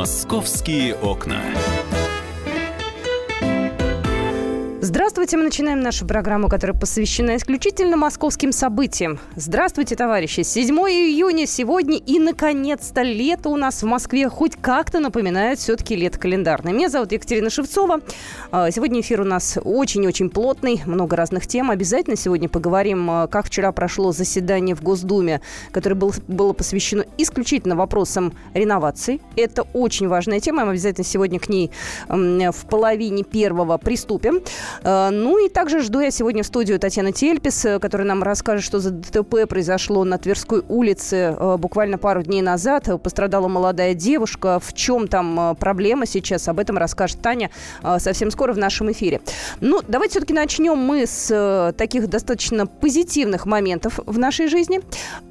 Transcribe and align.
Московские 0.00 0.94
окна. 0.94 1.42
Здравствуйте, 5.20 5.36
мы 5.36 5.44
начинаем 5.50 5.80
нашу 5.80 6.06
программу, 6.06 6.48
которая 6.48 6.74
посвящена 6.74 7.36
исключительно 7.36 7.98
московским 7.98 8.52
событиям. 8.52 9.18
Здравствуйте, 9.36 9.94
товарищи! 9.94 10.40
7 10.40 10.74
июня 10.74 11.46
сегодня 11.46 11.98
и, 11.98 12.18
наконец-то, 12.18 13.02
лето 13.02 13.50
у 13.50 13.56
нас 13.56 13.82
в 13.82 13.86
Москве 13.86 14.30
хоть 14.30 14.56
как-то 14.56 14.98
напоминает 14.98 15.58
все-таки 15.58 15.94
лето 15.94 16.18
календарное. 16.18 16.72
Меня 16.72 16.88
зовут 16.88 17.12
Екатерина 17.12 17.50
Шевцова. 17.50 18.00
А, 18.50 18.70
сегодня 18.70 19.02
эфир 19.02 19.20
у 19.20 19.24
нас 19.24 19.58
очень-очень 19.62 20.30
плотный, 20.30 20.80
много 20.86 21.16
разных 21.16 21.46
тем. 21.46 21.70
Обязательно 21.70 22.16
сегодня 22.16 22.48
поговорим, 22.48 23.10
а, 23.10 23.26
как 23.26 23.44
вчера 23.48 23.72
прошло 23.72 24.12
заседание 24.12 24.74
в 24.74 24.82
Госдуме, 24.82 25.42
которое 25.70 25.96
было, 25.96 26.54
посвящено 26.54 27.04
исключительно 27.18 27.76
вопросам 27.76 28.32
реновации. 28.54 29.20
Это 29.36 29.66
очень 29.74 30.08
важная 30.08 30.40
тема, 30.40 30.64
мы 30.64 30.70
обязательно 30.70 31.04
сегодня 31.04 31.38
к 31.38 31.50
ней 31.50 31.70
в 32.08 32.66
половине 32.70 33.22
первого 33.22 33.76
приступим. 33.76 34.40
Э, 35.10 35.12
ну 35.12 35.44
и 35.44 35.48
также 35.48 35.80
жду 35.80 36.00
я 36.00 36.10
сегодня 36.10 36.42
в 36.42 36.46
студию 36.46 36.78
Татьяны 36.78 37.12
Тельпис, 37.12 37.64
э, 37.64 37.78
которая 37.78 38.06
нам 38.06 38.22
расскажет, 38.22 38.64
что 38.64 38.78
за 38.78 38.90
ДТП 38.90 39.48
произошло 39.48 40.04
на 40.04 40.18
Тверской 40.18 40.62
улице 40.68 41.36
э, 41.38 41.56
буквально 41.58 41.98
пару 41.98 42.22
дней 42.22 42.42
назад. 42.42 42.88
Пострадала 43.02 43.48
молодая 43.48 43.94
девушка. 43.94 44.60
В 44.60 44.72
чем 44.72 45.08
там 45.08 45.56
проблема 45.56 46.06
сейчас? 46.06 46.48
Об 46.48 46.58
этом 46.58 46.78
расскажет 46.78 47.20
Таня 47.20 47.50
совсем 47.98 48.30
скоро 48.30 48.52
в 48.52 48.58
нашем 48.58 48.90
эфире. 48.92 49.20
Ну, 49.60 49.80
давайте 49.86 50.12
все-таки 50.12 50.34
начнем 50.34 50.76
мы 50.76 51.06
с 51.06 51.74
таких 51.76 52.08
достаточно 52.08 52.66
позитивных 52.66 53.46
моментов 53.46 54.00
в 54.06 54.18
нашей 54.18 54.48
жизни. 54.48 54.80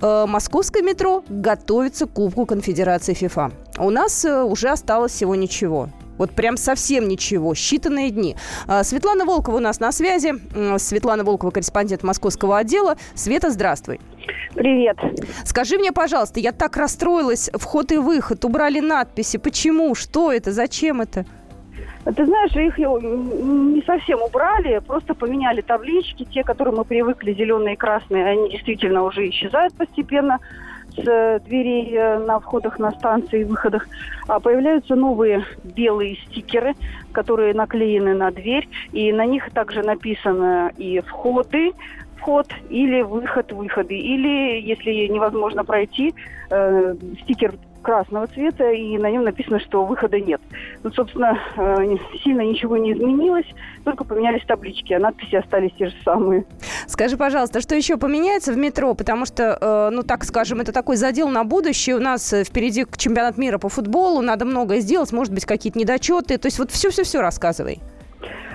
Московское 0.01 0.83
метро 0.83 1.23
готовится 1.29 2.05
к 2.05 2.13
Кубку 2.13 2.45
Конфедерации 2.45 3.13
ФИФА. 3.13 3.51
У 3.77 3.89
нас 3.89 4.25
уже 4.25 4.69
осталось 4.69 5.13
всего 5.13 5.35
ничего. 5.35 5.89
Вот 6.19 6.31
прям 6.31 6.57
совсем 6.57 7.07
ничего, 7.07 7.53
считанные 7.53 8.09
дни. 8.09 8.35
А, 8.67 8.83
Светлана 8.83 9.25
Волкова 9.25 9.55
у 9.55 9.59
нас 9.59 9.79
на 9.79 9.91
связи. 9.91 10.33
Светлана 10.77 11.23
Волкова, 11.23 11.49
корреспондент 11.49 12.03
московского 12.03 12.57
отдела. 12.57 12.97
Света, 13.15 13.49
здравствуй. 13.49 14.01
Привет. 14.53 14.97
Скажи 15.45 15.77
мне, 15.77 15.93
пожалуйста, 15.93 16.41
я 16.41 16.51
так 16.51 16.75
расстроилась, 16.75 17.49
вход 17.53 17.93
и 17.93 17.97
выход, 17.97 18.43
убрали 18.43 18.81
надписи. 18.81 19.37
Почему? 19.37 19.95
Что 19.95 20.31
это? 20.31 20.51
Зачем 20.51 20.99
это? 20.99 21.25
Ты 22.03 22.25
знаешь, 22.25 22.51
их 22.51 22.77
не 22.77 23.81
совсем 23.83 24.21
убрали, 24.21 24.79
просто 24.79 25.13
поменяли 25.13 25.61
таблички. 25.61 26.25
Те, 26.25 26.43
которые 26.43 26.75
мы 26.75 26.83
привыкли, 26.83 27.33
зеленые 27.33 27.75
и 27.75 27.77
красные, 27.77 28.25
они 28.25 28.49
действительно 28.49 29.03
уже 29.03 29.29
исчезают 29.29 29.73
постепенно 29.75 30.39
э, 30.39 30.68
дверей 31.03 31.93
э, 31.93 32.19
на 32.19 32.39
входах 32.39 32.79
на 32.79 32.91
станции 32.91 33.41
и 33.41 33.43
выходах. 33.43 33.87
А 34.27 34.39
появляются 34.39 34.95
новые 34.95 35.45
белые 35.63 36.15
стикеры, 36.27 36.73
которые 37.11 37.53
наклеены 37.53 38.13
на 38.13 38.31
дверь, 38.31 38.67
и 38.91 39.11
на 39.11 39.25
них 39.25 39.51
также 39.51 39.83
написано 39.83 40.71
и 40.77 40.99
входы, 41.01 41.73
вход 42.17 42.47
или 42.69 43.01
выход, 43.01 43.51
выходы. 43.51 43.95
Или, 43.95 44.61
если 44.61 45.07
невозможно 45.07 45.63
пройти, 45.63 46.13
э, 46.49 46.95
стикер 47.23 47.53
красного 47.81 48.27
цвета, 48.27 48.71
и 48.71 48.97
на 48.97 49.09
нем 49.09 49.23
написано, 49.23 49.59
что 49.59 49.85
выхода 49.85 50.19
нет. 50.19 50.41
Ну, 50.83 50.91
собственно, 50.91 51.37
э, 51.57 51.95
сильно 52.23 52.41
ничего 52.41 52.77
не 52.77 52.93
изменилось, 52.93 53.45
только 53.83 54.03
поменялись 54.03 54.45
таблички, 54.45 54.93
а 54.93 54.99
надписи 54.99 55.35
остались 55.35 55.71
те 55.77 55.87
же 55.87 55.95
самые. 56.03 56.45
Скажи, 56.87 57.17
пожалуйста, 57.17 57.61
что 57.61 57.75
еще 57.75 57.97
поменяется 57.97 58.53
в 58.53 58.57
метро? 58.57 58.93
Потому 58.93 59.25
что, 59.25 59.57
э, 59.59 59.89
ну, 59.91 60.03
так 60.03 60.23
скажем, 60.23 60.61
это 60.61 60.71
такой 60.71 60.95
задел 60.95 61.29
на 61.29 61.43
будущее. 61.43 61.95
У 61.95 61.99
нас 61.99 62.33
впереди 62.45 62.85
чемпионат 62.97 63.37
мира 63.37 63.57
по 63.57 63.69
футболу, 63.69 64.21
надо 64.21 64.45
многое 64.45 64.79
сделать, 64.79 65.11
может 65.11 65.33
быть, 65.33 65.45
какие-то 65.45 65.79
недочеты. 65.79 66.37
То 66.37 66.47
есть 66.47 66.59
вот 66.59 66.71
все-все-все 66.71 67.21
рассказывай. 67.21 67.79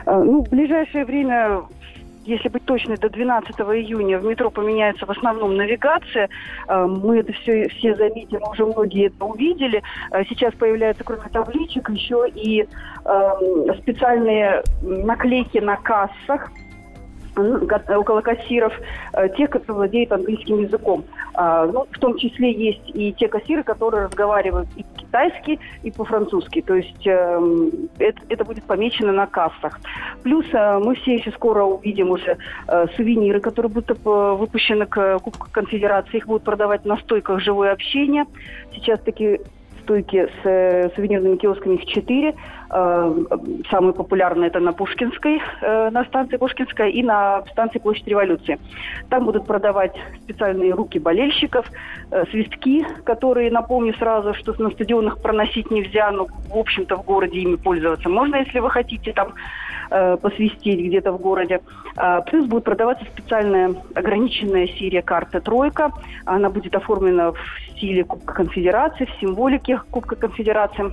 Э, 0.06 0.22
ну, 0.22 0.44
в 0.44 0.48
ближайшее 0.48 1.04
время 1.04 1.62
если 2.24 2.48
быть 2.48 2.64
точной, 2.64 2.96
до 2.96 3.08
12 3.08 3.54
июня 3.60 4.18
в 4.18 4.24
метро 4.24 4.50
поменяется 4.50 5.06
в 5.06 5.10
основном 5.10 5.56
навигация. 5.56 6.28
Э, 6.68 6.86
мы 6.86 7.18
это 7.18 7.32
все, 7.32 7.68
все 7.68 7.94
заметим, 7.94 8.40
уже 8.50 8.66
многие 8.66 9.06
это 9.06 9.24
увидели. 9.24 9.82
Э, 10.10 10.24
сейчас 10.28 10.54
появляются, 10.54 11.04
кроме 11.04 11.28
табличек, 11.32 11.90
еще 11.90 12.26
и 12.34 12.66
э, 13.04 13.30
специальные 13.82 14.62
наклейки 14.82 15.58
на 15.58 15.76
кассах, 15.76 16.50
около 17.36 18.20
кассиров, 18.20 18.72
э, 19.12 19.28
тех, 19.36 19.50
кто 19.50 19.74
владеет 19.74 20.12
английским 20.12 20.60
языком. 20.60 21.04
А, 21.34 21.66
ну, 21.66 21.86
в 21.90 21.98
том 21.98 22.16
числе 22.16 22.52
есть 22.52 22.90
и 22.94 23.12
те 23.12 23.28
кассиры, 23.28 23.62
которые 23.62 24.06
разговаривают 24.06 24.68
и 24.76 24.82
по-китайски, 24.82 25.58
и 25.82 25.90
по-французски. 25.90 26.62
То 26.62 26.74
есть 26.74 27.06
эм, 27.06 27.70
это, 27.98 28.20
это 28.28 28.44
будет 28.44 28.64
помечено 28.64 29.12
на 29.12 29.26
кассах. 29.26 29.80
Плюс 30.22 30.46
э, 30.52 30.78
мы 30.78 30.94
все 30.96 31.14
еще 31.14 31.32
скоро 31.32 31.64
увидим 31.64 32.10
уже 32.10 32.36
э, 32.68 32.86
сувениры, 32.96 33.40
которые 33.40 33.70
будут 33.70 33.98
выпущены 34.04 34.86
к 34.86 35.18
Кубку 35.18 35.48
Конфедерации. 35.50 36.18
Их 36.18 36.26
будут 36.26 36.44
продавать 36.44 36.84
на 36.84 36.96
стойках 36.98 37.40
«Живое 37.40 37.72
общение». 37.72 38.24
Сейчас 38.72 39.00
такие 39.00 39.40
стойки 39.84 40.26
с 40.42 40.46
э, 40.46 40.90
сувенирными 40.94 41.36
киосками, 41.36 41.76
их 41.76 41.86
четыре. 41.86 42.34
Э, 42.70 43.14
самые 43.70 43.92
популярные 43.92 44.48
это 44.48 44.60
на 44.60 44.72
Пушкинской, 44.72 45.40
э, 45.60 45.90
на 45.90 46.04
станции 46.04 46.36
Пушкинская 46.36 46.88
и 46.88 47.02
на 47.02 47.42
станции 47.52 47.78
Площадь 47.78 48.08
Революции. 48.08 48.58
Там 49.08 49.24
будут 49.24 49.46
продавать 49.46 49.94
специальные 50.24 50.74
руки 50.74 50.98
болельщиков, 50.98 51.66
свистки, 52.30 52.86
которые, 53.04 53.50
напомню 53.50 53.94
сразу, 53.94 54.34
что 54.34 54.54
на 54.60 54.70
стадионах 54.70 55.20
проносить 55.20 55.70
нельзя, 55.70 56.10
но, 56.10 56.26
в 56.26 56.56
общем-то, 56.56 56.96
в 56.96 57.04
городе 57.04 57.40
ими 57.40 57.56
пользоваться 57.56 58.08
можно, 58.08 58.36
если 58.36 58.58
вы 58.60 58.70
хотите 58.70 59.12
там 59.12 59.34
э, 59.94 60.16
посвистеть 60.16 60.80
где-то 60.80 61.12
в 61.12 61.20
городе. 61.20 61.60
Э, 61.96 62.20
плюс 62.26 62.46
будет 62.46 62.64
продаваться 62.64 63.04
специальная 63.04 63.74
ограниченная 63.94 64.66
серия 64.66 65.02
карты 65.02 65.40
«Тройка». 65.40 65.92
Она 66.24 66.50
будет 66.50 66.74
оформлена 66.74 67.32
в 67.32 67.38
стиле 67.70 68.04
Кубка 68.04 68.34
Конфедерации, 68.34 69.04
в 69.04 69.20
символике 69.20 69.80
Кубка 69.90 70.16
Конфедерации. 70.16 70.92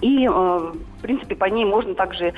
И, 0.00 0.26
э, 0.26 0.28
в 0.28 1.02
принципе, 1.02 1.36
по 1.36 1.44
ней 1.46 1.64
можно 1.64 1.94
также 1.94 2.32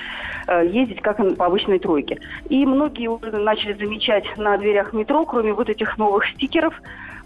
э, 0.47 0.67
ездить, 0.67 1.01
как 1.01 1.19
по 1.37 1.47
обычной 1.47 1.79
тройке. 1.79 2.19
И 2.49 2.67
многие 2.67 3.09
уже 3.09 3.31
начали 3.31 3.75
замечать 3.75 4.25
на 4.37 4.57
дверях 4.59 4.93
метро, 4.93 5.25
кроме 5.25 5.53
вот 5.53 5.69
этих 5.69 5.97
новых 5.97 6.27
стикеров, 6.31 6.75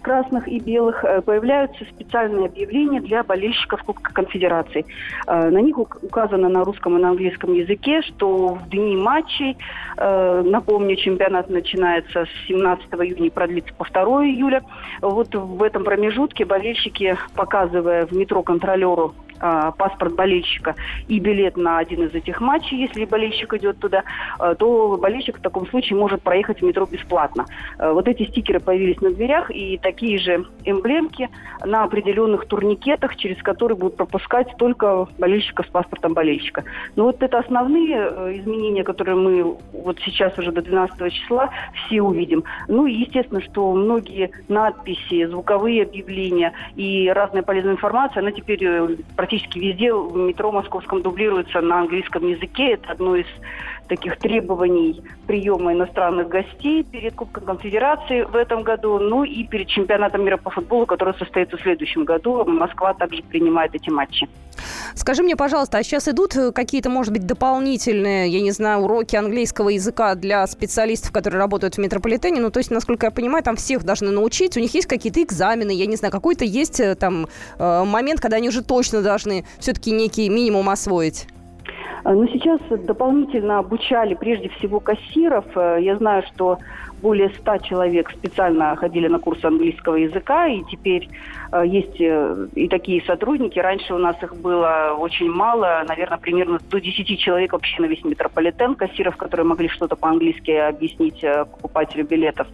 красных 0.02 0.46
и 0.46 0.60
белых 0.60 1.04
э, 1.04 1.22
появляются 1.22 1.84
специальные 1.84 2.46
объявления 2.46 3.00
для 3.00 3.24
болельщиков 3.24 3.82
Кубка 3.82 4.12
Конфедерации. 4.12 4.84
На 5.26 5.60
них 5.60 5.78
указано 5.78 6.48
на 6.48 6.64
русском 6.64 6.96
и 6.96 7.00
на 7.00 7.10
английском 7.10 7.52
языке, 7.52 8.02
что 8.02 8.54
в 8.54 8.68
дни 8.68 8.96
матчей, 8.96 9.56
напомню, 9.96 10.96
чемпионат 10.96 11.50
начинается 11.50 12.24
с 12.24 12.46
17 12.46 12.86
июня 12.94 13.26
и 13.26 13.30
продлится 13.30 13.74
по 13.74 13.84
2 13.84 14.26
июля. 14.26 14.62
Вот 15.00 15.34
в 15.34 15.62
этом 15.62 15.84
промежутке 15.84 16.44
болельщики, 16.44 17.16
показывая 17.34 18.06
в 18.06 18.12
метро 18.12 18.42
контролеру 18.42 19.14
а, 19.40 19.72
паспорт 19.72 20.14
болельщика 20.14 20.74
и 21.06 21.18
билет 21.18 21.56
на 21.56 21.78
один 21.78 22.04
из 22.04 22.14
этих 22.14 22.40
матчей, 22.40 22.78
если 22.78 23.04
болельщик 23.04 23.54
идет 23.54 23.78
туда, 23.78 24.04
а, 24.38 24.54
то 24.54 24.98
болельщик 25.00 25.38
в 25.38 25.42
таком 25.42 25.66
случае 25.68 25.98
может 25.98 26.22
проехать 26.22 26.60
в 26.60 26.64
метро 26.64 26.86
бесплатно. 26.86 27.46
А, 27.78 27.92
вот 27.92 28.08
эти 28.08 28.24
стикеры 28.24 28.60
появились 28.60 29.00
на 29.00 29.10
дверях 29.10 29.50
и 29.50 29.78
такие 29.78 30.18
же 30.18 30.44
эмблемки 30.64 31.28
на 31.64 31.84
определенных 31.84 32.46
турникетах, 32.46 33.16
через 33.16 33.42
которые 33.42 33.76
будут 33.76 33.96
пропускать 33.96 34.48
только 34.58 35.06
болельщиков 35.18 35.66
с 35.66 35.70
паспортом 35.70 36.14
болельщика. 36.14 36.64
Но 36.96 37.04
вот 37.04 37.22
это 37.22 37.38
основные 37.38 37.96
э, 37.96 38.38
изменения, 38.38 38.84
которые 38.84 39.16
мы 39.16 39.56
вот 39.72 39.98
сейчас 40.04 40.36
уже 40.38 40.52
до 40.52 40.62
12 40.62 41.12
числа 41.12 41.50
все 41.74 42.02
увидим. 42.02 42.44
Ну 42.68 42.86
и 42.86 42.92
естественно, 42.92 43.40
что 43.40 43.72
многие 43.72 44.30
надписи, 44.48 45.26
звуковые 45.26 45.82
объявления 45.82 46.52
и 46.76 47.08
разная 47.08 47.42
полезная 47.42 47.72
информация, 47.72 48.20
она 48.20 48.32
теперь 48.32 48.64
э, 48.64 48.96
практически 49.28 49.58
везде 49.58 49.92
в 49.92 50.16
метро 50.16 50.50
московском 50.50 51.02
дублируется 51.02 51.60
на 51.60 51.80
английском 51.80 52.26
языке. 52.26 52.72
Это 52.72 52.92
одно 52.92 53.14
из 53.14 53.26
таких 53.86 54.16
требований 54.18 55.02
приема 55.26 55.74
иностранных 55.74 56.28
гостей 56.28 56.82
перед 56.82 57.14
Кубком 57.14 57.44
Конфедерации 57.44 58.22
в 58.22 58.34
этом 58.34 58.62
году, 58.62 58.98
ну 58.98 59.24
и 59.24 59.44
перед 59.44 59.68
чемпионатом 59.68 60.24
мира 60.24 60.38
по 60.38 60.50
футболу, 60.50 60.86
который 60.86 61.14
состоится 61.18 61.58
в 61.58 61.60
следующем 61.60 62.04
году. 62.04 62.42
Москва 62.46 62.94
также 62.94 63.22
принимает 63.22 63.74
эти 63.74 63.90
матчи. 63.90 64.26
Скажи 64.94 65.22
мне, 65.22 65.36
пожалуйста, 65.36 65.78
а 65.78 65.82
сейчас 65.82 66.08
идут 66.08 66.34
какие-то, 66.54 66.90
может 66.90 67.12
быть, 67.12 67.26
дополнительные, 67.26 68.28
я 68.28 68.40
не 68.40 68.50
знаю, 68.50 68.80
уроки 68.80 69.16
английского 69.16 69.70
языка 69.70 70.14
для 70.14 70.46
специалистов, 70.46 71.12
которые 71.12 71.40
работают 71.40 71.76
в 71.76 71.78
метрополитене? 71.78 72.40
Ну, 72.40 72.50
то 72.50 72.58
есть, 72.58 72.70
насколько 72.70 73.06
я 73.06 73.10
понимаю, 73.10 73.44
там 73.44 73.56
всех 73.56 73.84
должны 73.84 74.10
научить, 74.10 74.56
у 74.56 74.60
них 74.60 74.74
есть 74.74 74.86
какие-то 74.86 75.22
экзамены, 75.22 75.70
я 75.70 75.86
не 75.86 75.96
знаю, 75.96 76.12
какой-то 76.12 76.44
есть 76.44 76.80
э, 76.80 76.94
там 76.94 77.26
э, 77.58 77.84
момент, 77.84 78.20
когда 78.20 78.36
они 78.36 78.48
уже 78.48 78.62
точно 78.62 79.02
должны 79.02 79.44
все-таки 79.58 79.90
некий 79.90 80.28
минимум 80.28 80.68
освоить? 80.68 81.26
Но 82.04 82.26
сейчас 82.28 82.60
дополнительно 82.70 83.58
обучали 83.58 84.14
прежде 84.14 84.48
всего 84.50 84.80
кассиров. 84.80 85.44
Э, 85.56 85.78
я 85.80 85.96
знаю, 85.96 86.22
что 86.34 86.58
более 87.00 87.30
100 87.30 87.58
человек 87.58 88.10
специально 88.10 88.76
ходили 88.76 89.08
на 89.08 89.18
курсы 89.18 89.44
английского 89.44 89.96
языка, 89.96 90.46
и 90.46 90.62
теперь 90.64 91.08
э, 91.52 91.62
есть 91.66 92.00
э, 92.00 92.46
и 92.54 92.68
такие 92.68 93.02
сотрудники. 93.04 93.58
Раньше 93.58 93.94
у 93.94 93.98
нас 93.98 94.16
их 94.22 94.36
было 94.36 94.96
очень 94.98 95.30
мало, 95.30 95.84
наверное, 95.88 96.18
примерно 96.18 96.58
до 96.70 96.80
10 96.80 97.18
человек 97.18 97.52
вообще 97.52 97.80
на 97.82 97.86
весь 97.86 98.04
метрополитен, 98.04 98.74
кассиров, 98.74 99.16
которые 99.16 99.46
могли 99.46 99.68
что-то 99.68 99.96
по-английски 99.96 100.50
объяснить 100.50 101.22
э, 101.22 101.44
покупателю 101.44 102.06
билетов. 102.06 102.46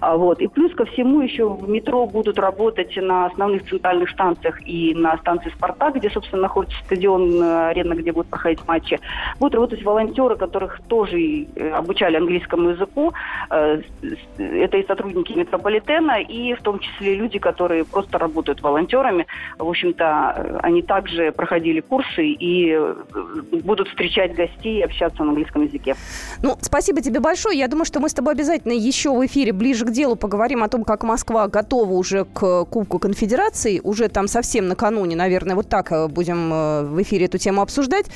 А, 0.00 0.16
вот. 0.16 0.40
И 0.40 0.48
плюс 0.48 0.74
ко 0.74 0.84
всему 0.86 1.20
еще 1.20 1.48
в 1.48 1.68
метро 1.68 2.06
будут 2.06 2.38
работать 2.38 2.96
на 2.96 3.26
основных 3.26 3.68
центральных 3.68 4.10
станциях 4.10 4.66
и 4.66 4.94
на 4.94 5.16
станции 5.18 5.50
«Спартак», 5.50 5.96
где, 5.96 6.10
собственно, 6.10 6.42
находится 6.42 6.78
стадион, 6.84 7.42
арена, 7.42 7.94
где 7.94 8.12
будут 8.12 8.28
проходить 8.28 8.60
матчи. 8.66 8.98
Будут 9.38 9.54
работать 9.54 9.82
волонтеры, 9.82 10.36
которых 10.36 10.80
тоже 10.88 11.46
обучали 11.74 12.16
английскому 12.16 12.70
языку. 12.70 13.12
Это 14.38 14.76
и 14.76 14.86
сотрудники 14.86 15.32
метрополитена, 15.32 16.20
и 16.20 16.54
в 16.54 16.62
том 16.62 16.78
числе 16.78 17.16
люди, 17.16 17.38
которые 17.38 17.84
просто 17.84 18.18
работают 18.18 18.62
волонтерами. 18.62 19.26
В 19.58 19.68
общем-то, 19.68 20.60
они 20.62 20.82
также 20.82 21.32
проходили 21.32 21.80
курсы 21.80 22.26
и 22.26 22.70
э, 22.72 22.94
будут 23.64 23.88
встречать 23.88 24.34
гостей 24.34 24.78
и 24.78 24.82
общаться 24.82 25.22
на 25.24 25.30
английском 25.30 25.62
языке. 25.62 25.96
Ну, 26.42 26.56
спасибо 26.60 27.00
тебе 27.00 27.20
большое. 27.20 27.58
Я 27.58 27.68
думаю, 27.68 27.84
что 27.84 28.00
мы 28.00 28.08
с 28.08 28.14
тобой 28.14 28.34
обязательно 28.34 28.72
еще 28.72 29.10
в 29.10 29.26
эфире 29.26 29.52
ближе 29.52 29.84
к 29.84 29.90
делу 29.90 30.16
поговорим 30.16 30.62
о 30.62 30.68
том, 30.68 30.84
как 30.84 31.02
Москва 31.02 31.48
готова 31.48 31.92
уже 31.92 32.24
к 32.24 32.64
Кубку 32.66 32.98
Конфедерации. 32.98 33.80
Уже 33.82 34.08
там 34.08 34.28
совсем 34.28 34.68
накануне, 34.68 35.16
наверное, 35.16 35.56
вот 35.56 35.68
так 35.68 35.90
э, 35.90 36.06
будем 36.08 36.52
э, 36.52 36.82
в 36.84 37.02
эфире 37.02 37.26
эту 37.26 37.38
тему 37.38 37.62
обсуждать. 37.62 38.06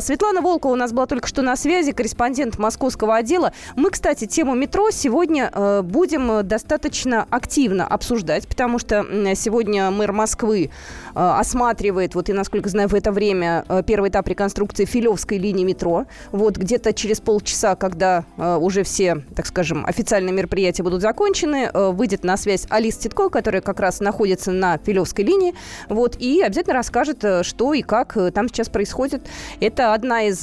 Светлана 0.00 0.40
Волкова 0.40 0.72
у 0.72 0.76
нас 0.76 0.92
была 0.92 1.06
только 1.06 1.28
что 1.28 1.42
на 1.42 1.56
связи, 1.56 1.92
корреспондент 1.92 2.58
московского 2.58 3.16
отдела. 3.16 3.52
Мы, 3.76 3.90
кстати, 3.90 4.26
тему 4.26 4.54
метро 4.54 4.90
сегодня 4.90 5.07
будем 5.08 6.46
достаточно 6.46 7.26
активно 7.30 7.86
обсуждать, 7.86 8.46
потому 8.46 8.78
что 8.78 9.04
сегодня 9.34 9.90
мэр 9.90 10.12
Москвы 10.12 10.70
осматривает, 11.14 12.14
вот 12.14 12.28
и, 12.28 12.32
насколько 12.32 12.68
знаю, 12.68 12.88
в 12.88 12.94
это 12.94 13.10
время 13.12 13.64
первый 13.86 14.10
этап 14.10 14.28
реконструкции 14.28 14.84
Филевской 14.84 15.38
линии 15.38 15.64
метро. 15.64 16.06
Вот 16.32 16.56
где-то 16.56 16.92
через 16.92 17.20
полчаса, 17.20 17.74
когда 17.74 18.24
уже 18.36 18.82
все, 18.82 19.22
так 19.34 19.46
скажем, 19.46 19.84
официальные 19.86 20.32
мероприятия 20.32 20.82
будут 20.82 21.02
закончены, 21.02 21.70
выйдет 21.72 22.24
на 22.24 22.36
связь 22.36 22.66
Алис 22.70 22.96
Титко, 22.96 23.28
которая 23.28 23.62
как 23.62 23.80
раз 23.80 24.00
находится 24.00 24.52
на 24.52 24.78
Филевской 24.78 25.24
линии, 25.24 25.54
вот, 25.88 26.16
и 26.18 26.42
обязательно 26.42 26.74
расскажет, 26.74 27.24
что 27.42 27.74
и 27.74 27.82
как 27.82 28.16
там 28.34 28.48
сейчас 28.48 28.68
происходит. 28.68 29.26
Это 29.60 29.94
одна 29.94 30.24
из, 30.24 30.40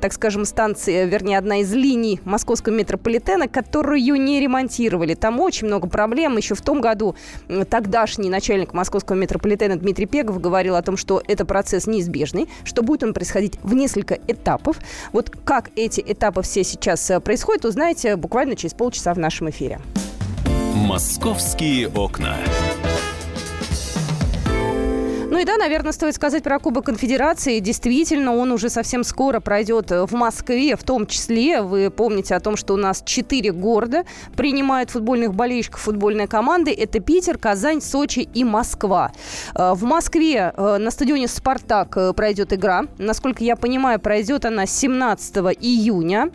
так 0.00 0.12
скажем, 0.12 0.44
станций, 0.44 1.06
вернее, 1.06 1.38
одна 1.38 1.60
из 1.60 1.72
линий 1.72 2.20
московского 2.24 2.74
метрополитена, 2.74 3.48
которую 3.92 4.22
не 4.22 4.40
ремонтировали. 4.40 5.14
Там 5.14 5.40
очень 5.40 5.66
много 5.66 5.86
проблем. 5.86 6.36
Еще 6.38 6.54
в 6.54 6.62
том 6.62 6.80
году 6.80 7.14
тогдашний 7.68 8.30
начальник 8.30 8.72
московского 8.72 9.16
метрополитена 9.16 9.76
Дмитрий 9.76 10.06
Пегов 10.06 10.40
говорил 10.40 10.76
о 10.76 10.82
том, 10.82 10.96
что 10.96 11.22
это 11.28 11.44
процесс 11.44 11.86
неизбежный, 11.86 12.48
что 12.64 12.82
будет 12.82 13.02
он 13.02 13.12
происходить 13.12 13.58
в 13.62 13.74
несколько 13.74 14.18
этапов. 14.26 14.78
Вот 15.12 15.30
как 15.44 15.70
эти 15.76 16.02
этапы 16.06 16.42
все 16.42 16.64
сейчас 16.64 17.10
э, 17.10 17.20
происходят, 17.20 17.64
узнаете 17.66 18.16
буквально 18.16 18.56
через 18.56 18.72
полчаса 18.72 19.12
в 19.12 19.18
нашем 19.18 19.50
эфире. 19.50 19.80
«Московские 20.74 21.88
окна». 21.88 22.36
И 25.42 25.44
да, 25.44 25.56
наверное, 25.56 25.90
стоит 25.90 26.14
сказать 26.14 26.44
про 26.44 26.60
Кубок 26.60 26.86
Конфедерации. 26.86 27.58
Действительно, 27.58 28.36
он 28.36 28.52
уже 28.52 28.68
совсем 28.68 29.02
скоро 29.02 29.40
пройдет 29.40 29.90
в 29.90 30.14
Москве, 30.14 30.76
в 30.76 30.84
том 30.84 31.04
числе. 31.04 31.62
Вы 31.62 31.90
помните 31.90 32.36
о 32.36 32.40
том, 32.40 32.56
что 32.56 32.74
у 32.74 32.76
нас 32.76 33.02
четыре 33.04 33.50
города 33.50 34.04
принимают 34.36 34.90
футбольных 34.90 35.34
болельщиков 35.34 35.80
футбольной 35.80 36.28
команды. 36.28 36.70
Это 36.70 37.00
Питер, 37.00 37.38
Казань, 37.38 37.80
Сочи 37.80 38.20
и 38.20 38.44
Москва. 38.44 39.10
Э, 39.56 39.72
в 39.74 39.82
Москве 39.82 40.52
э, 40.56 40.76
на 40.78 40.92
стадионе 40.92 41.26
«Спартак» 41.26 41.96
э, 41.96 42.12
пройдет 42.12 42.52
игра. 42.52 42.84
Насколько 42.98 43.42
я 43.42 43.56
понимаю, 43.56 43.98
пройдет 43.98 44.44
она 44.44 44.66
17 44.66 45.38
июня. 45.60 46.30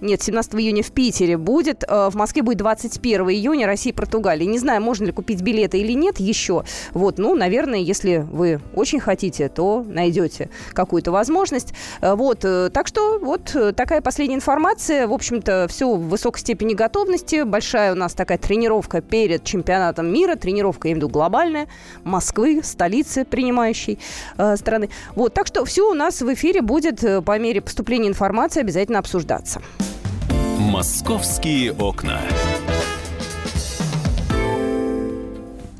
Нет, 0.00 0.22
17 0.22 0.54
июня 0.56 0.82
в 0.82 0.90
Питере 0.90 1.36
будет. 1.36 1.84
В 1.88 2.14
Москве 2.14 2.42
будет 2.42 2.58
21 2.58 3.28
июня 3.28 3.66
Россия 3.66 3.92
и 3.92 3.96
Португалия. 3.96 4.46
Не 4.46 4.58
знаю, 4.58 4.82
можно 4.82 5.04
ли 5.04 5.12
купить 5.12 5.40
билеты 5.42 5.78
или 5.78 5.92
нет 5.92 6.18
еще. 6.18 6.64
Вот, 6.94 7.18
ну, 7.18 7.36
наверное, 7.36 7.78
если 7.78 8.07
если 8.08 8.26
вы 8.30 8.60
очень 8.74 9.00
хотите, 9.00 9.48
то 9.48 9.84
найдете 9.86 10.48
какую-то 10.72 11.12
возможность. 11.12 11.74
Э, 12.00 12.14
вот, 12.14 12.44
э, 12.44 12.70
так 12.72 12.86
что 12.86 13.18
вот 13.18 13.54
э, 13.54 13.72
такая 13.72 14.00
последняя 14.00 14.36
информация. 14.36 15.06
В 15.06 15.12
общем-то, 15.12 15.66
все 15.68 15.94
в 15.94 16.08
высокой 16.08 16.40
степени 16.40 16.74
готовности. 16.74 17.42
Большая 17.42 17.92
у 17.92 17.94
нас 17.94 18.14
такая 18.14 18.38
тренировка 18.38 19.00
перед 19.00 19.44
чемпионатом 19.44 20.12
мира. 20.12 20.34
Тренировка, 20.36 20.88
я 20.88 20.92
имею 20.92 21.06
в 21.06 21.08
виду, 21.08 21.12
глобальная. 21.12 21.68
Москвы, 22.04 22.60
столицы 22.62 23.24
принимающей 23.24 23.98
э, 24.36 24.56
страны. 24.56 24.90
Вот, 25.14 25.34
так 25.34 25.46
что 25.46 25.64
все 25.64 25.90
у 25.90 25.94
нас 25.94 26.22
в 26.22 26.32
эфире 26.34 26.62
будет 26.62 27.04
по 27.24 27.38
мере 27.38 27.60
поступления 27.60 28.08
информации 28.08 28.60
обязательно 28.60 28.98
обсуждаться. 28.98 29.60
«Московские 30.58 31.72
окна». 31.72 32.20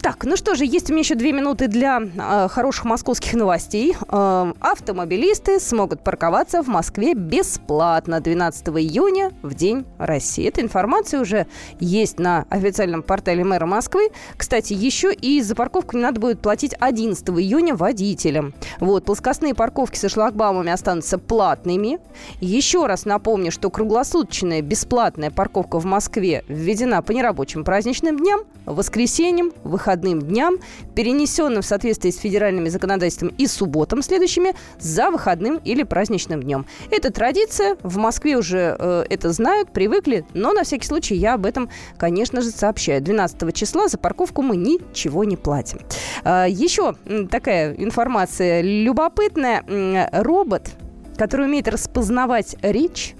Так, 0.00 0.24
ну 0.24 0.36
что 0.36 0.54
же, 0.54 0.64
есть 0.64 0.90
у 0.90 0.92
меня 0.92 1.00
еще 1.00 1.16
две 1.16 1.32
минуты 1.32 1.66
для 1.66 2.00
э, 2.00 2.48
хороших 2.48 2.84
московских 2.84 3.34
новостей. 3.34 3.96
Э, 4.08 4.52
автомобилисты 4.60 5.58
смогут 5.58 6.04
парковаться 6.04 6.62
в 6.62 6.68
Москве 6.68 7.14
бесплатно 7.14 8.20
12 8.20 8.68
июня 8.68 9.32
в 9.42 9.54
День 9.54 9.84
России. 9.98 10.46
Эта 10.46 10.60
информация 10.60 11.20
уже 11.20 11.48
есть 11.80 12.20
на 12.20 12.46
официальном 12.48 13.02
портале 13.02 13.42
мэра 13.42 13.66
Москвы. 13.66 14.10
Кстати, 14.36 14.72
еще 14.72 15.12
и 15.12 15.42
за 15.42 15.56
парковку 15.56 15.96
не 15.96 16.02
надо 16.02 16.20
будет 16.20 16.40
платить 16.40 16.74
11 16.78 17.28
июня 17.30 17.74
водителям. 17.74 18.54
Вот, 18.78 19.04
плоскостные 19.04 19.54
парковки 19.56 19.98
со 19.98 20.08
шлагбаумами 20.08 20.70
останутся 20.70 21.18
платными. 21.18 21.98
Еще 22.40 22.86
раз 22.86 23.04
напомню, 23.04 23.50
что 23.50 23.68
круглосуточная 23.68 24.62
бесплатная 24.62 25.32
парковка 25.32 25.80
в 25.80 25.86
Москве 25.86 26.44
введена 26.46 27.02
по 27.02 27.10
нерабочим 27.10 27.64
праздничным 27.64 28.16
дням, 28.16 28.42
воскресеньям, 28.64 29.50
выходным 29.64 29.88
выходным 29.88 30.20
дням, 30.20 30.58
перенесенным 30.94 31.62
в 31.62 31.67
соответствии 31.67 32.11
с 32.11 32.19
федеральными 32.19 32.69
законодательством 32.69 33.32
и 33.38 33.46
субботам 33.46 34.02
следующими 34.02 34.55
за 34.79 35.11
выходным 35.11 35.56
или 35.64 35.82
праздничным 35.82 36.43
днем. 36.43 36.67
Это 36.90 37.11
традиция, 37.11 37.79
в 37.82 37.96
Москве 37.96 38.37
уже 38.37 38.76
э, 38.79 39.05
это 39.08 39.32
знают, 39.32 39.73
привыкли, 39.73 40.26
но 40.35 40.52
на 40.52 40.64
всякий 40.64 40.87
случай 40.87 41.14
я 41.14 41.35
об 41.35 41.46
этом, 41.46 41.70
конечно 41.96 42.43
же, 42.43 42.50
сообщаю. 42.50 43.00
12 43.00 43.55
числа 43.55 43.88
за 43.88 43.96
парковку 43.96 44.43
мы 44.43 44.56
ничего 44.56 45.25
не 45.25 45.38
платим. 45.38 45.80
Э, 46.23 46.45
еще 46.49 46.95
такая 47.30 47.75
информация 47.75 48.61
любопытная. 48.61 49.64
Робот, 50.12 50.68
который 51.16 51.47
умеет 51.47 51.68
распознавать 51.68 52.57
речь, 52.61 53.14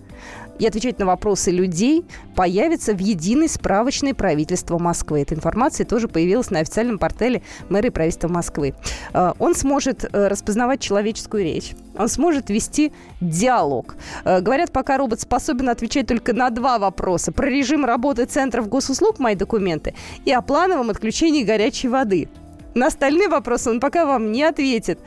и 0.59 0.67
отвечать 0.67 0.99
на 0.99 1.07
вопросы 1.07 1.51
людей 1.51 2.05
появится 2.35 2.93
в 2.93 2.99
единой 2.99 3.49
справочной 3.49 4.15
правительства 4.15 4.79
Москвы. 4.79 5.23
Эта 5.23 5.35
информация 5.35 5.87
тоже 5.87 6.09
появилась 6.09 6.51
на 6.51 6.61
официальном 6.61 6.99
портале 6.99 7.43
мэрии 7.69 7.91
правительства 7.91 8.29
Москвы. 8.29 8.75
А, 9.13 9.35
он 9.39 9.55
сможет 9.55 10.05
э, 10.05 10.29
распознавать 10.29 10.81
человеческую 10.81 11.45
речь. 11.45 11.73
Он 11.97 12.09
сможет 12.09 12.51
вести 12.51 12.93
диалог. 13.21 13.97
Э, 14.25 14.41
говорят, 14.41 14.73
пока 14.73 14.99
робот 14.99 15.21
способен 15.21 15.69
отвечать 15.69 16.07
только 16.07 16.33
на 16.33 16.51
два 16.51 16.79
вопроса. 16.79 17.33
Про 17.33 17.49
режим 17.49 17.85
работы 17.85 18.25
центров 18.25 18.69
госуслуг 18.69 19.19
«Мои 19.19 19.35
документы» 19.35 19.95
и 20.25 20.33
о 20.33 20.43
плановом 20.43 20.91
отключении 20.91 21.45
горячей 21.45 21.89
воды. 21.89 22.29
На 22.75 22.87
остальные 22.87 23.29
вопросы 23.29 23.71
он 23.71 23.81
пока 23.81 24.07
вам 24.07 24.31
не 24.31 24.45
ответит. 24.45 25.01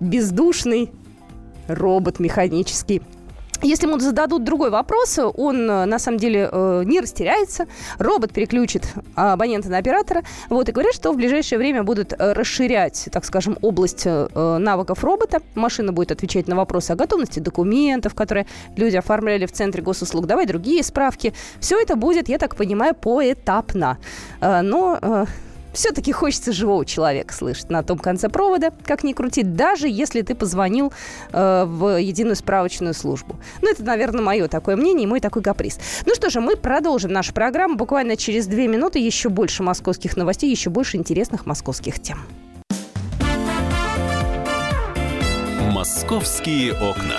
Бездушный 0.00 0.90
робот 1.68 2.18
механический. 2.18 3.02
Если 3.62 3.86
ему 3.86 3.98
зададут 3.98 4.44
другой 4.44 4.70
вопрос, 4.70 5.18
он 5.18 5.68
э, 5.68 5.84
на 5.84 5.98
самом 5.98 6.18
деле 6.18 6.48
э, 6.50 6.82
не 6.84 7.00
растеряется, 7.00 7.66
робот 7.98 8.32
переключит 8.32 8.86
абонента 9.16 9.68
на 9.68 9.78
оператора, 9.78 10.22
вот, 10.48 10.68
и 10.68 10.72
говорят, 10.72 10.94
что 10.94 11.12
в 11.12 11.16
ближайшее 11.16 11.58
время 11.58 11.82
будут 11.82 12.12
э, 12.12 12.32
расширять, 12.34 13.08
так 13.10 13.24
скажем, 13.24 13.58
область 13.60 14.06
навыков 14.06 15.02
робота. 15.02 15.40
Машина 15.54 15.92
будет 15.92 16.12
отвечать 16.12 16.46
на 16.46 16.54
вопросы 16.54 16.92
о 16.92 16.94
готовности 16.94 17.40
документов, 17.40 18.14
которые 18.14 18.46
люди 18.76 18.96
оформляли 18.96 19.46
в 19.46 19.52
центре 19.52 19.82
госуслуг, 19.82 20.26
давай 20.26 20.46
другие 20.46 20.82
справки. 20.82 21.34
Все 21.60 21.80
это 21.80 21.96
будет, 21.96 22.28
я 22.28 22.38
так 22.38 22.54
понимаю, 22.54 22.94
поэтапно. 22.94 23.98
Но 24.40 25.26
все-таки 25.72 26.12
хочется 26.12 26.52
живого 26.52 26.84
человека 26.84 27.34
слышать 27.34 27.70
на 27.70 27.82
том 27.82 27.98
конце 27.98 28.28
провода, 28.28 28.72
как 28.84 29.04
ни 29.04 29.12
крути, 29.12 29.42
даже 29.42 29.88
если 29.88 30.22
ты 30.22 30.34
позвонил 30.34 30.92
э, 31.32 31.64
в 31.66 32.00
единую 32.00 32.36
справочную 32.36 32.94
службу. 32.94 33.36
Ну, 33.62 33.70
это, 33.70 33.84
наверное, 33.84 34.22
мое 34.22 34.48
такое 34.48 34.76
мнение 34.76 35.04
и 35.04 35.06
мой 35.06 35.20
такой 35.20 35.42
каприз. 35.42 35.78
Ну 36.06 36.14
что 36.14 36.30
же, 36.30 36.40
мы 36.40 36.56
продолжим 36.56 37.12
нашу 37.12 37.32
программу. 37.32 37.76
Буквально 37.76 38.16
через 38.16 38.46
две 38.46 38.68
минуты 38.68 38.98
еще 38.98 39.28
больше 39.28 39.62
московских 39.62 40.16
новостей, 40.16 40.50
еще 40.50 40.70
больше 40.70 40.96
интересных 40.96 41.46
московских 41.46 42.00
тем. 42.00 42.18
«Московские 45.70 46.72
окна». 46.72 47.18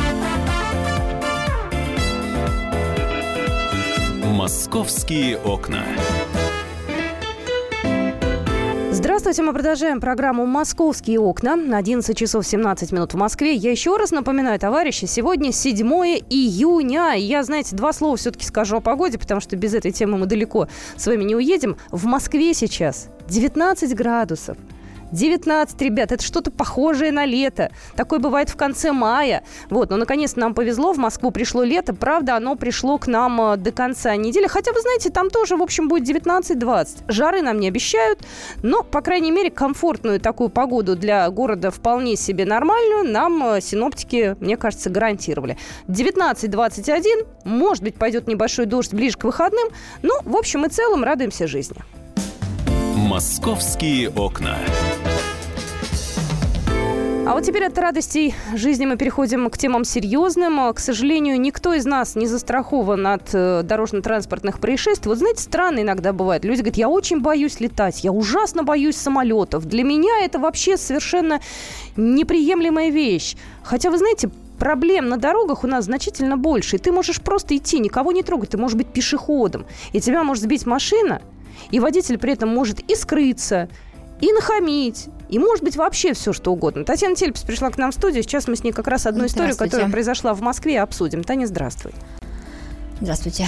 Московские 4.31 5.37
окна. 5.39 5.83
Здравствуйте, 8.91 9.43
мы 9.43 9.51
продолжаем 9.51 9.99
программу 9.99 10.45
«Московские 10.45 11.19
окна». 11.19 11.57
11 11.77 12.17
часов 12.17 12.47
17 12.47 12.93
минут 12.93 13.13
в 13.13 13.17
Москве. 13.17 13.55
Я 13.55 13.71
еще 13.71 13.97
раз 13.97 14.11
напоминаю, 14.11 14.57
товарищи, 14.57 15.03
сегодня 15.03 15.51
7 15.51 15.85
июня. 16.29 17.15
Я, 17.17 17.43
знаете, 17.43 17.75
два 17.75 17.91
слова 17.91 18.15
все-таки 18.15 18.45
скажу 18.45 18.77
о 18.77 18.79
погоде, 18.79 19.19
потому 19.19 19.41
что 19.41 19.57
без 19.57 19.73
этой 19.73 19.91
темы 19.91 20.17
мы 20.17 20.27
далеко 20.27 20.69
с 20.95 21.05
вами 21.07 21.25
не 21.25 21.35
уедем. 21.35 21.75
В 21.91 22.05
Москве 22.05 22.53
сейчас 22.53 23.09
19 23.27 23.93
градусов. 23.95 24.55
19, 25.11 25.81
ребят, 25.81 26.11
это 26.11 26.23
что-то 26.23 26.51
похожее 26.51 27.11
на 27.11 27.25
лето. 27.25 27.71
Такое 27.95 28.19
бывает 28.19 28.49
в 28.49 28.55
конце 28.55 28.91
мая. 28.91 29.43
Вот, 29.69 29.89
но 29.89 29.97
наконец 29.97 30.35
нам 30.35 30.53
повезло, 30.53 30.93
в 30.93 30.97
Москву 30.97 31.31
пришло 31.31 31.63
лето. 31.63 31.93
Правда, 31.93 32.35
оно 32.35 32.55
пришло 32.55 32.97
к 32.97 33.07
нам 33.07 33.41
э, 33.41 33.57
до 33.57 33.71
конца 33.71 34.15
недели. 34.15 34.47
Хотя, 34.47 34.71
вы 34.73 34.81
знаете, 34.81 35.09
там 35.09 35.29
тоже, 35.29 35.57
в 35.57 35.61
общем, 35.61 35.87
будет 35.87 36.07
19-20. 36.07 37.03
Жары 37.07 37.41
нам 37.41 37.59
не 37.59 37.67
обещают, 37.67 38.19
но, 38.63 38.83
по 38.83 39.01
крайней 39.01 39.31
мере, 39.31 39.49
комфортную 39.49 40.19
такую 40.19 40.49
погоду 40.49 40.95
для 40.95 41.29
города 41.29 41.71
вполне 41.71 42.15
себе 42.15 42.45
нормальную 42.45 43.03
нам 43.03 43.43
э, 43.43 43.61
синоптики, 43.61 44.35
мне 44.39 44.57
кажется, 44.57 44.89
гарантировали. 44.89 45.57
19-21, 45.87 47.27
может 47.43 47.83
быть, 47.83 47.95
пойдет 47.95 48.27
небольшой 48.27 48.65
дождь 48.65 48.93
ближе 48.93 49.17
к 49.17 49.23
выходным, 49.23 49.69
но, 50.01 50.15
в 50.23 50.35
общем 50.35 50.65
и 50.65 50.69
целом, 50.69 51.03
радуемся 51.03 51.47
жизни. 51.47 51.77
Московские 52.95 54.09
окна. 54.09 54.57
А 57.23 57.33
вот 57.35 57.43
теперь 57.43 57.65
от 57.65 57.77
радостей 57.77 58.33
жизни 58.55 58.87
мы 58.87 58.97
переходим 58.97 59.47
к 59.51 59.57
темам 59.57 59.85
серьезным. 59.85 60.73
К 60.73 60.79
сожалению, 60.79 61.39
никто 61.39 61.73
из 61.73 61.85
нас 61.85 62.15
не 62.15 62.25
застрахован 62.25 63.05
от 63.05 63.29
э, 63.33 63.61
дорожно-транспортных 63.63 64.59
происшествий. 64.59 65.07
Вот 65.07 65.19
знаете, 65.19 65.43
странно 65.43 65.81
иногда 65.81 66.13
бывает. 66.13 66.43
Люди 66.43 66.61
говорят, 66.61 66.77
я 66.77 66.89
очень 66.89 67.21
боюсь 67.21 67.59
летать, 67.59 68.03
я 68.03 68.11
ужасно 68.11 68.63
боюсь 68.63 68.95
самолетов. 68.95 69.65
Для 69.65 69.83
меня 69.83 70.25
это 70.25 70.39
вообще 70.39 70.77
совершенно 70.77 71.39
неприемлемая 71.95 72.89
вещь. 72.89 73.35
Хотя, 73.61 73.91
вы 73.91 73.99
знаете, 73.99 74.31
проблем 74.57 75.07
на 75.07 75.17
дорогах 75.17 75.63
у 75.63 75.67
нас 75.67 75.85
значительно 75.85 76.37
больше. 76.37 76.77
И 76.77 76.79
ты 76.79 76.91
можешь 76.91 77.21
просто 77.21 77.55
идти, 77.55 77.79
никого 77.79 78.11
не 78.11 78.23
трогать. 78.23 78.49
Ты 78.49 78.57
можешь 78.57 78.77
быть 78.77 78.87
пешеходом. 78.87 79.67
И 79.93 80.01
тебя 80.01 80.23
может 80.23 80.43
сбить 80.43 80.65
машина, 80.65 81.21
и 81.69 81.79
водитель 81.79 82.17
при 82.17 82.33
этом 82.33 82.49
может 82.49 82.79
и 82.79 82.95
скрыться, 82.95 83.69
и 84.21 84.31
нахамить, 84.31 85.07
и 85.29 85.39
может 85.39 85.63
быть 85.63 85.75
вообще 85.75 86.13
все, 86.13 86.33
что 86.33 86.51
угодно. 86.51 86.85
Татьяна 86.85 87.15
Тельпс 87.15 87.41
пришла 87.41 87.69
к 87.69 87.77
нам 87.77 87.91
в 87.91 87.95
студию. 87.95 88.23
Сейчас 88.23 88.47
мы 88.47 88.55
с 88.55 88.63
ней 88.63 88.71
как 88.71 88.87
раз 88.87 89.05
одну 89.05 89.25
историю, 89.25 89.55
которая 89.57 89.89
произошла 89.89 90.33
в 90.33 90.41
Москве, 90.41 90.81
обсудим. 90.81 91.23
Таня, 91.23 91.45
здравствуй. 91.45 91.93
Здравствуйте. 92.99 93.47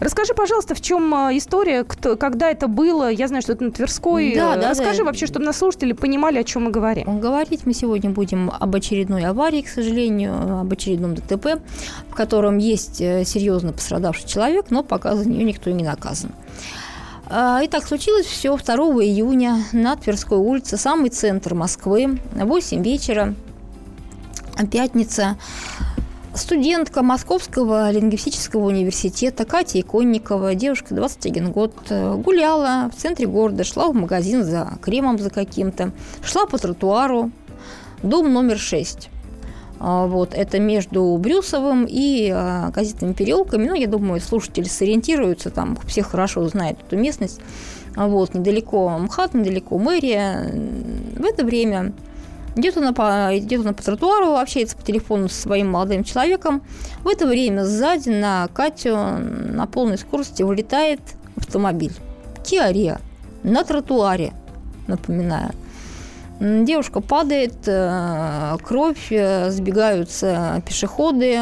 Расскажи, 0.00 0.32
пожалуйста, 0.32 0.76
в 0.76 0.80
чем 0.80 1.12
а, 1.12 1.36
история, 1.36 1.82
кто, 1.82 2.16
когда 2.16 2.50
это 2.50 2.68
было? 2.68 3.10
Я 3.10 3.26
знаю, 3.26 3.42
что 3.42 3.54
это 3.54 3.64
на 3.64 3.72
Тверской. 3.72 4.34
Да, 4.34 4.56
да, 4.56 4.70
Расскажи 4.70 4.98
да. 4.98 5.04
вообще, 5.04 5.26
чтобы 5.26 5.44
нас 5.44 5.56
слушатели 5.56 5.92
понимали, 5.92 6.38
о 6.38 6.44
чем 6.44 6.64
мы 6.64 6.70
говорим. 6.70 7.18
Говорить 7.18 7.62
мы 7.64 7.74
сегодня 7.74 8.10
будем 8.10 8.50
об 8.50 8.76
очередной 8.76 9.24
аварии, 9.24 9.62
к 9.62 9.68
сожалению, 9.68 10.60
об 10.60 10.72
очередном 10.72 11.16
ДТП, 11.16 11.60
в 12.08 12.14
котором 12.14 12.58
есть 12.58 13.00
э, 13.00 13.24
серьезно 13.24 13.72
пострадавший 13.72 14.28
человек, 14.28 14.66
но 14.70 14.84
пока 14.84 15.16
за 15.16 15.28
нее 15.28 15.42
никто 15.44 15.70
не 15.70 15.82
наказан. 15.82 16.30
А, 17.30 17.60
Итак, 17.64 17.86
случилось 17.86 18.24
все 18.24 18.56
2 18.56 18.74
июня 19.04 19.62
на 19.72 19.96
Тверской 19.96 20.38
улице, 20.38 20.78
самый 20.78 21.10
центр 21.10 21.52
Москвы, 21.54 22.18
8 22.32 22.82
вечера, 22.82 23.34
пятница. 24.70 25.36
Студентка 26.34 27.02
Московского 27.02 27.90
лингвистического 27.90 28.66
университета 28.66 29.44
Катя 29.44 29.80
Иконникова, 29.80 30.54
девушка 30.54 30.94
21 30.94 31.52
год, 31.52 31.74
гуляла 31.90 32.90
в 32.94 32.98
центре 32.98 33.26
города, 33.26 33.62
шла 33.62 33.88
в 33.88 33.94
магазин 33.94 34.44
за 34.44 34.78
кремом 34.80 35.18
за 35.18 35.28
каким-то, 35.28 35.90
шла 36.22 36.46
по 36.46 36.56
тротуару, 36.56 37.30
дом 38.02 38.32
номер 38.32 38.58
6. 38.58 39.10
А, 39.80 40.06
Вот, 40.06 40.34
это 40.34 40.58
между 40.58 41.16
Брюсовым 41.18 41.86
и 41.88 42.30
а, 42.34 42.70
газетными 42.70 43.12
переулками. 43.12 43.68
Ну, 43.68 43.74
я 43.74 43.86
думаю, 43.86 44.20
слушатели 44.20 44.64
сориентируются, 44.64 45.50
там 45.50 45.78
все 45.86 46.02
хорошо 46.02 46.46
знают 46.48 46.78
эту 46.86 46.96
местность. 46.96 47.40
А, 47.96 48.08
Вот, 48.08 48.34
недалеко 48.34 48.88
МХАТ, 48.98 49.34
недалеко 49.34 49.78
мэрия. 49.78 50.52
В 51.16 51.24
это 51.24 51.44
время 51.44 51.92
идет 52.56 52.76
она, 52.76 52.92
по, 52.92 53.30
идет 53.36 53.60
она 53.60 53.72
по 53.72 53.82
тротуару, 53.82 54.36
общается 54.36 54.76
по 54.76 54.82
телефону 54.82 55.28
со 55.28 55.40
своим 55.40 55.70
молодым 55.70 56.04
человеком. 56.04 56.62
В 57.04 57.08
это 57.08 57.26
время 57.26 57.64
сзади 57.64 58.08
на 58.10 58.48
Катю 58.48 58.96
на 58.96 59.66
полной 59.66 59.98
скорости 59.98 60.42
вылетает 60.42 61.00
автомобиль. 61.36 61.92
Rio 62.44 62.98
на 63.42 63.62
тротуаре, 63.62 64.32
напоминаю. 64.86 65.52
Девушка 66.40 67.00
падает, 67.00 67.66
э, 67.66 68.56
кровь, 68.62 69.08
э, 69.10 69.50
сбегаются 69.50 70.62
пешеходы. 70.64 71.36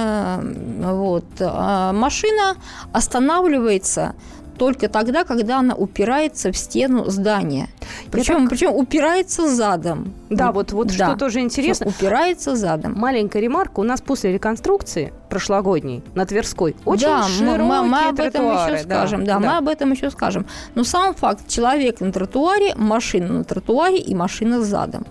Вот. 0.79 1.27
А 1.41 1.93
машина 1.93 2.57
останавливается 2.93 4.15
только 4.57 4.89
тогда, 4.89 5.25
когда 5.25 5.59
она 5.59 5.75
упирается 5.75 6.53
в 6.53 6.57
стену 6.57 7.05
здания. 7.11 7.69
Причем, 8.11 8.41
так- 8.43 8.51
причем 8.51 8.73
упирается 8.75 9.49
задом. 9.55 10.13
Да, 10.31 10.53
вот, 10.53 10.73
вот 10.73 10.89
Да. 10.89 10.93
что 11.11 11.17
тоже 11.17 11.41
интересно. 11.41 11.87
Упирается 11.87 12.57
задом. 12.57 12.95
Маленькая 12.97 13.41
ремарка. 13.41 13.81
У 13.81 13.83
нас 13.83 14.01
после 14.01 14.33
реконструкции 14.33 15.13
прошлогодней 15.29 16.03
на 16.15 16.25
Тверской 16.27 16.75
очень 16.85 17.07
да, 17.07 17.23
широкие 17.25 17.59
мы, 17.65 17.83
мы 17.83 17.99
об 18.09 18.21
этом 18.21 18.31
тротуары. 18.45 18.73
еще 18.75 18.85
скажем. 18.85 19.25
Да, 19.25 19.39
мы 19.39 19.57
об 19.57 19.69
этом 19.69 19.93
еще 19.93 20.11
скажем. 20.11 20.47
Но 20.75 20.85
сам 20.85 21.15
факт, 21.15 21.47
человек 21.49 22.01
на 22.01 22.13
тротуаре, 22.13 22.75
машина 22.77 23.33
на 23.33 23.45
тротуаре 23.45 23.99
и 23.99 24.15
машина 24.15 24.63
задом. 24.63 25.07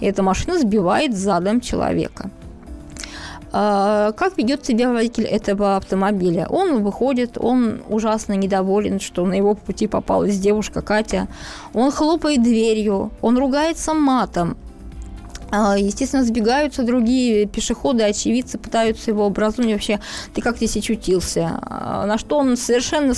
И 0.00 0.06
эта 0.06 0.22
машина 0.22 0.58
сбивает 0.58 1.16
задом 1.16 1.60
человека. 1.60 2.30
А, 3.52 4.12
Как 4.12 4.38
ведет 4.38 4.64
себя 4.64 4.90
водитель 4.92 5.24
этого 5.24 5.76
автомобиля? 5.76 6.46
Он 6.48 6.82
выходит, 6.82 7.36
он 7.38 7.82
ужасно 7.88 8.32
недоволен, 8.32 8.98
что 8.98 9.26
на 9.26 9.34
его 9.34 9.54
пути 9.54 9.86
попалась 9.86 10.38
девушка 10.38 10.80
Катя. 10.80 11.28
Он 11.74 11.90
хлопает 11.90 12.42
дверью, 12.42 13.10
он 13.20 13.38
ругается 13.38 13.92
матом. 13.92 14.56
А, 15.50 15.76
Естественно, 15.76 16.24
сбегаются 16.24 16.82
другие 16.82 17.44
пешеходы, 17.46 18.04
очевидцы 18.04 18.56
пытаются 18.56 19.10
его 19.10 19.26
образумить 19.26 19.72
вообще, 19.72 20.00
ты 20.32 20.40
как 20.40 20.56
здесь 20.56 20.78
очутился? 20.78 21.58
А, 21.60 22.06
На 22.06 22.16
что 22.16 22.38
он 22.38 22.56
совершенно 22.56 23.12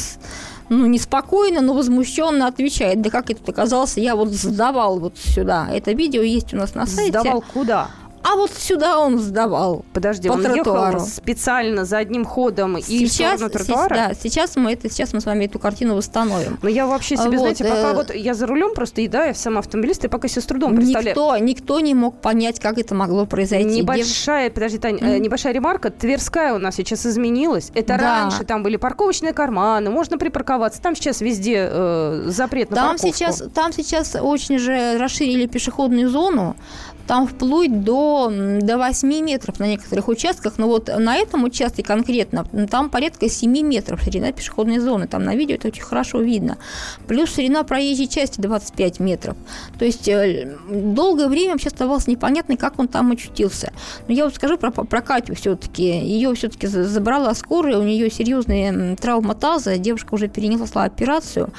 ну, 0.68 0.86
неспокойно, 0.86 1.60
но 1.60 1.74
возмущенно 1.74 2.48
отвечает, 2.48 3.02
да 3.02 3.10
как 3.10 3.30
это 3.30 3.40
оказался, 3.52 4.00
я 4.00 4.16
вот 4.16 4.30
сдавал 4.30 4.98
вот 4.98 5.16
сюда. 5.16 5.68
Это 5.72 5.92
видео 5.92 6.22
есть 6.22 6.52
у 6.54 6.56
нас 6.56 6.74
на 6.74 6.86
сайте. 6.86 7.10
Сдавал 7.10 7.44
куда? 7.52 7.88
А 8.26 8.36
вот 8.36 8.50
сюда 8.52 8.98
он 8.98 9.18
сдавал. 9.18 9.84
Подожди, 9.92 10.28
По 10.28 10.32
он 10.32 10.42
тротуару. 10.42 10.94
ехал 10.96 11.06
специально 11.06 11.84
за 11.84 11.98
одним 11.98 12.24
ходом 12.24 12.78
и 12.78 12.80
в 12.80 12.86
сейчас, 13.12 13.38
сторону 13.40 13.88
да, 13.90 14.12
сейчас 14.14 14.56
мы 14.56 14.72
это, 14.72 14.88
сейчас 14.90 15.12
мы 15.12 15.20
с 15.20 15.26
вами 15.26 15.44
эту 15.44 15.58
картину 15.58 15.94
восстановим. 15.94 16.58
Но 16.62 16.68
я 16.70 16.86
вообще 16.86 17.16
себе, 17.16 17.36
А 17.36 17.38
знаете, 17.38 17.64
вот, 17.64 17.70
пока 17.74 17.90
э, 17.90 17.94
вот 17.94 18.14
я 18.14 18.32
за 18.34 18.46
рулем 18.46 18.74
просто, 18.74 19.02
и 19.02 19.08
да, 19.08 19.26
я 19.26 19.34
сам 19.34 19.58
автомобилист, 19.58 20.04
я 20.04 20.08
пока 20.08 20.26
себе 20.28 20.40
с 20.40 20.46
трудом 20.46 20.74
представляю. 20.74 21.08
Никто, 21.10 21.36
никто 21.36 21.80
не 21.80 21.94
мог 21.94 22.20
понять, 22.20 22.60
как 22.60 22.78
это 22.78 22.94
могло 22.94 23.26
произойти. 23.26 23.68
Дев- 23.68 23.82
Небольшая, 23.82 24.50
подожди, 24.50 24.78
Тань, 24.78 24.98
э, 25.00 25.04
Мгм. 25.14 25.22
небольшая 25.22 25.52
ремарка. 25.52 25.90
Тверская 25.90 26.54
у 26.54 26.58
нас 26.58 26.76
сейчас 26.76 27.04
изменилась. 27.04 27.70
Это 27.74 27.98
Да. 27.98 28.20
раньше 28.22 28.44
там 28.44 28.62
были 28.62 28.76
парковочные 28.76 29.32
карманы, 29.34 29.90
можно 29.90 30.16
припарковаться. 30.16 30.80
Там 30.80 30.96
сейчас 30.96 31.20
везде 31.20 31.68
э, 31.70 32.24
запрет 32.28 32.70
на 32.70 32.76
Там 32.76 32.86
парковку. 32.96 33.14
сейчас, 33.14 33.42
там 33.54 33.72
сейчас 33.72 34.16
очень 34.18 34.58
же 34.58 34.96
расширили 34.98 35.46
пешеходную 35.46 36.08
зону. 36.08 36.56
Там 37.06 37.26
вплоть 37.26 37.84
до, 37.84 38.30
до 38.60 38.78
8 38.78 39.08
метров 39.20 39.58
на 39.58 39.66
некоторых 39.66 40.08
участках. 40.08 40.58
Но 40.58 40.68
вот 40.68 40.88
на 40.88 41.16
этом 41.16 41.44
участке 41.44 41.82
конкретно 41.82 42.44
там 42.70 42.90
порядка 42.90 43.28
7 43.28 43.50
метров 43.50 44.02
ширина 44.02 44.32
пешеходной 44.32 44.78
зоны. 44.78 45.06
Там 45.06 45.24
на 45.24 45.34
видео 45.34 45.56
это 45.56 45.68
очень 45.68 45.82
хорошо 45.82 46.20
видно. 46.20 46.58
Плюс 47.06 47.34
ширина 47.34 47.62
проезжей 47.64 48.08
части 48.08 48.40
25 48.40 49.00
метров. 49.00 49.36
То 49.78 49.84
есть 49.84 50.08
э, 50.08 50.56
долгое 50.68 51.28
время 51.28 51.52
вообще 51.52 51.68
оставалось 51.68 52.06
непонятно, 52.06 52.56
как 52.56 52.78
он 52.78 52.88
там 52.88 53.12
очутился. 53.12 53.72
Но 54.08 54.14
я 54.14 54.24
вот 54.24 54.34
скажу 54.34 54.56
про, 54.56 54.70
про 54.70 55.00
Катю 55.02 55.34
все-таки. 55.34 55.84
Ее 55.84 56.34
все-таки 56.34 56.66
забрала 56.66 57.34
скорая, 57.34 57.78
у 57.78 57.82
нее 57.82 58.10
серьезные 58.10 58.96
травмы 58.96 59.34
таза, 59.34 59.76
девушка 59.78 60.14
уже 60.14 60.28
перенесла 60.28 60.84
операцию. 60.84 61.50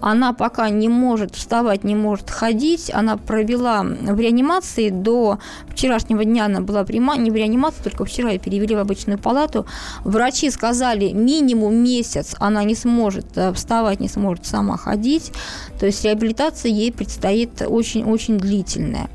Она 0.00 0.32
пока 0.32 0.68
не 0.70 0.88
может 0.88 1.34
вставать, 1.34 1.84
не 1.84 1.94
может 1.94 2.30
ходить. 2.30 2.90
Она 2.92 3.16
провела 3.16 3.82
в 3.82 4.18
реанимации 4.18 4.87
до 4.90 5.38
вчерашнего 5.68 6.24
дня 6.24 6.46
она 6.46 6.60
была 6.60 6.84
не 7.16 7.30
в 7.30 7.34
реанимации, 7.34 7.82
только 7.82 8.04
вчера 8.04 8.30
ее 8.30 8.38
перевели 8.38 8.74
в 8.74 8.78
обычную 8.78 9.18
палату. 9.18 9.66
Врачи 10.04 10.50
сказали, 10.50 11.12
минимум 11.12 11.74
месяц 11.74 12.34
она 12.38 12.64
не 12.64 12.74
сможет 12.74 13.26
э, 13.36 13.52
вставать, 13.52 14.00
не 14.00 14.08
сможет 14.08 14.46
сама 14.46 14.76
ходить. 14.76 15.32
То 15.78 15.86
есть 15.86 16.04
реабилитация 16.04 16.70
ей 16.70 16.92
предстоит 16.92 17.62
очень-очень 17.62 18.38
длительная. 18.38 19.08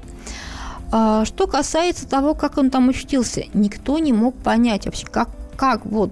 А, 0.92 1.25
что 1.25 1.48
касается 1.48 2.08
того, 2.08 2.36
как 2.36 2.58
он 2.58 2.70
там 2.70 2.89
учтился, 2.89 3.46
никто 3.53 3.98
не 3.98 4.13
мог 4.13 4.36
понять 4.36 4.86
вообще, 4.86 5.08
как 5.08 5.30
как 5.55 5.86
вот, 5.86 6.12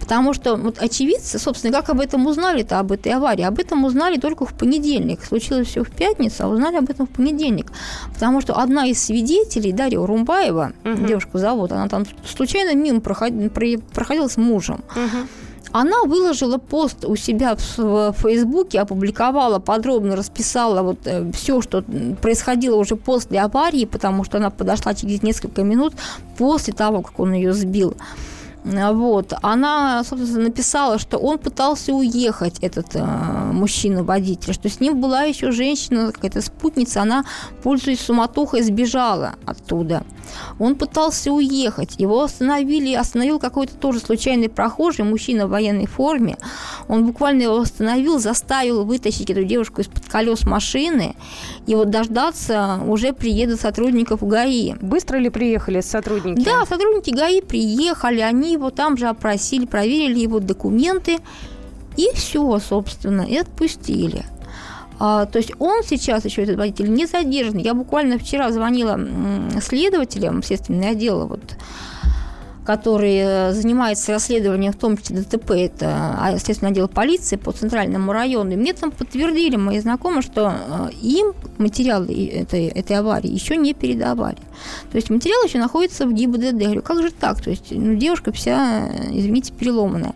потому 0.00 0.34
что 0.34 0.56
вот 0.56 0.78
очевидцы, 0.78 1.38
собственно, 1.38 1.72
как 1.72 1.90
об 1.90 2.00
этом 2.00 2.26
узнали-то, 2.26 2.78
об 2.78 2.92
этой 2.92 3.12
аварии? 3.12 3.42
Об 3.42 3.58
этом 3.58 3.84
узнали 3.84 4.18
только 4.18 4.46
в 4.46 4.54
понедельник. 4.54 5.24
Случилось 5.24 5.68
все 5.68 5.84
в 5.84 5.90
пятницу, 5.90 6.44
а 6.44 6.48
узнали 6.48 6.76
об 6.76 6.90
этом 6.90 7.06
в 7.06 7.10
понедельник. 7.10 7.72
Потому 8.12 8.40
что 8.40 8.54
одна 8.58 8.86
из 8.86 9.02
свидетелей, 9.02 9.72
Дарья 9.72 9.98
Урумбаева, 10.00 10.72
угу. 10.84 11.06
девушку 11.06 11.38
зовут, 11.38 11.72
она 11.72 11.88
там 11.88 12.04
случайно 12.24 12.74
мимо 12.74 13.00
проходила, 13.00 13.48
проходила 13.92 14.28
с 14.28 14.36
мужем. 14.36 14.84
Угу. 14.94 15.28
Она 15.72 16.02
выложила 16.04 16.58
пост 16.58 17.04
у 17.04 17.16
себя 17.16 17.56
в 17.56 18.12
Фейсбуке, 18.12 18.80
опубликовала, 18.80 19.58
подробно 19.58 20.16
расписала 20.16 20.82
вот 20.82 20.98
э, 21.06 21.30
все, 21.32 21.62
что 21.62 21.82
происходило 22.20 22.76
уже 22.76 22.96
после 22.96 23.40
аварии, 23.40 23.86
потому 23.86 24.24
что 24.24 24.36
она 24.36 24.50
подошла 24.50 24.94
через 24.94 25.22
несколько 25.22 25.62
минут 25.62 25.94
после 26.36 26.74
того, 26.74 27.00
как 27.00 27.18
он 27.18 27.32
ее 27.32 27.54
сбил. 27.54 27.96
Вот. 28.64 29.32
Она, 29.42 30.04
собственно, 30.04 30.44
написала, 30.44 30.98
что 30.98 31.18
он 31.18 31.38
пытался 31.38 31.92
уехать, 31.92 32.58
этот 32.60 32.94
э, 32.94 33.02
мужчина-водитель, 33.52 34.54
что 34.54 34.68
с 34.68 34.80
ним 34.80 35.00
была 35.00 35.22
еще 35.22 35.50
женщина, 35.50 36.12
какая-то 36.12 36.40
спутница, 36.42 37.02
она, 37.02 37.24
пользуясь 37.62 38.00
суматохой, 38.00 38.62
сбежала 38.62 39.34
оттуда. 39.46 40.04
Он 40.58 40.76
пытался 40.76 41.32
уехать, 41.32 41.96
его 41.98 42.22
остановили, 42.22 42.94
остановил 42.94 43.38
какой-то 43.38 43.74
тоже 43.74 43.98
случайный 43.98 44.48
прохожий, 44.48 45.04
мужчина 45.04 45.46
в 45.46 45.50
военной 45.50 45.86
форме. 45.86 46.38
Он 46.88 47.06
буквально 47.06 47.42
его 47.42 47.58
остановил, 47.58 48.18
заставил 48.18 48.84
вытащить 48.84 49.30
эту 49.30 49.44
девушку 49.44 49.80
из-под 49.80 50.06
колес 50.06 50.44
машины, 50.44 51.16
и 51.66 51.74
вот 51.74 51.90
дождаться 51.90 52.80
уже 52.86 53.12
приедут 53.12 53.60
сотрудников 53.60 54.26
ГАИ. 54.26 54.74
Быстро 54.80 55.18
ли 55.18 55.30
приехали 55.30 55.80
сотрудники? 55.80 56.44
Да, 56.44 56.64
сотрудники 56.66 57.10
ГАИ 57.10 57.40
приехали, 57.40 58.20
они 58.20 58.51
его 58.52 58.70
там 58.70 58.96
же 58.96 59.08
опросили, 59.08 59.66
проверили 59.66 60.20
его 60.20 60.40
документы, 60.40 61.18
и 61.96 62.08
все, 62.14 62.58
собственно, 62.58 63.22
и 63.22 63.36
отпустили. 63.36 64.24
А, 64.98 65.26
то 65.26 65.38
есть 65.38 65.52
он 65.58 65.82
сейчас 65.82 66.24
еще, 66.24 66.42
этот 66.42 66.56
водитель, 66.56 66.92
не 66.92 67.06
задержан. 67.06 67.58
Я 67.58 67.74
буквально 67.74 68.18
вчера 68.18 68.52
звонила 68.52 68.98
следователям 69.60 70.42
следственного 70.42 70.90
отдела, 70.90 71.26
вот, 71.26 71.40
который 72.64 73.16
э, 73.16 73.52
занимается 73.52 74.12
расследованием, 74.12 74.72
в 74.72 74.76
том 74.76 74.96
числе 74.96 75.20
ДТП, 75.20 75.52
это 75.52 76.16
а, 76.18 76.38
следственный 76.38 76.72
отдел 76.72 76.88
полиции 76.88 77.36
по 77.36 77.52
центральному 77.52 78.12
району. 78.12 78.52
И 78.52 78.56
мне 78.56 78.72
там 78.72 78.92
подтвердили 78.92 79.56
мои 79.56 79.80
знакомые, 79.80 80.22
что 80.22 80.52
э, 80.52 80.90
им 81.02 81.34
материалы 81.58 82.12
этой, 82.32 82.66
этой 82.66 82.96
аварии 82.96 83.30
еще 83.30 83.56
не 83.56 83.74
передавали. 83.74 84.38
То 84.90 84.96
есть 84.96 85.10
материал 85.10 85.42
еще 85.44 85.58
находится 85.58 86.06
в 86.06 86.12
ГИБДД. 86.12 86.60
Я 86.60 86.66
говорю, 86.66 86.82
как 86.82 87.02
же 87.02 87.10
так? 87.10 87.40
То 87.40 87.50
есть 87.50 87.70
ну, 87.70 87.94
девушка 87.94 88.32
вся, 88.32 88.88
извините, 89.10 89.52
переломанная. 89.52 90.14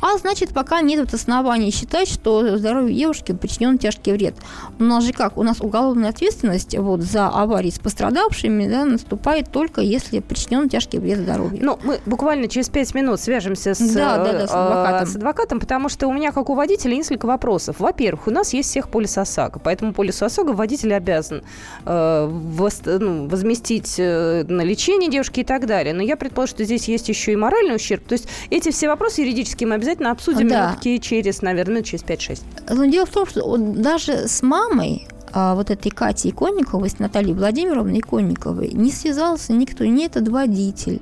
А 0.00 0.16
значит, 0.18 0.50
пока 0.50 0.80
нет 0.80 1.12
оснований 1.12 1.70
считать, 1.70 2.08
что 2.08 2.56
здоровью 2.58 2.94
девушки 2.94 3.32
причинен 3.32 3.78
тяжкий 3.78 4.12
вред. 4.12 4.34
У 4.78 4.84
нас 4.84 5.04
же 5.04 5.12
как? 5.12 5.36
У 5.36 5.42
нас 5.42 5.60
уголовная 5.60 6.10
ответственность 6.10 6.76
вот, 6.76 7.00
за 7.02 7.28
аварии 7.28 7.70
с 7.70 7.78
пострадавшими 7.78 8.68
да, 8.68 8.84
наступает 8.84 9.50
только 9.50 9.80
если 9.80 10.20
причинен 10.20 10.68
тяжкий 10.68 10.98
вред 10.98 11.18
здоровью. 11.18 11.58
Ну, 11.62 11.78
мы 11.82 12.00
буквально 12.06 12.48
через 12.48 12.68
пять 12.68 12.94
минут 12.94 13.20
свяжемся 13.20 13.74
с, 13.74 13.78
да, 13.78 14.16
да, 14.18 14.32
да, 14.32 14.46
с, 14.46 14.50
адвокатом. 14.50 15.06
с 15.06 15.16
адвокатом, 15.16 15.60
потому 15.60 15.88
что 15.88 16.08
у 16.08 16.12
меня, 16.12 16.32
как 16.32 16.48
у 16.48 16.54
водителя, 16.54 16.96
несколько 16.96 17.26
вопросов. 17.26 17.76
Во-первых, 17.78 18.26
у 18.26 18.30
нас 18.30 18.52
есть 18.52 18.70
всех 18.70 18.88
полис 18.88 19.16
ОСАГО, 19.18 19.60
поэтому 19.62 19.92
полис 19.92 20.22
ОСАГО 20.22 20.52
водитель 20.52 20.94
обязан 20.94 21.42
э, 21.84 22.26
воз, 22.26 22.80
ну, 22.84 23.28
возместить 23.28 23.96
э, 23.98 24.44
на 24.48 24.62
лечение 24.62 25.10
девушки 25.10 25.40
и 25.40 25.44
так 25.44 25.66
далее. 25.66 25.92
Но 25.92 26.02
я 26.02 26.16
предположу, 26.16 26.50
что 26.50 26.64
здесь 26.64 26.88
есть 26.88 27.08
еще 27.08 27.32
и 27.32 27.36
моральный 27.36 27.76
ущерб. 27.76 28.04
То 28.06 28.14
есть 28.14 28.28
эти 28.48 28.70
все 28.70 28.88
вопросы 28.88 29.20
юридические 29.20 29.68
мы 29.68 29.74
обязательно 29.74 29.89
обязательно 29.90 30.10
обсудим 30.10 30.48
да. 30.48 30.68
минутки 30.68 30.98
через, 30.98 31.42
наверное, 31.42 31.82
через 31.82 32.04
5-6. 32.04 32.42
Но 32.68 32.84
дело 32.86 33.06
в 33.06 33.10
том, 33.10 33.26
что 33.26 33.56
даже 33.56 34.28
с 34.28 34.42
мамой 34.42 35.06
а, 35.32 35.54
вот 35.54 35.70
этой 35.70 35.90
Кати 35.90 36.30
Иконниковой, 36.30 36.90
с 36.90 36.98
Натальей 36.98 37.34
Владимировной 37.34 38.00
Иконниковой, 38.00 38.70
не 38.72 38.90
связался 38.90 39.52
никто, 39.52 39.84
ни 39.84 40.04
этот 40.04 40.28
водитель, 40.28 41.00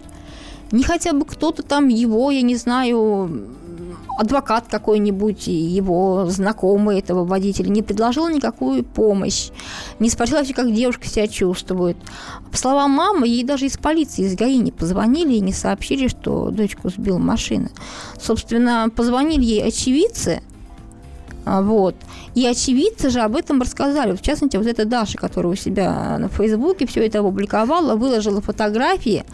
ни 0.72 0.82
хотя 0.82 1.12
бы 1.12 1.24
кто-то 1.24 1.62
там 1.62 1.88
его, 1.88 2.30
я 2.30 2.42
не 2.42 2.56
знаю, 2.56 3.46
адвокат 4.18 4.64
какой-нибудь, 4.68 5.46
его 5.46 6.26
знакомый 6.28 6.98
этого 6.98 7.24
водителя, 7.24 7.68
не 7.68 7.82
предложил 7.82 8.28
никакую 8.28 8.82
помощь, 8.84 9.50
не 10.00 10.10
спросил 10.10 10.38
вообще, 10.38 10.54
как 10.54 10.74
девушка 10.74 11.06
себя 11.06 11.28
чувствует. 11.28 11.96
По 12.50 12.56
словам 12.56 12.90
мамы, 12.90 13.28
ей 13.28 13.44
даже 13.44 13.66
из 13.66 13.78
полиции, 13.78 14.24
из 14.24 14.34
ГАИ 14.34 14.58
не 14.58 14.72
позвонили 14.72 15.34
и 15.34 15.40
не 15.40 15.52
сообщили, 15.52 16.08
что 16.08 16.50
дочку 16.50 16.90
сбил 16.90 17.18
машина. 17.20 17.70
Собственно, 18.20 18.90
позвонили 18.94 19.44
ей 19.44 19.62
очевидцы, 19.62 20.42
а, 21.48 21.62
вот. 21.62 21.94
И 22.38 22.46
очевидцы 22.46 23.10
же 23.10 23.18
об 23.18 23.34
этом 23.34 23.60
рассказали. 23.60 24.14
В 24.14 24.22
частности, 24.22 24.56
вот 24.56 24.66
эта 24.68 24.84
Даша, 24.84 25.18
которая 25.18 25.54
у 25.54 25.56
себя 25.56 26.18
на 26.20 26.28
Фейсбуке 26.28 26.86
все 26.86 27.04
это 27.04 27.18
опубликовала, 27.18 27.96
выложила 27.96 28.40
фотографии, 28.40 29.24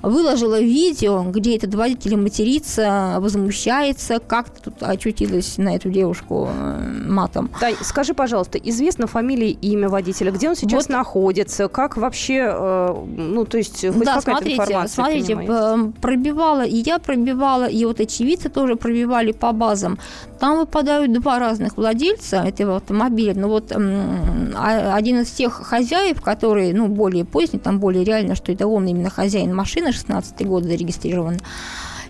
выложила 0.00 0.58
видео, 0.58 1.22
где 1.24 1.56
этот 1.56 1.74
водитель 1.74 2.16
матерится, 2.16 3.16
возмущается, 3.18 4.20
как 4.20 4.48
тут 4.48 4.82
очутилась 4.82 5.58
на 5.58 5.76
эту 5.76 5.90
девушку 5.90 6.48
э, 6.50 7.02
матом. 7.06 7.50
Тань, 7.60 7.74
скажи, 7.82 8.14
пожалуйста, 8.14 8.56
известна 8.56 9.06
фамилия 9.06 9.50
и 9.50 9.72
имя 9.72 9.90
водителя, 9.90 10.30
где 10.30 10.48
он 10.48 10.56
сейчас 10.56 10.88
вот. 10.88 10.96
находится, 10.96 11.68
как 11.68 11.98
вообще, 11.98 12.48
э, 12.50 13.04
ну, 13.18 13.44
то 13.44 13.58
есть, 13.58 13.86
хоть 13.86 14.02
да, 14.02 14.18
смотрите, 14.22 14.54
информация, 14.54 14.94
смотрите, 14.94 15.38
э, 15.46 15.92
пробивала, 16.00 16.64
и 16.64 16.76
я 16.76 16.98
пробивала, 16.98 17.66
и 17.66 17.84
вот 17.84 18.00
очевидцы 18.00 18.48
тоже 18.48 18.76
пробивали 18.76 19.32
по 19.32 19.52
базам. 19.52 19.98
Там 20.40 20.58
выпадают 20.58 21.12
два 21.12 21.38
разных 21.38 21.76
владельца 21.76 22.45
этого 22.48 22.76
автомобиля, 22.76 23.34
но 23.34 23.48
вот 23.48 23.72
а, 23.72 24.94
один 24.94 25.20
из 25.20 25.30
тех 25.30 25.52
хозяев, 25.52 26.20
который, 26.22 26.72
ну, 26.72 26.88
более 26.88 27.24
поздний, 27.24 27.58
там 27.58 27.78
более 27.78 28.04
реально, 28.04 28.34
что 28.34 28.52
это 28.52 28.66
он 28.66 28.86
именно 28.86 29.10
хозяин 29.10 29.54
машины, 29.54 29.92
16 29.92 30.46
год 30.46 30.64
зарегистрирован, 30.64 31.38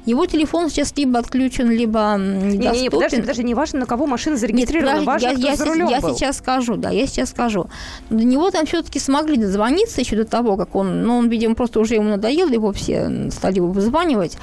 его 0.06 0.24
телефон 0.26 0.70
сейчас 0.70 0.94
либо 0.96 1.18
отключен, 1.18 1.70
либо 1.70 2.16
не, 2.18 2.56
не, 2.56 2.82
не, 2.82 2.90
подожди, 2.90 3.20
подожди, 3.20 3.42
не 3.42 3.54
важно, 3.54 3.80
на 3.80 3.86
кого 3.86 4.06
машина 4.06 4.36
зарегистрирована, 4.36 4.98
Нет, 4.98 5.06
важно, 5.06 5.26
я, 5.26 5.34
кто 5.34 5.46
я, 5.46 5.56
за 5.56 5.64
рулем 5.64 5.88
я 5.88 6.00
был. 6.00 6.14
сейчас 6.14 6.38
скажу, 6.38 6.76
да, 6.76 6.90
я 6.90 7.06
сейчас 7.06 7.30
скажу. 7.30 7.68
До 8.08 8.24
него 8.24 8.50
там 8.50 8.66
все-таки 8.66 9.00
смогли 9.00 9.36
дозвониться 9.36 10.00
еще 10.00 10.16
до 10.16 10.24
того, 10.24 10.56
как 10.56 10.76
он, 10.76 11.02
ну, 11.02 11.18
он, 11.18 11.28
видимо, 11.28 11.56
просто 11.56 11.80
уже 11.80 11.94
ему 11.94 12.08
надоел, 12.08 12.48
его 12.48 12.72
все 12.72 13.30
стали 13.30 13.56
его 13.56 13.68
вызванивать. 13.68 14.38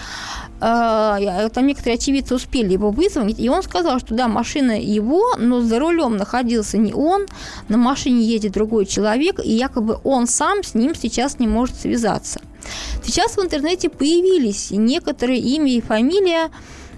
А, 0.60 1.50
там 1.50 1.68
некоторые 1.68 1.96
очевидцы 1.96 2.36
успели 2.36 2.74
его 2.74 2.92
вызвонить, 2.92 3.40
и 3.40 3.50
он 3.50 3.64
сказал, 3.64 4.00
что 4.00 4.16
да, 4.16 4.28
машина 4.28 4.80
его, 4.80 5.36
но 5.38 5.62
за 5.62 5.80
рулем 5.80 6.18
находился 6.18 6.78
не 6.78 6.94
он, 6.94 7.26
на 7.70 7.78
машине 7.78 8.24
едет 8.24 8.54
другой 8.54 8.86
человек, 8.86 9.40
и 9.44 9.52
якобы 9.52 9.98
он 10.04 10.28
сам 10.28 10.64
с 10.64 10.74
ним 10.74 10.94
сейчас 10.96 11.40
не 11.40 11.48
может 11.48 11.76
связаться. 11.76 12.42
Сейчас 13.04 13.38
в 13.38 13.42
интернете 13.42 13.90
появились 13.90 14.72
некоторые 14.72 15.40
имя 15.40 15.72
и 15.74 15.82
фамилия 15.82 16.52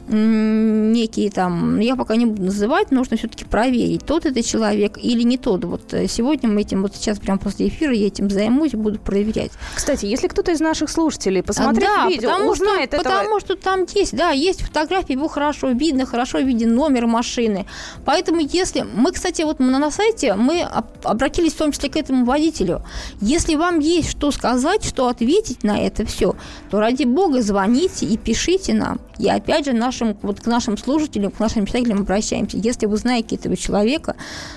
некие 0.07 1.31
там, 1.31 1.79
я 1.79 1.95
пока 1.95 2.15
не 2.15 2.25
буду 2.25 2.43
называть, 2.43 2.91
нужно 2.91 3.17
все-таки 3.17 3.45
проверить, 3.45 4.05
тот 4.05 4.25
это 4.25 4.43
человек 4.43 4.97
или 5.01 5.23
не 5.23 5.37
тот. 5.37 5.63
Вот 5.65 5.93
э, 5.93 6.07
сегодня 6.07 6.49
мы 6.49 6.61
этим, 6.61 6.83
вот 6.83 6.95
сейчас 6.95 7.19
прямо 7.19 7.39
после 7.39 7.67
эфира 7.67 7.93
я 7.93 8.07
этим 8.07 8.29
займусь 8.29 8.73
буду 8.73 8.99
проверять. 8.99 9.51
Кстати, 9.75 10.05
если 10.05 10.27
кто-то 10.27 10.51
из 10.51 10.59
наших 10.59 10.89
слушателей 10.89 11.41
посмотрел 11.41 11.89
да, 11.89 12.07
видео, 12.07 12.29
потому 12.29 12.51
узнает 12.51 12.89
что, 12.89 12.97
этого... 12.97 13.13
Потому 13.15 13.39
что 13.39 13.55
там 13.55 13.85
есть, 13.93 14.15
да, 14.15 14.31
есть 14.31 14.61
фотографии, 14.61 15.13
его 15.13 15.27
хорошо 15.27 15.69
видно, 15.69 16.05
хорошо 16.05 16.39
виден 16.39 16.75
номер 16.75 17.07
машины. 17.07 17.65
Поэтому 18.05 18.39
если... 18.39 18.85
Мы, 18.93 19.11
кстати, 19.11 19.41
вот 19.41 19.59
на, 19.59 19.79
на 19.79 19.91
сайте 19.91 20.35
мы 20.35 20.67
обратились 21.03 21.53
в 21.53 21.57
том 21.57 21.71
числе 21.71 21.89
к 21.89 21.95
этому 21.95 22.25
водителю. 22.25 22.81
Если 23.21 23.55
вам 23.55 23.79
есть 23.79 24.11
что 24.11 24.31
сказать, 24.31 24.85
что 24.85 25.07
ответить 25.07 25.63
на 25.63 25.79
это 25.79 26.05
все, 26.05 26.35
то 26.69 26.79
ради 26.79 27.03
бога 27.03 27.41
звоните 27.41 28.05
и 28.05 28.17
пишите 28.17 28.73
нам. 28.73 28.99
И 29.17 29.29
опять 29.29 29.65
же 29.65 29.73
нашим, 29.73 30.17
вот 30.21 30.41
к 30.41 30.45
нашим 30.45 30.77
слушателям, 30.77 31.31
к 31.31 31.39
нашим 31.39 31.65
читателям 31.65 31.99
обращаемся. 32.01 32.57
Если 32.57 32.85
вы 32.85 32.97
знаете 32.97 33.35
этого 33.35 33.55
человека, 33.55 34.15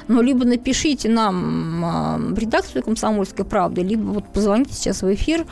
ну, 0.09 0.21
либо 0.23 0.44
напишите 0.44 1.09
нам 1.09 1.85
а, 1.85 2.18
в 2.18 2.38
редакцию 2.38 2.83
«Комсомольской 2.83 3.44
правды», 3.44 3.83
либо 3.83 4.03
вот 4.03 4.33
позвоните 4.33 4.75
сейчас 4.75 5.03
в 5.03 5.12
эфир, 5.12 5.47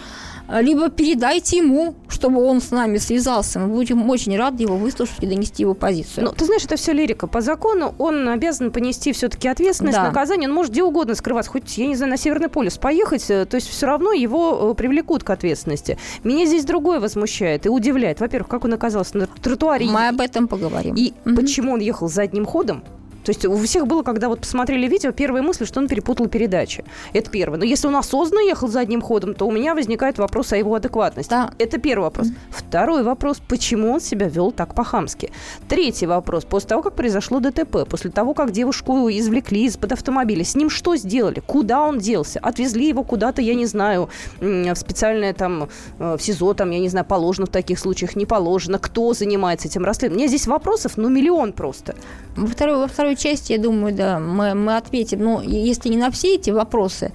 либо 0.49 0.89
передайте 0.91 1.59
ему, 1.59 1.95
чтобы 2.09 2.45
он 2.45 2.61
с 2.61 2.71
нами 2.71 2.99
связался. 2.99 3.59
Мы 3.59 3.69
будем 3.69 4.09
очень 4.09 4.37
рады 4.37 4.63
его 4.63 4.77
выслушать 4.77 5.17
и 5.21 5.27
донести 5.27 5.63
его 5.63 5.75
позицию. 5.75 6.25
Ну, 6.25 6.33
ты 6.33 6.45
знаешь, 6.45 6.65
это 6.65 6.77
все 6.77 6.93
лирика. 6.93 7.27
По 7.27 7.41
закону 7.41 7.95
он 7.99 8.29
обязан 8.29 8.71
понести 8.71 9.13
все-таки 9.13 9.49
ответственность, 9.49 9.97
да. 9.97 10.05
наказание. 10.05 10.49
Он 10.49 10.55
может 10.55 10.73
где 10.73 10.83
угодно 10.83 11.15
скрываться, 11.15 11.51
хоть, 11.51 11.77
я 11.79 11.87
не 11.87 11.97
знаю, 11.97 12.11
на 12.11 12.17
Северный 12.17 12.49
полюс 12.49 12.79
поехать, 12.79 13.25
э, 13.29 13.45
то 13.45 13.57
есть 13.57 13.69
все 13.69 13.87
равно 13.87 14.13
его 14.13 14.71
э, 14.71 14.75
привлекут 14.75 15.25
к 15.25 15.31
ответственности. 15.31 15.99
Меня 16.25 16.47
здесь 16.47 16.65
другое 16.65 17.01
возмущает 17.01 17.67
и 17.67 17.69
удивляет. 17.69 18.21
Во-первых, 18.21 18.49
как 18.49 18.65
он 18.65 18.75
оказался 18.75 19.17
на 19.19 19.27
тротуаре. 19.27 19.87
Мы 19.87 20.09
об 20.09 20.21
этом 20.21 20.49
поговорим. 20.49 20.95
И 20.95 21.13
угу. 21.25 21.37
почему 21.37 21.73
он 21.73 21.81
ехал 21.81 22.09
задним 22.09 22.47
ходом, 22.47 22.83
то 23.27 23.31
есть 23.31 23.45
у 23.45 23.57
всех 23.57 23.89
было, 23.89 24.05
когда 24.05 24.29
вот 24.29 24.43
посмотрели 24.43 24.87
видео, 24.87 25.11
первая 25.11 25.43
мысль, 25.43 25.67
что 25.67 25.81
он 25.81 25.89
перепутал 25.89 26.29
передачи. 26.29 26.85
Это 27.13 27.29
первое. 27.29 27.59
Но 27.59 27.65
если 27.65 27.89
он 27.89 27.97
осознанно 27.97 28.39
ехал 28.39 28.69
задним 28.69 29.03
ходом, 29.03 29.35
то 29.35 29.49
у 29.49 29.51
меня 29.51 29.75
возникает 29.75 30.19
вопрос 30.19 30.53
о 30.53 30.57
его 30.57 30.77
адекватности. 30.77 31.31
Да. 31.31 31.51
Это 31.59 31.79
первый 31.79 32.05
вопрос. 32.05 32.29
Второй 32.51 33.03
вопрос, 33.03 33.43
почему 33.49 33.95
он 33.95 34.01
себя 34.01 34.29
вел 34.29 34.53
так 34.53 34.77
по-хамски. 34.77 35.33
Третий 35.69 36.07
вопрос, 36.07 36.45
после 36.45 36.69
того, 36.69 36.83
как 36.83 36.95
произошло 36.95 37.41
ДТП, 37.41 37.85
после 37.91 38.13
того, 38.13 38.33
как 38.33 38.53
девушку 38.53 39.09
извлекли 39.11 39.65
из-под 39.65 39.91
автомобиля, 39.91 40.45
с 40.45 40.55
ним 40.55 40.71
что 40.71 40.95
сделали? 40.95 41.41
Куда 41.41 41.83
он 41.83 41.99
делся? 41.99 42.39
Отвезли 42.39 42.87
его 42.87 43.03
куда-то, 43.03 43.43
я 43.43 43.57
не 43.57 43.67
знаю, 43.67 44.09
в 44.39 44.77
специальное 44.77 45.35
там, 45.35 45.69
э, 45.99 46.17
в 46.17 46.23
СИЗО, 46.23 46.55
там, 46.55 46.71
я 46.71 46.79
не 46.79 46.89
знаю, 46.89 47.05
положено 47.05 47.47
в 47.47 47.51
таких 47.51 47.81
случаях, 47.81 48.15
не 48.15 48.25
положено. 48.25 48.79
Кто 48.79 49.15
занимается 49.15 49.67
этим 49.67 49.85
расследованием? 49.85 50.19
У 50.19 50.21
меня 50.21 50.29
здесь 50.29 50.47
вопросов, 50.47 50.93
ну, 50.97 51.09
миллион 51.09 51.53
просто. 51.53 51.97
Во 52.37 52.47
второй, 52.47 52.77
во 52.77 52.87
второй 52.87 53.17
части, 53.17 53.53
я 53.53 53.59
думаю, 53.59 53.95
да, 53.95 54.19
мы, 54.19 54.55
мы 54.55 54.77
ответим. 54.77 55.21
Но 55.21 55.43
если 55.43 55.89
не 55.89 55.97
на 55.97 56.11
все 56.11 56.35
эти 56.35 56.51
вопросы, 56.51 57.13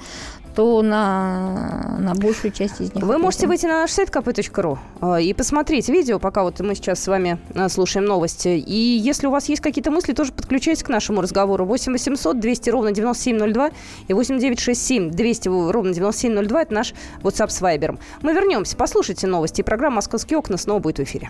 то 0.56 0.82
на, 0.82 1.98
на 2.00 2.14
большую 2.14 2.52
часть 2.52 2.82
из 2.82 2.94
них. 2.94 3.04
Вы 3.04 3.18
можете 3.18 3.48
выйти 3.48 3.66
на 3.66 3.82
наш 3.82 3.92
сайт 3.92 4.10
kp.ru 4.10 4.78
а, 5.00 5.20
и 5.20 5.34
посмотреть 5.34 5.90
видео, 5.90 6.20
пока 6.20 6.44
вот 6.44 6.60
мы 6.60 6.76
сейчас 6.76 7.02
с 7.02 7.08
вами 7.08 7.40
а, 7.56 7.70
слушаем 7.70 8.06
новости. 8.06 8.50
И 8.50 8.76
если 8.76 9.28
у 9.28 9.32
вас 9.32 9.48
есть 9.50 9.62
какие-то 9.62 9.92
мысли, 9.92 10.14
тоже 10.14 10.32
подключайтесь 10.32 10.84
к 10.84 10.90
нашему 10.90 11.22
разговору. 11.22 11.66
8 11.66 11.94
800 11.94 12.40
200 12.40 12.70
ровно 12.70 12.92
9702 12.92 13.72
и 14.08 14.14
8 14.14 14.40
967 14.40 15.12
200 15.12 15.48
ровно 15.72 15.94
9702– 15.94 16.62
это 16.64 16.74
наш 16.74 16.94
WhatsApp 17.22 17.50
с 17.50 17.62
Viber. 17.62 17.98
Мы 18.22 18.34
вернемся, 18.34 18.76
послушайте 18.76 19.28
новости. 19.28 19.62
И 19.62 19.64
программа 19.64 19.98
«Московские 19.98 20.38
окна» 20.40 20.58
снова 20.58 20.80
будет 20.80 21.00
в 21.00 21.04
эфире. 21.04 21.30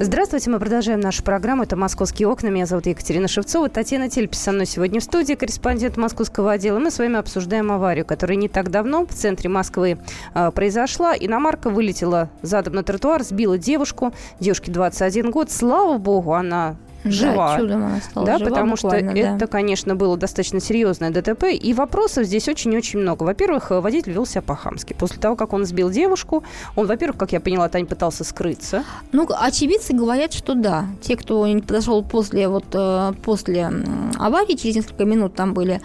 Здравствуйте, 0.00 0.48
мы 0.48 0.60
продолжаем 0.60 1.00
нашу 1.00 1.24
программу. 1.24 1.64
Это 1.64 1.74
«Московские 1.74 2.28
окна». 2.28 2.50
Меня 2.50 2.66
зовут 2.66 2.86
Екатерина 2.86 3.26
Шевцова. 3.26 3.68
Татьяна 3.68 4.08
Тельпис 4.08 4.38
со 4.38 4.52
мной 4.52 4.64
сегодня 4.64 5.00
в 5.00 5.02
студии, 5.02 5.34
корреспондент 5.34 5.96
московского 5.96 6.52
отдела. 6.52 6.78
Мы 6.78 6.92
с 6.92 7.00
вами 7.00 7.16
обсуждаем 7.16 7.72
аварию, 7.72 8.06
которая 8.06 8.36
не 8.36 8.48
так 8.48 8.70
давно 8.70 9.04
в 9.04 9.12
центре 9.12 9.50
Москвы 9.50 9.98
э, 10.34 10.50
произошла. 10.52 11.16
Иномарка 11.18 11.68
вылетела 11.68 12.30
задом 12.42 12.74
на 12.74 12.84
тротуар, 12.84 13.24
сбила 13.24 13.58
девушку. 13.58 14.14
Девушке 14.38 14.70
21 14.70 15.32
год. 15.32 15.50
Слава 15.50 15.98
богу, 15.98 16.32
она 16.32 16.76
жива. 17.04 17.56
Да, 17.56 17.58
чудом 17.58 17.84
она 17.84 18.00
стала 18.00 18.26
да, 18.26 18.38
жива 18.38 18.50
потому 18.50 18.76
что 18.76 18.90
да. 18.90 18.96
это, 18.96 19.46
конечно, 19.46 19.94
было 19.94 20.16
достаточно 20.16 20.60
серьезное 20.60 21.10
ДТП. 21.10 21.44
И 21.52 21.72
вопросов 21.74 22.24
здесь 22.24 22.48
очень-очень 22.48 23.00
много. 23.00 23.24
Во-первых, 23.24 23.70
водитель 23.70 24.12
вел 24.12 24.26
себя 24.26 24.42
по-хамски. 24.42 24.94
После 24.94 25.20
того, 25.20 25.36
как 25.36 25.52
он 25.52 25.64
сбил 25.64 25.90
девушку, 25.90 26.44
он, 26.76 26.86
во-первых, 26.86 27.18
как 27.18 27.32
я 27.32 27.40
поняла, 27.40 27.68
Тань 27.68 27.86
пытался 27.86 28.24
скрыться. 28.24 28.84
Ну, 29.12 29.28
очевидцы 29.28 29.92
говорят, 29.92 30.32
что 30.32 30.54
да. 30.54 30.86
Те, 31.00 31.16
кто 31.16 31.46
подошел 31.66 32.02
после, 32.04 32.48
вот, 32.48 32.66
э, 32.72 33.12
после 33.22 33.70
аварии, 34.18 34.56
через 34.56 34.76
несколько 34.76 35.04
минут 35.04 35.34
там 35.34 35.54
были 35.54 35.80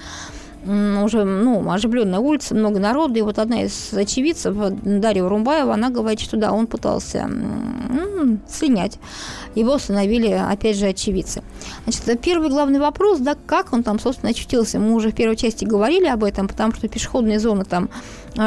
уже 0.66 1.24
ну, 1.24 1.70
оживленная 1.72 2.20
улица, 2.20 2.56
много 2.56 2.80
народу. 2.80 3.16
И 3.16 3.22
вот 3.22 3.40
одна 3.40 3.64
из 3.64 3.94
очевидцев, 3.94 4.56
Дарья 4.84 5.28
Румбаева, 5.28 5.74
она 5.74 5.90
говорит, 5.90 6.20
что 6.20 6.38
да, 6.38 6.52
он 6.52 6.68
пытался 6.68 7.28
ну, 7.28 8.38
слинять. 8.48 9.00
Его 9.56 9.74
остановили, 9.74 10.30
опять 10.30 10.78
же, 10.78 10.88
очевидцы. 10.88 11.44
Значит, 11.86 12.22
первый 12.22 12.50
главный 12.50 12.80
вопрос, 12.80 13.20
да, 13.20 13.36
как 13.46 13.74
он 13.74 13.84
там, 13.84 14.00
собственно, 14.00 14.32
очутился. 14.32 14.80
Мы 14.80 14.94
уже 14.94 15.12
в 15.12 15.16
первой 15.16 15.36
части 15.36 15.66
говорили 15.66 16.08
об 16.08 16.24
этом, 16.24 16.48
потому 16.48 16.74
что 16.74 16.88
пешеходная 16.88 17.40
зона 17.40 17.66
там 17.66 17.90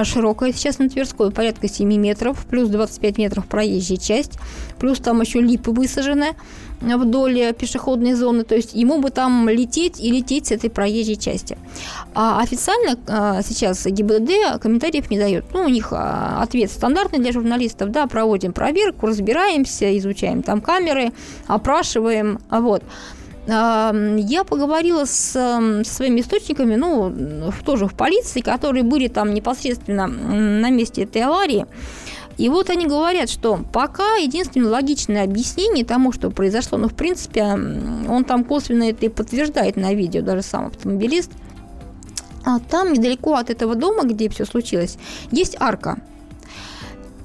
широкая 0.04 0.52
сейчас 0.52 0.78
на 0.78 0.88
Тверской, 0.88 1.30
порядка 1.30 1.68
7 1.68 1.88
метров, 1.96 2.44
плюс 2.46 2.68
25 2.68 3.18
метров 3.18 3.46
проезжая 3.46 3.98
часть, 3.98 4.38
плюс 4.78 4.98
там 4.98 5.20
еще 5.20 5.40
липы 5.40 5.70
высажены 5.70 6.34
вдоль 6.80 7.54
пешеходной 7.54 8.14
зоны, 8.14 8.44
то 8.44 8.54
есть 8.54 8.74
ему 8.74 8.98
бы 9.00 9.10
там 9.10 9.48
лететь 9.48 10.00
и 10.00 10.10
лететь 10.10 10.48
с 10.48 10.52
этой 10.52 10.70
проезжей 10.70 11.16
части. 11.16 11.56
А 12.14 12.40
официально 12.40 12.98
а, 13.06 13.42
сейчас 13.42 13.86
ГИБДД 13.86 14.60
комментариев 14.60 15.10
не 15.10 15.18
дает. 15.18 15.46
Ну, 15.52 15.64
у 15.64 15.68
них 15.68 15.88
а, 15.92 16.42
ответ 16.42 16.70
стандартный 16.70 17.18
для 17.18 17.32
журналистов, 17.32 17.90
да, 17.90 18.06
проводим 18.06 18.52
проверку, 18.52 19.06
разбираемся, 19.06 19.96
изучаем 19.98 20.42
там 20.42 20.60
камеры, 20.60 21.12
опрашиваем, 21.46 22.38
вот. 22.50 22.82
Я 23.48 24.44
поговорила 24.48 25.04
с, 25.04 25.32
со 25.32 25.84
своими 25.84 26.20
источниками, 26.20 26.74
ну, 26.74 27.52
тоже 27.64 27.86
в 27.86 27.94
полиции, 27.94 28.40
которые 28.40 28.82
были 28.82 29.06
там 29.06 29.32
непосредственно 29.34 30.08
на 30.08 30.68
месте 30.70 31.04
этой 31.04 31.22
аварии. 31.22 31.66
И 32.38 32.48
вот 32.48 32.70
они 32.70 32.86
говорят, 32.86 33.30
что 33.30 33.60
пока 33.72 34.16
единственное 34.16 34.70
логичное 34.70 35.24
объяснение 35.24 35.84
тому, 35.84 36.12
что 36.12 36.30
произошло, 36.30 36.76
ну, 36.76 36.88
в 36.88 36.94
принципе, 36.94 37.44
он 37.44 38.24
там 38.24 38.44
косвенно 38.44 38.90
это 38.90 39.06
и 39.06 39.08
подтверждает 39.08 39.76
на 39.76 39.94
видео, 39.94 40.22
даже 40.22 40.42
сам 40.42 40.66
автомобилист, 40.66 41.30
а 42.44 42.58
там 42.58 42.92
недалеко 42.92 43.34
от 43.34 43.50
этого 43.50 43.74
дома, 43.74 44.04
где 44.04 44.28
все 44.28 44.44
случилось, 44.44 44.98
есть 45.30 45.56
арка. 45.58 45.98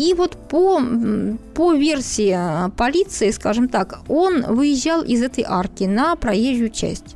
И 0.01 0.15
вот 0.15 0.35
по, 0.35 0.81
по 1.53 1.73
версии 1.73 2.35
полиции, 2.71 3.29
скажем 3.29 3.69
так, 3.69 3.99
он 4.07 4.41
выезжал 4.41 5.03
из 5.03 5.21
этой 5.21 5.45
арки 5.47 5.83
на 5.83 6.15
проезжую 6.15 6.71
часть. 6.71 7.15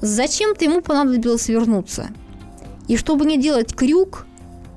Зачем-то 0.00 0.64
ему 0.64 0.80
понадобилось 0.80 1.48
вернуться. 1.48 2.08
И 2.88 2.96
чтобы 2.96 3.26
не 3.26 3.38
делать 3.38 3.76
крюк, 3.76 4.26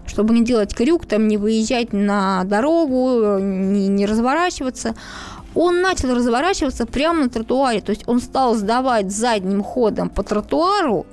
чтобы 0.05 0.35
не 0.35 0.45
делать 0.45 0.75
крюк, 0.75 1.07
там 1.07 1.27
не 1.27 1.37
выезжать 1.37 1.91
на 1.91 2.43
дорогу, 2.43 3.39
не, 3.39 3.87
не 3.87 4.05
разворачиваться, 4.05 4.93
он 5.55 5.81
начал 5.81 6.13
разворачиваться 6.13 6.85
прямо 6.85 7.23
на 7.23 7.29
тротуаре. 7.29 7.81
То 7.81 7.89
есть 7.89 8.03
он 8.05 8.21
стал 8.21 8.53
сдавать 8.53 9.11
задним 9.11 9.63
ходом 9.63 10.09
по 10.09 10.21
тротуару, 10.21 11.07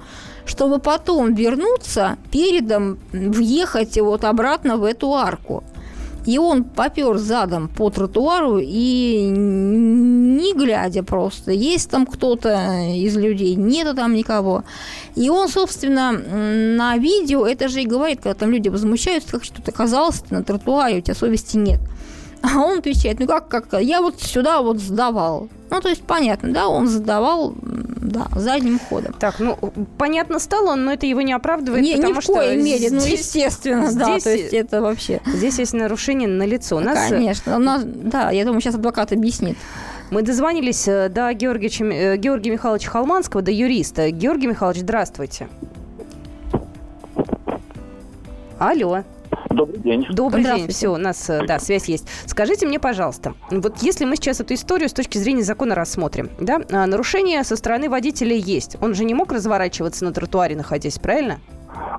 чтобы 0.45 0.81
потом 0.81 1.33
вернуться, 1.33 2.19
передом 2.31 2.99
въехать 3.11 3.99
вот 3.99 4.25
обратно 4.25 4.77
в 4.77 4.85
эту 4.85 5.15
арку. 5.15 5.65
И 6.27 6.39
он 6.39 6.65
попер 6.65 7.17
задом 7.17 7.69
по 7.69 7.91
тротуару 7.91 8.59
и 8.61 9.31
не 9.31 10.55
глядя 10.55 11.03
просто, 11.03 11.53
есть 11.53 11.91
там 11.91 12.07
кто-то 12.07 12.81
из 12.95 13.17
людей, 13.17 13.55
нету 13.55 13.95
там 13.95 14.15
никого. 14.15 14.65
И 15.17 15.31
он, 15.31 15.49
собственно, 15.49 16.13
на 16.13 16.97
видео 16.99 17.47
это 17.47 17.69
же 17.69 17.83
и 17.83 17.87
говорит, 17.87 18.21
когда 18.23 18.35
там 18.35 18.51
люди 18.51 18.69
возмущаются, 18.69 19.31
как 19.33 19.45
что-то 19.45 19.71
оказалось 19.71 20.23
на 20.31 20.43
тротуаре, 20.45 20.99
у 20.99 21.01
тебя 21.01 21.15
совести 21.15 21.57
нет. 21.57 21.81
А 22.43 22.59
он 22.59 22.79
отвечает, 22.79 23.21
ну 23.21 23.27
как, 23.27 23.49
как, 23.49 23.81
я 23.81 24.01
вот 24.01 24.21
сюда 24.21 24.63
вот 24.63 24.79
сдавал. 24.79 25.49
Ну, 25.71 25.81
то 25.81 25.89
есть, 25.89 26.03
понятно, 26.03 26.53
да, 26.53 26.69
он 26.69 26.89
сдавал, 26.89 27.55
да, 27.63 28.27
задним 28.35 28.79
ходом. 28.79 29.15
Так, 29.19 29.39
ну, 29.39 29.57
понятно 29.99 30.39
стало, 30.39 30.75
но 30.75 30.93
это 30.93 31.07
его 31.07 31.21
не 31.21 31.33
оправдывает, 31.33 31.85
не, 31.85 31.97
потому 31.97 32.15
ни 32.15 32.19
в 32.19 32.23
что 32.23 32.35
коей 32.35 32.57
мере, 32.57 32.89
здесь, 32.89 32.91
ну, 32.93 33.05
естественно, 33.05 33.87
здесь, 33.91 33.97
да, 33.97 34.19
то 34.19 34.31
есть 34.31 34.53
это 34.53 34.81
вообще... 34.81 35.21
Здесь 35.27 35.59
есть 35.59 35.73
нарушение 35.75 36.29
на 36.29 36.45
лицо. 36.45 36.77
У 36.77 36.81
нас... 36.81 37.09
Конечно, 37.09 37.57
у 37.57 37.61
нас, 37.61 37.83
да, 37.85 38.31
я 38.31 38.45
думаю, 38.45 38.61
сейчас 38.61 38.75
адвокат 38.75 39.13
объяснит. 39.13 39.57
Мы 40.11 40.23
дозвонились 40.23 40.89
э, 40.89 41.09
до 41.09 41.33
Георгия, 41.35 42.17
Георгия 42.17 42.51
Михайловича 42.51 42.91
Холманского, 42.91 43.43
до 43.43 43.53
юриста. 43.53 44.11
Георгий 44.11 44.49
Михайлович, 44.49 44.81
здравствуйте. 44.81 45.47
Алло. 48.59 49.05
Добрый 49.51 49.81
день. 49.81 50.07
Добрый 50.11 50.45
день. 50.45 50.69
Все, 50.69 50.89
у 50.89 50.97
нас, 50.97 51.29
э, 51.29 51.45
да, 51.45 51.59
связь 51.59 51.87
есть. 51.87 52.07
Скажите 52.27 52.67
мне, 52.67 52.79
пожалуйста, 52.79 53.35
вот 53.51 53.83
если 53.83 54.05
мы 54.05 54.15
сейчас 54.15 54.41
эту 54.41 54.55
историю 54.55 54.89
с 54.89 54.93
точки 54.93 55.19
зрения 55.19 55.43
закона 55.43 55.75
рассмотрим, 55.75 56.31
да, 56.41 56.61
а, 56.71 56.87
нарушение 56.87 57.43
со 57.43 57.57
стороны 57.57 57.91
водителя 57.91 58.37
есть. 58.37 58.77
Он 58.81 58.95
же 58.95 59.05
не 59.05 59.13
мог 59.13 59.33
разворачиваться 59.33 60.05
на 60.05 60.13
тротуаре, 60.13 60.55
находясь, 60.55 61.01
правильно? 61.01 61.41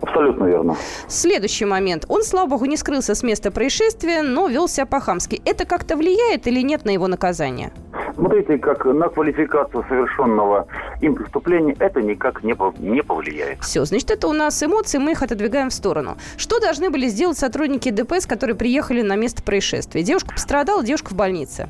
Абсолютно 0.01 0.45
верно. 0.45 0.75
Следующий 1.07 1.65
момент. 1.65 2.05
Он, 2.07 2.23
слава 2.23 2.49
богу, 2.49 2.65
не 2.65 2.77
скрылся 2.77 3.15
с 3.15 3.23
места 3.23 3.51
происшествия, 3.51 4.21
но 4.21 4.47
вел 4.47 4.67
себя 4.67 4.85
по-хамски. 4.85 5.41
Это 5.45 5.65
как-то 5.65 5.95
влияет 5.95 6.47
или 6.47 6.61
нет 6.61 6.85
на 6.85 6.91
его 6.91 7.07
наказание? 7.07 7.71
Смотрите, 8.15 8.57
как 8.57 8.85
на 8.85 9.07
квалификацию 9.09 9.85
совершенного 9.87 10.67
им 11.01 11.15
преступления 11.15 11.75
это 11.79 12.01
никак 12.01 12.43
не, 12.43 12.55
не 12.79 13.01
повлияет. 13.01 13.59
Все, 13.61 13.85
значит, 13.85 14.11
это 14.11 14.27
у 14.27 14.33
нас 14.33 14.61
эмоции, 14.61 14.97
мы 14.97 15.11
их 15.11 15.21
отодвигаем 15.23 15.69
в 15.69 15.73
сторону. 15.73 16.17
Что 16.37 16.59
должны 16.59 16.89
были 16.89 17.07
сделать 17.07 17.37
сотрудники 17.37 17.89
ДПС, 17.89 18.25
которые 18.25 18.55
приехали 18.55 19.01
на 19.01 19.15
место 19.15 19.43
происшествия? 19.43 20.03
Девушка 20.03 20.33
пострадала, 20.33 20.83
девушка 20.83 21.09
в 21.09 21.15
больнице. 21.15 21.69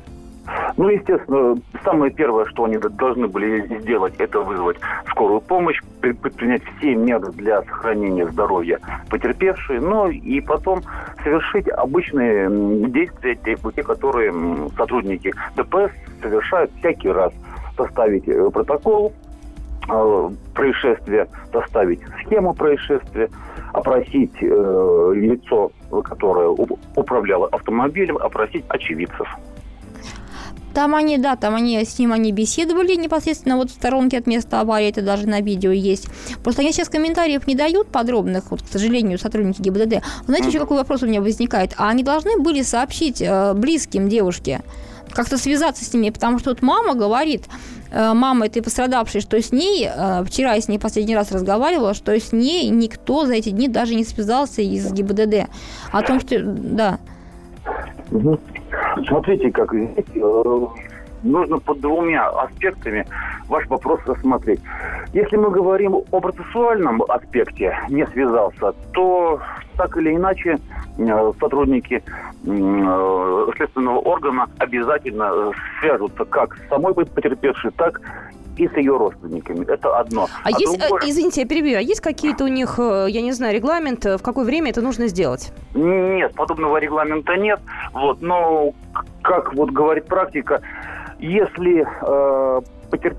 Ну, 0.76 0.88
естественно, 0.88 1.56
самое 1.84 2.12
первое, 2.12 2.46
что 2.46 2.64
они 2.64 2.78
должны 2.78 3.28
были 3.28 3.80
сделать, 3.80 4.14
это 4.18 4.40
вызвать 4.40 4.78
скорую 5.10 5.40
помощь, 5.40 5.80
предпринять 6.00 6.62
все 6.78 6.94
меры 6.94 7.30
для 7.32 7.62
сохранения 7.62 8.26
здоровья 8.28 8.80
потерпевшей, 9.10 9.80
но 9.80 10.08
и 10.08 10.40
потом 10.40 10.82
совершить 11.22 11.68
обычные 11.68 12.48
действия, 12.88 13.36
те, 13.36 13.56
те 13.56 13.82
которые 13.82 14.32
сотрудники 14.76 15.32
ДПС 15.56 15.92
совершают 16.20 16.70
всякий 16.78 17.10
раз. 17.10 17.32
Составить 17.76 18.28
э, 18.28 18.50
протокол 18.50 19.14
э, 19.88 20.30
происшествия, 20.54 21.26
составить 21.52 22.00
схему 22.22 22.52
происшествия, 22.52 23.30
опросить 23.72 24.36
э, 24.42 25.12
лицо, 25.14 25.72
которое 26.04 26.48
управляло 26.96 27.48
автомобилем, 27.48 28.18
опросить 28.18 28.64
очевидцев. 28.68 29.26
Там 30.74 30.94
они, 30.94 31.18
да, 31.18 31.36
там 31.36 31.54
они 31.54 31.84
с 31.84 31.98
ним 31.98 32.12
они 32.12 32.32
беседовали 32.32 32.94
непосредственно 32.94 33.56
вот 33.56 33.70
в 33.70 33.74
сторонке 33.74 34.18
от 34.18 34.26
места 34.26 34.60
аварии, 34.60 34.88
это 34.88 35.02
даже 35.02 35.28
на 35.28 35.40
видео 35.40 35.70
есть. 35.70 36.06
Просто 36.42 36.62
они 36.62 36.72
сейчас 36.72 36.88
комментариев 36.88 37.46
не 37.46 37.54
дают 37.54 37.88
подробных, 37.88 38.50
вот, 38.50 38.62
к 38.62 38.66
сожалению, 38.70 39.18
сотрудники 39.18 39.60
ГИБДД. 39.60 40.02
Знаете, 40.26 40.48
еще 40.48 40.58
какой 40.58 40.78
вопрос 40.78 41.02
у 41.02 41.06
меня 41.06 41.20
возникает? 41.20 41.74
А 41.76 41.88
они 41.88 42.02
должны 42.02 42.38
были 42.38 42.62
сообщить 42.62 43.20
э, 43.20 43.54
близким 43.54 44.08
девушке, 44.08 44.62
как-то 45.10 45.36
связаться 45.36 45.84
с 45.84 45.92
ними, 45.92 46.10
потому 46.10 46.38
что 46.38 46.50
вот 46.50 46.62
мама 46.62 46.94
говорит, 46.94 47.44
э, 47.90 48.12
мама 48.14 48.46
этой 48.46 48.62
пострадавшей, 48.62 49.20
что 49.20 49.40
с 49.40 49.52
ней, 49.52 49.86
э, 49.86 50.24
вчера 50.24 50.54
я 50.54 50.60
с 50.60 50.68
ней 50.68 50.78
последний 50.78 51.14
раз 51.14 51.32
разговаривала, 51.32 51.94
что 51.94 52.18
с 52.18 52.32
ней 52.32 52.68
никто 52.68 53.26
за 53.26 53.34
эти 53.34 53.50
дни 53.50 53.68
даже 53.68 53.94
не 53.94 54.04
связался 54.04 54.62
из 54.62 54.90
ГИБДД. 54.90 55.48
О 55.92 56.02
том, 56.02 56.20
что, 56.20 56.40
да. 56.42 56.98
Смотрите, 59.06 59.50
как 59.50 59.74
э, 59.74 60.66
нужно 61.22 61.58
под 61.58 61.80
двумя 61.80 62.28
аспектами 62.28 63.06
ваш 63.48 63.66
вопрос 63.68 64.00
рассмотреть. 64.06 64.60
Если 65.12 65.36
мы 65.36 65.50
говорим 65.50 65.96
о 66.10 66.20
процессуальном 66.20 67.02
аспекте, 67.08 67.76
не 67.88 68.06
связался, 68.08 68.72
то 68.92 69.40
так 69.76 69.96
или 69.96 70.14
иначе 70.14 70.58
э, 70.98 71.32
сотрудники 71.40 72.02
э, 72.02 73.46
следственного 73.56 73.98
органа 73.98 74.46
обязательно 74.58 75.52
свяжутся 75.80 76.24
как 76.24 76.56
с 76.56 76.68
самой 76.68 76.94
потерпевшей, 76.94 77.70
так 77.72 78.00
и 78.56 78.68
с 78.68 78.76
ее 78.76 78.96
родственниками. 78.96 79.64
Это 79.64 79.98
одно. 79.98 80.28
А, 80.44 80.48
а 80.48 80.50
есть, 80.50 80.78
другое... 80.78 81.02
извините, 81.06 81.42
я 81.42 81.46
перебью, 81.46 81.78
а 81.78 81.80
есть 81.80 82.00
какие-то 82.00 82.44
у 82.44 82.48
них, 82.48 82.78
э, 82.78 83.06
я 83.08 83.22
не 83.22 83.32
знаю, 83.32 83.54
регламент, 83.54 84.04
э, 84.06 84.18
в 84.18 84.22
какое 84.22 84.44
время 84.44 84.70
это 84.70 84.80
нужно 84.80 85.06
сделать? 85.08 85.52
Нет, 85.74 86.34
подобного 86.34 86.78
регламента 86.78 87.36
нет. 87.36 87.60
Вот, 87.92 88.20
но, 88.20 88.72
как 89.22 89.54
вот 89.54 89.70
говорит 89.70 90.06
практика, 90.06 90.60
если 91.18 91.86
э, 91.86 92.60
потер... 92.90 93.16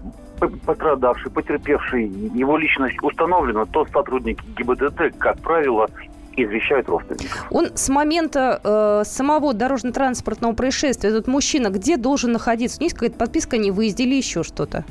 пострадавший, 0.66 1.32
потерпевший, 1.32 2.08
его 2.08 2.58
личность 2.58 2.98
установлена, 3.02 3.66
то 3.66 3.86
сотрудники 3.94 4.44
ГИБДД, 4.58 5.18
как 5.18 5.40
правило, 5.40 5.88
извещают 6.36 6.90
родственников. 6.90 7.46
Он 7.52 7.70
с 7.76 7.90
момента 7.90 8.60
э, 8.64 9.04
самого 9.06 9.54
дорожно-транспортного 9.54 10.54
происшествия, 10.54 11.10
этот 11.10 11.28
мужчина, 11.28 11.70
где 11.70 11.98
должен 11.98 12.32
находиться? 12.32 12.80
У 12.80 12.84
есть 12.84 12.96
какая-то 12.96 13.18
подписка 13.18 13.56
о 13.56 13.60
невыезде 13.60 14.04
или 14.04 14.16
еще 14.16 14.44
что-то? 14.44 14.84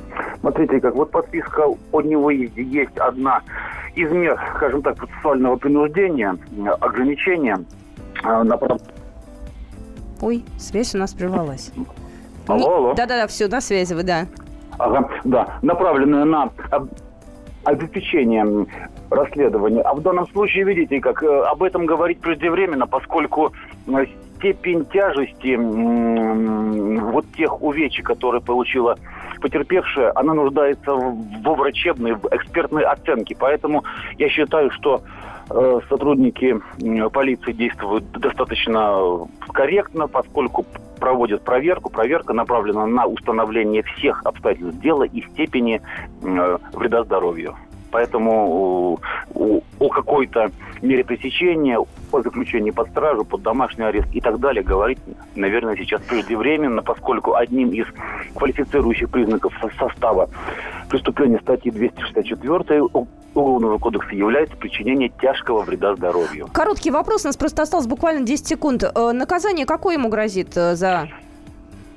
Смотрите, 0.43 0.81
как 0.81 0.97
вот 0.97 1.13
подписка 1.13 1.67
о 1.93 2.03
невыезде 2.03 2.65
есть 2.65 2.99
одна 2.99 3.43
из 3.95 4.11
мер, 4.11 4.41
скажем 4.57 4.83
так, 4.83 4.97
процессуального 4.97 5.55
принуждения, 5.55 6.37
ограничения 6.81 7.65
э, 8.25 8.43
на 8.43 8.59
Ой, 10.21 10.45
связь 10.59 10.97
у 10.97 10.99
нас 10.99 11.15
прервалась. 11.15 11.73
Алло, 12.49 12.75
алло. 12.75 12.95
Да-да-да, 12.95 13.29
все, 13.29 13.47
на 13.47 13.61
связи 13.61 13.95
вы, 13.95 14.03
да. 14.03 14.27
Ага, 14.79 15.09
да, 15.23 15.59
направленная 15.63 16.25
на 16.25 16.51
обеспечение 17.63 18.67
расследования. 19.11 19.83
А 19.83 19.95
в 19.95 20.01
данном 20.01 20.27
случае, 20.29 20.65
видите, 20.65 21.01
как 21.01 21.23
э, 21.23 21.43
об 21.43 21.63
этом 21.63 21.87
говорить 21.87 22.19
преждевременно, 22.19 22.89
поскольку 22.89 23.53
э, 23.87 24.07
степень 24.39 24.85
тяжести 24.87 25.55
вот 27.01 27.27
тех 27.37 27.63
увечий, 27.63 28.03
которые 28.03 28.43
получила 28.43 28.99
потерпевшая, 29.43 30.13
она 30.15 30.33
нуждается 30.33 30.93
во 30.93 31.55
врачебной, 31.55 32.13
в 32.13 32.27
экспертной 32.31 32.85
оценке. 32.85 33.37
Поэтому 33.39 33.85
я 34.17 34.29
считаю, 34.29 34.71
что 34.71 35.03
э, 35.51 35.81
сотрудники 35.89 36.61
полиции 37.11 37.53
действуют 37.53 38.11
достаточно 38.13 39.27
корректно, 39.53 40.09
поскольку 40.09 40.65
проводят 40.99 41.43
проверку. 41.43 41.91
Проверка 41.91 42.33
направлена 42.33 42.87
на 42.87 43.07
установление 43.07 43.83
всех 43.83 44.25
обстоятельств 44.25 44.81
дела 44.81 45.03
и 45.03 45.21
степени 45.23 45.83
вреда 46.23 47.03
здоровью. 47.03 47.57
Поэтому 47.93 48.99
о 49.35 49.89
какой-то 49.89 50.51
мере 50.81 51.05
пресечения, 51.05 51.79
о 51.79 52.23
заключении 52.23 52.71
под 52.71 52.89
стражу, 52.89 53.25
под 53.25 53.43
домашний 53.43 53.85
арест 53.85 54.09
и 54.13 54.21
так 54.21 54.41
далее 54.41 54.65
говорить, 54.65 54.99
наверное, 55.37 55.77
сейчас 55.77 56.01
преждевременно, 56.03 56.83
поскольку 56.83 57.35
одним 57.35 57.71
из 57.71 57.87
квалифицирующих 58.35 59.11
признаков 59.11 59.53
состава 59.79 60.29
преступления 60.89 61.39
статьи 61.41 61.71
264 61.71 62.83
Уголовного 63.35 63.79
кодекса 63.79 64.15
является 64.15 64.55
причинение 64.57 65.11
тяжкого 65.21 65.63
вреда 65.63 65.97
здоровью. 65.97 66.49
Короткий 66.53 66.91
вопрос, 66.91 67.25
у 67.25 67.29
нас 67.29 67.37
просто 67.39 67.63
осталось 67.63 67.87
буквально 67.87 68.27
10 68.27 68.47
секунд. 68.47 68.85
Э, 68.85 69.13
наказание 69.13 69.65
какое 69.65 69.95
ему 69.95 70.11
грозит 70.11 70.55
э, 70.55 70.75
за 70.75 71.09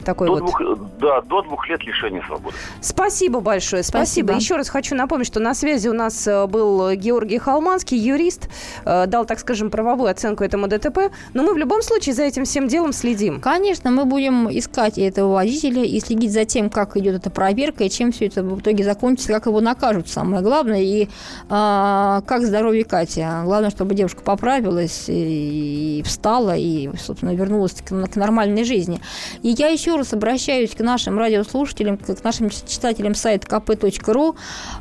такой 0.06 0.28
до 0.28 0.34
вот... 0.34 0.40
Двух, 0.42 0.62
да, 1.00 1.22
до 1.22 1.42
двух 1.42 1.68
лет 1.68 1.84
лишения 1.84 2.24
свободы. 2.26 2.56
Спасибо 2.82 3.40
большое, 3.40 3.84
спасибо. 3.84 4.28
спасибо. 4.28 4.34
Еще 4.40 4.56
раз 4.56 4.70
хочу 4.70 4.96
напомнить, 4.96 5.28
что 5.28 5.40
на 5.40 5.54
связи 5.54 5.88
у 5.88 5.94
нас 5.94 6.28
э, 6.28 6.48
был 6.48 6.92
Георгий 6.92 7.38
Халманский, 7.38 7.98
юрист, 7.98 8.50
э, 8.86 9.06
дал, 9.08 9.26
так 9.26 9.40
скажем, 9.40 9.70
правовую 9.70 10.10
оценку 10.10 10.44
этому 10.44 10.68
ДТП. 10.68 11.12
Но 11.34 11.44
мы 11.44 11.54
в 11.54 11.58
любом 11.58 11.82
случае 11.82 12.16
за 12.16 12.24
этим 12.24 12.46
всем 12.46 12.68
делом 12.68 12.94
следим. 12.94 13.42
Конечно, 13.42 13.92
мы 13.92 14.06
будем 14.06 14.48
искать 14.50 14.98
этого 14.98 15.34
водителя 15.34 15.84
и 15.84 16.00
следить 16.00 16.32
за 16.32 16.46
тем, 16.46 16.70
как 16.70 16.96
идет 16.98 17.16
эта 17.16 17.30
проверка 17.30 17.84
и 17.84 17.90
чем 17.90 18.12
все 18.12 18.28
это 18.28 18.44
в 18.44 18.60
итоге 18.60 18.84
закончится, 18.84 19.34
как 19.34 19.48
его 19.48 19.62
накажут, 19.62 20.08
самое 20.08 20.42
главное, 20.44 20.82
и 20.82 21.10
а, 21.50 22.22
как 22.28 22.46
здоровье 22.46 22.86
Кати. 22.86 23.26
Главное, 23.44 23.70
чтобы 23.70 23.96
девушка 23.96 24.22
поправилась 24.22 25.06
и, 25.08 26.00
и 26.00 26.04
встала, 26.04 26.56
и, 26.56 26.90
собственно, 26.98 27.34
вернулась 27.34 27.74
к, 27.74 28.08
к 28.08 28.16
нормальной 28.16 28.64
жизни. 28.64 29.02
И 29.42 29.50
я 29.50 29.68
еще 29.68 29.95
еще 29.96 30.00
раз 30.00 30.14
обращаюсь 30.14 30.72
к 30.72 30.80
нашим 30.80 31.18
радиослушателям, 31.18 31.98
к 31.98 32.24
нашим 32.24 32.50
читателям 32.50 33.16
сайта 33.16 33.48
kp.ru. 33.48 34.36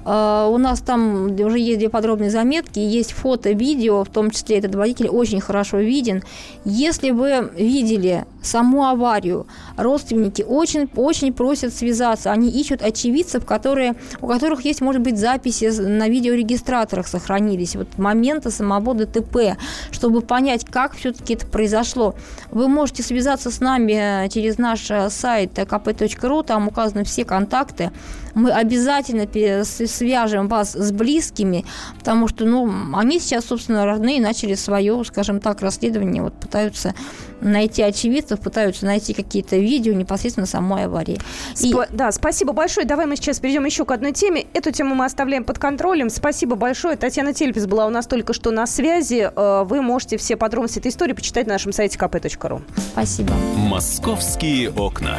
А, 0.05 0.49
у 0.49 0.59
нас 0.59 0.81
там 0.81 1.27
уже 1.41 1.59
есть 1.59 1.79
две 1.79 1.89
подробные 1.89 2.31
заметки, 2.31 2.81
есть 2.81 3.13
фото, 3.13 3.53
видео, 3.53 4.03
в 4.03 4.09
том 4.09 4.31
числе 4.31 4.59
этот 4.59 4.75
водитель 4.75 5.09
очень 5.09 5.41
хорошо 5.41 5.79
виден. 5.79 6.23
Если 6.65 7.11
вы 7.11 7.51
видели 7.57 8.25
саму 8.43 8.85
аварию, 8.87 9.47
родственники 9.77 10.43
очень, 10.43 10.89
очень 10.97 11.33
просят 11.33 11.73
связаться. 11.73 12.33
Они 12.33 12.51
ищут 12.51 12.83
очевидцев, 12.83 13.45
которые, 13.45 13.95
у 14.21 14.27
которых 14.27 14.65
есть, 14.65 14.81
может 14.81 15.03
быть, 15.03 15.19
записи 15.19 15.67
на 15.81 16.09
видеорегистраторах 16.09 17.07
сохранились, 17.07 17.77
вот 17.77 17.99
моменты 17.99 18.51
самого 18.51 18.95
ДТП, 18.95 19.57
чтобы 19.93 20.21
понять, 20.21 20.65
как 20.65 20.97
все-таки 20.97 21.35
это 21.35 21.47
произошло. 21.47 22.15
Вы 22.51 22.69
можете 22.69 23.03
связаться 23.03 23.51
с 23.51 23.61
нами 23.61 24.29
через 24.29 24.59
наш 24.59 24.91
сайт 25.11 25.59
kp.ru, 25.59 26.45
там 26.45 26.69
указаны 26.69 27.05
все 27.05 27.25
контакты. 27.25 27.91
Мы 28.35 28.51
обязательно 28.51 29.27
свяжем 29.65 30.49
вас 30.49 30.73
с 30.73 30.93
близкими, 30.93 31.65
потому 31.99 32.29
что 32.29 32.45
ну, 32.45 32.73
они 32.95 33.19
сейчас, 33.21 33.47
собственно, 33.47 33.87
родные 33.87 34.21
начали 34.21 34.55
свое, 34.55 35.03
скажем 35.05 35.41
так, 35.41 35.61
расследование, 35.61 36.23
вот 36.23 36.35
пытаются 36.35 36.95
найти 37.41 37.83
очевидцев, 37.83 38.41
пытаются 38.41 38.87
найти 38.87 39.13
какие-то 39.13 39.57
видео 39.57 39.93
непосредственно 39.93 40.47
самой 40.47 40.85
аварии. 40.85 41.21
И... 41.61 41.75
да, 41.91 42.11
спасибо 42.13 42.53
большое. 42.53 42.87
Давай 42.87 43.07
мы 43.07 43.17
сейчас 43.17 43.39
перейдем 43.39 43.65
еще 43.65 43.85
к 43.85 43.91
одной 43.91 44.13
теме. 44.13 44.47
Эту 44.55 44.71
тему 44.73 44.95
мы 44.95 45.05
оставляем 45.05 45.45
под 45.45 45.59
контролем. 45.59 46.11
Спасибо 46.11 46.57
большое. 46.57 46.97
Татьяна 46.97 47.35
Тельпис 47.35 47.67
была 47.67 47.87
у 47.87 47.91
нас 47.91 48.07
только 48.07 48.33
что 48.33 48.51
на 48.51 48.67
связи. 48.67 49.31
Э, 49.35 49.65
вы 49.65 49.83
можете 49.83 50.17
все 50.17 50.37
подробности 50.37 50.79
этой 50.79 50.91
истории 50.91 51.13
почитать 51.13 51.47
на 51.47 51.55
нашем 51.55 51.73
сайте 51.73 51.99
kp.ru. 51.99 52.63
Спасибо. 52.93 53.35
Московские 53.57 54.71
окна. 54.71 55.19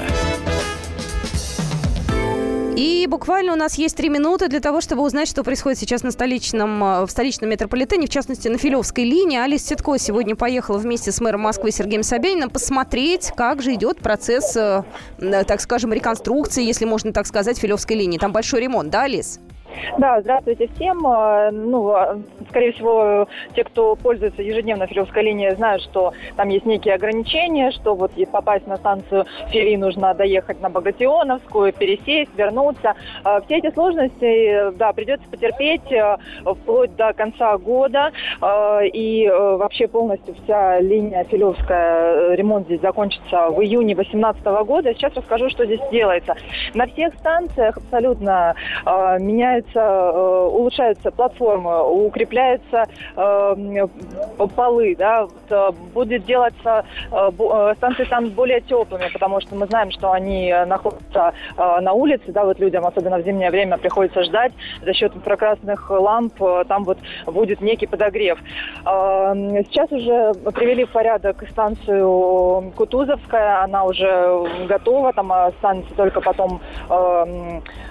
И 2.78 3.08
буквально 3.08 3.54
у 3.54 3.56
нас 3.56 3.76
есть 3.76 3.96
три 3.96 4.10
минуты 4.10 4.50
для 4.50 4.60
того, 4.60 4.82
чтобы 4.82 5.02
узнать, 5.04 5.30
что 5.30 5.46
происходит 5.46 5.80
сейчас 5.80 6.04
на 6.04 6.12
столичном, 6.12 6.84
э, 6.84 7.06
в 7.06 7.10
столичном 7.10 7.50
метрополитене, 7.50 8.08
в 8.08 8.10
частности, 8.10 8.50
на 8.50 8.58
Филевской 8.58 9.06
линии. 9.06 9.38
Алис 9.38 9.66
Ситко 9.66 9.98
сегодня 9.98 10.36
поехала 10.36 10.78
вместе 10.78 11.14
с 11.14 11.22
мэром 11.22 11.42
Москвы 11.42 11.72
Сергеем 11.72 12.04
Собяниным 12.04 12.50
посмотреть, 12.50 13.32
как 13.38 13.62
же 13.62 13.74
идет 13.76 14.00
процесс, 14.00 14.58
э, 14.58 14.84
так 15.20 15.62
скажем, 15.62 15.94
реконструкции, 15.94 16.66
если 16.66 16.84
можно 16.84 17.14
так 17.14 17.28
сказать, 17.28 17.58
Филевской 17.58 17.96
линии. 17.96 18.18
Там 18.18 18.34
большой 18.34 18.60
ремонт, 18.60 18.90
да, 18.90 19.04
Алис? 19.04 19.40
Да, 19.98 20.22
здравствуйте 20.22 20.70
всем. 20.76 21.06
А, 21.08 21.52
ну, 21.52 21.90
а, 21.90 22.18
скорее 22.50 22.72
всего, 22.74 23.28
те, 23.56 23.64
кто 23.64 23.96
пользуется 23.96 24.42
ежедневно 24.42 24.88
Филевской 24.88 25.24
линией, 25.24 25.56
знают, 25.56 25.84
что 25.84 26.14
там 26.36 26.50
есть 26.50 26.66
некие 26.66 26.96
ограничения, 26.96 27.72
что 27.72 27.96
вот 27.96 28.12
попасть 28.32 28.68
на 28.68 28.78
станцию 28.78 29.26
Фили 29.50 29.76
нужно 29.76 30.14
доехать 30.14 30.62
на 30.62 30.70
Багратионовскую, 30.70 31.74
пересесть, 31.74 32.32
вернуться. 32.36 32.96
А, 33.24 33.42
все 33.42 33.58
эти 33.58 33.72
сложности, 33.74 34.72
да, 34.78 34.94
придется 34.94 35.28
потерпеть 35.30 35.82
вплоть 36.46 36.96
до 36.96 37.14
конца 37.14 37.58
года. 37.58 38.12
И 38.94 39.28
вообще 39.30 39.88
полностью 39.88 40.36
вся 40.44 40.80
линия 40.80 41.24
Филевская, 41.26 42.32
э, 42.32 42.36
ремонт 42.36 42.66
здесь 42.66 42.82
закончится 42.82 43.50
в 43.50 43.62
июне 43.62 43.96
2018 43.96 44.64
года. 44.64 44.94
Сейчас 44.94 45.14
расскажу, 45.16 45.50
что 45.50 45.66
здесь 45.66 45.82
делается. 45.92 46.36
На 46.74 46.88
всех 46.88 47.14
станциях 47.16 47.78
абсолютно 47.78 48.56
меняется 48.86 49.65
улучшается, 49.66 49.80
э, 49.80 50.48
улучшается 50.48 51.12
платформа, 51.12 51.84
укрепляются 51.84 52.86
э, 53.16 53.88
полы, 54.56 54.96
да, 54.98 55.28
э, 55.50 55.72
будет 55.94 56.26
делаться, 56.26 56.86
станции 57.78 58.06
станут 58.06 58.34
более 58.34 58.62
теплыми, 58.62 59.10
потому 59.12 59.42
что 59.42 59.56
мы 59.56 59.66
знаем, 59.68 59.92
что 59.92 60.12
они 60.12 60.54
находятся 60.66 61.34
на 61.58 61.94
улице, 61.94 62.32
да, 62.32 62.46
вот 62.46 62.60
людям, 62.60 62.86
особенно 62.86 63.18
в 63.18 63.24
зимнее 63.24 63.52
время, 63.52 63.78
приходится 63.78 64.24
ждать 64.24 64.54
за 64.84 64.94
счет 64.94 65.16
инфракрасных 65.16 65.90
ламп, 65.90 66.34
там 66.68 66.84
вот 66.84 66.98
будет 67.26 67.62
некий 67.62 67.88
подогрев. 67.88 68.40
Сейчас 68.84 69.92
уже 69.92 70.34
привели 70.52 70.86
в 70.86 70.92
порядок 70.92 71.44
станцию 71.50 72.72
Кутузовская, 72.76 73.64
она 73.64 73.84
уже 73.84 74.66
готова, 74.68 75.14
там 75.14 75.32
останется 75.32 75.94
только 75.96 76.22
потом 76.22 76.60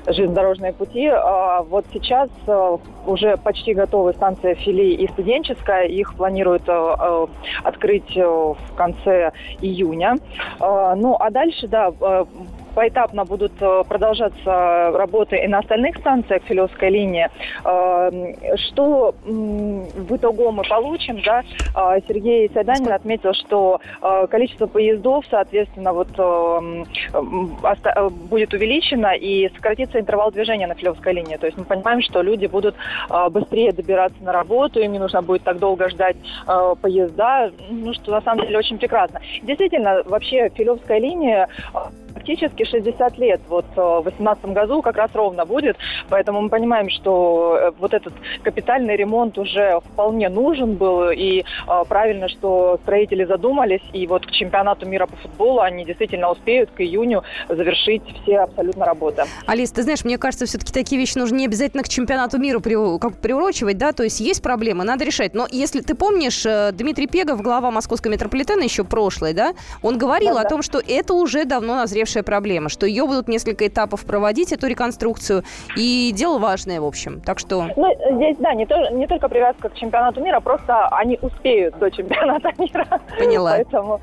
железнодорожные 0.06 0.72
пути. 0.72 1.06
А 1.06 1.62
вот 1.62 1.84
сейчас 1.92 2.28
э, 2.46 2.76
уже 3.06 3.36
почти 3.36 3.74
готовы 3.74 4.12
станция 4.12 4.54
Фили 4.54 4.94
и 4.94 5.08
Студенческая. 5.08 5.86
Их 5.86 6.14
планируют 6.14 6.64
э, 6.66 7.26
открыть 7.62 8.16
в 8.16 8.56
конце 8.76 9.32
июня. 9.60 10.16
Ну, 10.60 11.16
а 11.18 11.30
дальше, 11.30 11.68
да, 11.68 11.92
поэтапно 12.74 13.24
будут 13.24 13.52
э, 13.60 13.82
продолжаться 13.88 14.90
работы 14.92 15.37
и 15.37 15.48
на 15.48 15.58
остальных 15.58 15.96
станциях 15.98 16.42
Филевской 16.44 16.90
линии. 16.90 17.28
Эм, 17.64 18.34
что 18.56 19.14
в 19.24 20.16
итогу 20.16 20.50
мы 20.50 20.64
получим, 20.64 21.22
да, 21.24 21.42
э, 21.42 22.00
Сергей 22.06 22.50
Сайданин 22.52 22.92
отметил, 22.92 23.32
что 23.32 23.80
э, 24.02 24.26
количество 24.28 24.66
поездов, 24.66 25.24
соответственно, 25.30 25.92
вот 25.92 26.08
будет 28.28 28.52
увеличено 28.52 29.14
и 29.14 29.48
сократится 29.54 30.00
интервал 30.00 30.30
движения 30.30 30.66
на 30.66 30.74
Филевской 30.74 31.12
линии. 31.12 31.37
То 31.37 31.46
есть 31.46 31.58
мы 31.58 31.64
понимаем, 31.64 32.02
что 32.02 32.22
люди 32.22 32.46
будут 32.46 32.74
быстрее 33.30 33.72
добираться 33.72 34.22
на 34.22 34.32
работу, 34.32 34.80
им 34.80 34.92
не 34.92 34.98
нужно 34.98 35.22
будет 35.22 35.42
так 35.42 35.58
долго 35.58 35.88
ждать 35.88 36.16
поезда, 36.80 37.50
ну, 37.70 37.92
что 37.94 38.12
на 38.12 38.20
самом 38.22 38.44
деле 38.44 38.58
очень 38.58 38.78
прекрасно. 38.78 39.20
Действительно, 39.42 40.02
вообще 40.04 40.50
Филевская 40.50 40.98
линия 40.98 41.48
практически 42.14 42.64
60 42.64 43.18
лет. 43.18 43.40
Вот 43.48 43.66
э, 43.77 43.81
в 43.81 44.05
2018 44.05 44.46
году 44.46 44.83
как 44.83 44.96
раз 44.96 45.11
ровно 45.14 45.44
будет. 45.44 45.77
Поэтому 46.09 46.40
мы 46.40 46.48
понимаем, 46.48 46.88
что 46.88 47.59
э, 47.61 47.72
вот 47.79 47.92
этот 47.92 48.14
капитальный 48.42 48.96
ремонт 48.96 49.37
уже 49.37 49.81
вполне 49.81 50.29
нужен 50.29 50.74
был. 50.77 51.11
И 51.11 51.40
э, 51.40 51.85
правильно, 51.88 52.29
что 52.29 52.79
строители 52.83 53.24
задумались. 53.24 53.83
И 53.92 54.07
вот 54.07 54.27
к 54.27 54.31
чемпионату 54.31 54.87
мира 54.87 55.07
по 55.07 55.16
футболу 55.16 55.61
они 55.61 55.85
действительно 55.85 56.31
успеют 56.31 56.70
к 56.70 56.81
июню 56.81 57.22
завершить 57.48 58.03
все 58.22 58.38
абсолютно 58.38 58.87
работы. 58.87 59.24
Алис, 59.46 59.72
ты 59.72 59.83
знаешь, 59.83 60.05
мне 60.05 60.16
кажется, 60.16 60.46
все-таки 60.46 60.72
такие 60.72 61.00
вещи 61.00 61.18
нужно 61.18 61.37
не 61.37 61.46
обязательно 61.46 61.83
к 61.83 61.88
чемпионату 61.88 62.38
мира 62.38 62.61
как 62.98 63.18
приурочивать, 63.18 63.77
да, 63.77 63.92
то 63.92 64.05
есть 64.05 64.20
есть 64.20 64.42
проблемы, 64.42 64.85
надо 64.85 65.05
решать. 65.05 65.35
Но 65.35 65.46
если 65.50 65.81
ты 65.81 65.94
помнишь, 65.94 66.46
Дмитрий 66.72 67.07
Пегов, 67.07 67.42
глава 67.42 67.70
московского 67.70 68.12
метрополитена 68.12 68.62
еще 68.62 68.85
прошлый, 68.85 69.35
да, 69.35 69.55
он 69.83 69.98
говорил 69.98 70.35
да, 70.35 70.42
о 70.42 70.48
том, 70.48 70.62
что 70.62 70.81
это 70.87 71.14
уже 71.14 71.44
давно 71.44 71.74
назревший 71.74 72.03
большая 72.04 72.22
проблема, 72.22 72.68
что 72.68 72.84
ее 72.84 73.06
будут 73.06 73.28
несколько 73.28 73.66
этапов 73.66 74.04
проводить, 74.04 74.52
эту 74.52 74.66
реконструкцию, 74.66 75.42
и 75.74 76.12
дело 76.12 76.38
важное, 76.38 76.82
в 76.82 76.84
общем. 76.84 77.22
Так 77.22 77.38
что... 77.38 77.70
Ну, 77.76 78.16
здесь, 78.16 78.36
да, 78.38 78.52
не, 78.52 78.66
то, 78.66 78.90
не 78.90 79.06
только 79.06 79.26
привязка 79.30 79.70
к 79.70 79.74
чемпионату 79.74 80.20
мира, 80.20 80.40
просто 80.40 80.86
они 80.88 81.18
успеют 81.22 81.78
до 81.78 81.90
чемпионата 81.90 82.50
мира. 82.58 82.86
Поняла. 83.18 83.52
Поэтому 83.52 84.00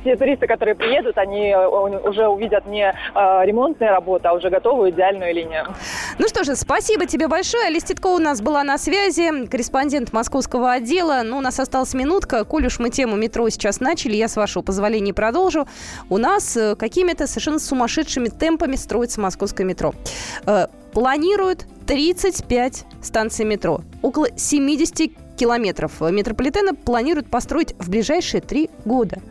все 0.00 0.16
туристы, 0.16 0.48
которые 0.48 0.74
приедут, 0.74 1.16
они 1.16 1.50
э, 1.50 1.68
уже 2.08 2.26
увидят 2.26 2.66
не 2.66 2.92
э, 2.92 3.44
ремонтные 3.44 3.90
работы, 3.90 4.26
а 4.26 4.32
уже 4.32 4.50
готовую 4.50 4.90
идеальную 4.90 5.32
линию. 5.32 5.64
Ну 6.18 6.26
что 6.26 6.42
же, 6.42 6.56
спасибо 6.56 7.06
тебе 7.06 7.28
большое. 7.28 7.68
Алис 7.68 7.84
у 8.02 8.18
нас 8.18 8.40
была 8.40 8.64
на 8.64 8.76
связи, 8.76 9.46
корреспондент 9.46 10.12
московского 10.12 10.72
отдела. 10.72 11.22
Ну, 11.24 11.38
у 11.38 11.40
нас 11.40 11.60
осталась 11.60 11.94
минутка. 11.94 12.42
Коль 12.44 12.66
уж 12.66 12.80
мы 12.80 12.90
тему 12.90 13.14
метро 13.16 13.48
сейчас 13.50 13.78
начали, 13.78 14.16
я, 14.16 14.26
с 14.26 14.34
вашего 14.34 14.64
позволения, 14.64 15.14
продолжу. 15.14 15.68
У 16.08 16.18
нас 16.18 16.56
э, 16.56 16.74
какими-то 16.74 17.28
совершенно 17.28 17.60
сумасшедшими 17.60 18.30
темпами 18.30 18.74
строится 18.74 19.20
московское 19.20 19.64
метро. 19.64 19.94
Э, 20.44 20.66
планируют 20.92 21.66
35 21.86 22.84
станций 23.00 23.44
метро. 23.44 23.82
Около 24.02 24.26
70 24.36 25.12
километров 25.36 26.00
метрополитена 26.00 26.74
планируют 26.74 27.30
построить 27.30 27.76
в 27.78 27.90
ближайшие 27.90 28.40
три 28.40 28.70
года. 28.84 29.22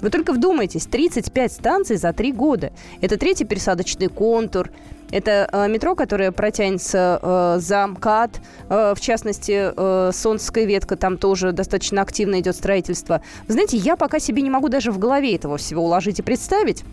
Вы 0.00 0.10
только 0.10 0.32
вдумайтесь, 0.32 0.86
35 0.86 1.52
станций 1.52 1.96
за 1.96 2.12
три 2.12 2.32
года. 2.32 2.72
Это 3.00 3.16
третий 3.16 3.44
пересадочный 3.44 4.08
контур, 4.08 4.70
это 5.14 5.48
э, 5.52 5.68
метро, 5.68 5.94
которое 5.94 6.32
протянется 6.32 7.20
э, 7.22 7.56
за 7.60 7.86
МКАД, 7.86 8.40
э, 8.68 8.94
в 8.96 9.00
частности, 9.00 9.72
Солнцевская 10.12 10.64
ветка, 10.64 10.96
там 10.96 11.18
тоже 11.18 11.52
достаточно 11.52 12.02
активно 12.02 12.40
идет 12.40 12.56
строительство. 12.56 13.22
Вы 13.46 13.52
знаете, 13.54 13.76
я 13.76 13.96
пока 13.96 14.18
себе 14.18 14.42
не 14.42 14.50
могу 14.50 14.68
даже 14.68 14.90
в 14.90 14.98
голове 14.98 15.36
этого 15.36 15.56
всего 15.56 15.84
уложить 15.84 16.18
и 16.18 16.22
представить. 16.22 16.84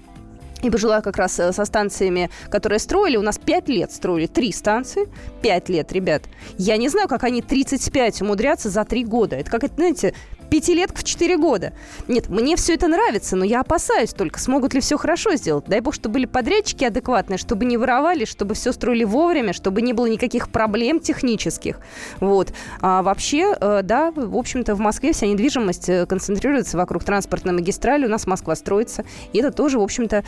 И 0.61 0.69
пожила 0.69 1.01
как 1.01 1.17
раз 1.17 1.33
со 1.33 1.65
станциями, 1.65 2.29
которые 2.51 2.77
строили. 2.77 3.17
У 3.17 3.23
нас 3.23 3.39
5 3.39 3.69
лет 3.69 3.91
строили 3.91 4.27
три 4.27 4.51
станции. 4.51 5.09
5 5.41 5.69
лет, 5.69 5.91
ребят. 5.91 6.23
Я 6.59 6.77
не 6.77 6.89
знаю, 6.89 7.07
как 7.07 7.23
они 7.23 7.41
35 7.41 8.21
умудрятся 8.21 8.69
за 8.69 8.85
3 8.85 9.03
года. 9.05 9.37
Это 9.37 9.49
как, 9.49 9.65
знаете, 9.75 10.13
пятилетка 10.51 10.99
в 10.99 11.03
четыре 11.05 11.37
года. 11.37 11.71
Нет, 12.09 12.27
мне 12.27 12.57
все 12.57 12.73
это 12.73 12.89
нравится, 12.89 13.37
но 13.37 13.45
я 13.45 13.61
опасаюсь 13.61 14.11
только, 14.11 14.37
смогут 14.37 14.73
ли 14.73 14.81
все 14.81 14.97
хорошо 14.97 15.35
сделать. 15.35 15.63
Дай 15.65 15.79
бог, 15.79 15.93
чтобы 15.93 16.13
были 16.13 16.25
подрядчики 16.25 16.83
адекватные, 16.83 17.37
чтобы 17.37 17.63
не 17.63 17.77
воровали, 17.77 18.25
чтобы 18.25 18.53
все 18.53 18.73
строили 18.73 19.05
вовремя, 19.05 19.53
чтобы 19.53 19.81
не 19.81 19.93
было 19.93 20.07
никаких 20.07 20.49
проблем 20.49 20.99
технических. 20.99 21.79
Вот. 22.19 22.51
А 22.81 23.01
вообще, 23.01 23.55
э, 23.59 23.79
да, 23.81 24.11
в 24.11 24.35
общем-то, 24.35 24.75
в 24.75 24.79
Москве 24.79 25.13
вся 25.13 25.25
недвижимость 25.25 25.87
э, 25.87 26.05
концентрируется 26.05 26.77
вокруг 26.77 27.05
транспортной 27.05 27.53
магистрали, 27.53 28.05
у 28.05 28.09
нас 28.09 28.27
Москва 28.27 28.55
строится. 28.55 29.05
И 29.31 29.39
это 29.39 29.51
тоже, 29.51 29.79
в 29.79 29.81
общем-то, 29.81 30.25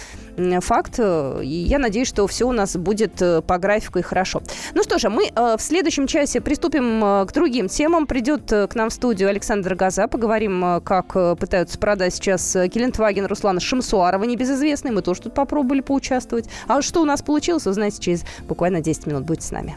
факт. 0.62 1.00
И 1.00 1.46
я 1.46 1.80
надеюсь, 1.80 2.08
что 2.08 2.26
все 2.28 2.48
у 2.48 2.54
нас 2.54 2.78
будет 2.78 3.16
по 3.46 3.58
графику 3.58 4.00
и 4.00 4.02
хорошо. 4.02 4.42
Ну 4.74 4.84
что 4.84 5.00
же, 5.00 5.10
мы 5.10 5.30
в 5.36 5.60
следующем 5.60 6.08
часе 6.08 6.40
приступим 6.40 7.26
к 7.26 7.34
другим 7.34 7.68
темам. 7.68 8.08
Придет 8.08 8.46
к 8.46 8.70
нам 8.76 8.90
в 8.90 8.94
студию 8.94 9.28
Александр 9.28 9.76
Газа. 9.76 10.08
Поговорим, 10.14 10.80
как 10.86 11.14
пытаются 11.40 11.80
продать 11.80 12.14
сейчас 12.14 12.56
Гелендваген 12.56 13.26
Руслана 13.26 13.60
Шамсуарова, 13.60 14.24
небезызвестный. 14.26 14.92
Мы 14.92 15.02
тоже 15.02 15.22
тут 15.22 15.34
попробовали 15.34 15.82
поучаствовать. 15.82 16.48
А 16.68 16.84
что 16.84 17.02
у 17.02 17.06
нас 17.06 17.24
получилось, 17.24 17.66
узнаете 17.66 18.00
через 18.00 18.24
буквально 18.48 18.80
10 18.80 19.08
минут. 19.08 19.24
Будьте 19.24 19.48
с 19.48 19.52
нами. 19.52 19.76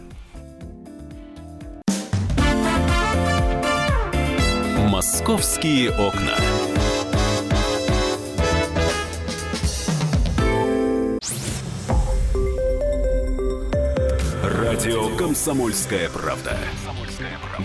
Московские 4.91 5.91
окна. 5.91 6.37
Радио 14.45 15.17
«Комсомольская 15.17 16.11
правда». 16.11 16.59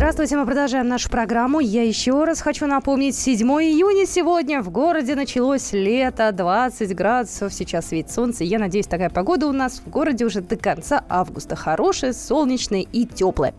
Здравствуйте, 0.00 0.38
мы 0.38 0.46
продолжаем 0.46 0.88
нашу 0.88 1.10
программу. 1.10 1.60
Я 1.60 1.82
еще 1.82 2.24
раз 2.24 2.40
хочу 2.40 2.66
напомнить, 2.66 3.14
7 3.14 3.46
июня 3.46 4.06
сегодня 4.06 4.62
в 4.62 4.70
городе 4.70 5.14
началось 5.14 5.74
лето, 5.74 6.32
20 6.32 6.96
градусов, 6.96 7.52
сейчас 7.52 7.88
светит 7.88 8.10
солнце. 8.10 8.44
Я 8.44 8.58
надеюсь, 8.58 8.86
такая 8.86 9.10
погода 9.10 9.46
у 9.46 9.52
нас 9.52 9.82
в 9.84 9.90
городе 9.90 10.24
уже 10.24 10.40
до 10.40 10.56
конца 10.56 11.04
августа. 11.10 11.54
Хорошая, 11.54 12.14
солнечная 12.14 12.80
и 12.80 13.04
теплая. 13.04 13.52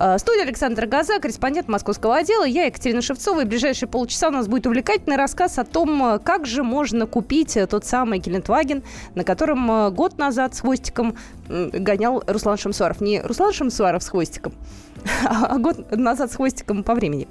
Э, 0.00 0.18
студия 0.18 0.42
Александра 0.42 0.88
Газа, 0.88 1.20
корреспондент 1.20 1.68
московского 1.68 2.16
отдела. 2.16 2.42
Я 2.44 2.64
Екатерина 2.64 3.00
Шевцова. 3.00 3.42
И 3.42 3.44
в 3.44 3.48
ближайшие 3.48 3.88
полчаса 3.88 4.26
у 4.26 4.32
нас 4.32 4.48
будет 4.48 4.66
увлекательный 4.66 5.16
рассказ 5.16 5.56
о 5.60 5.64
том, 5.64 6.18
как 6.24 6.46
же 6.46 6.64
можно 6.64 7.06
купить 7.06 7.56
тот 7.70 7.84
самый 7.84 8.18
Гелендваген, 8.18 8.82
на 9.14 9.22
котором 9.22 9.70
э, 9.70 9.90
год 9.92 10.18
назад 10.18 10.56
с 10.56 10.62
хвостиком 10.62 11.14
гонял 11.48 12.24
Руслан 12.26 12.58
Шамсуаров. 12.58 13.00
Не 13.00 13.20
Руслан 13.20 13.52
Шамсуаров 13.52 14.02
с 14.02 14.08
хвостиком, 14.08 14.52
а 15.24 15.58
год 15.58 15.90
назад 15.96 16.32
с 16.32 16.36
хвостиком 16.36 16.82
по 16.82 16.94
времени. 16.94 17.28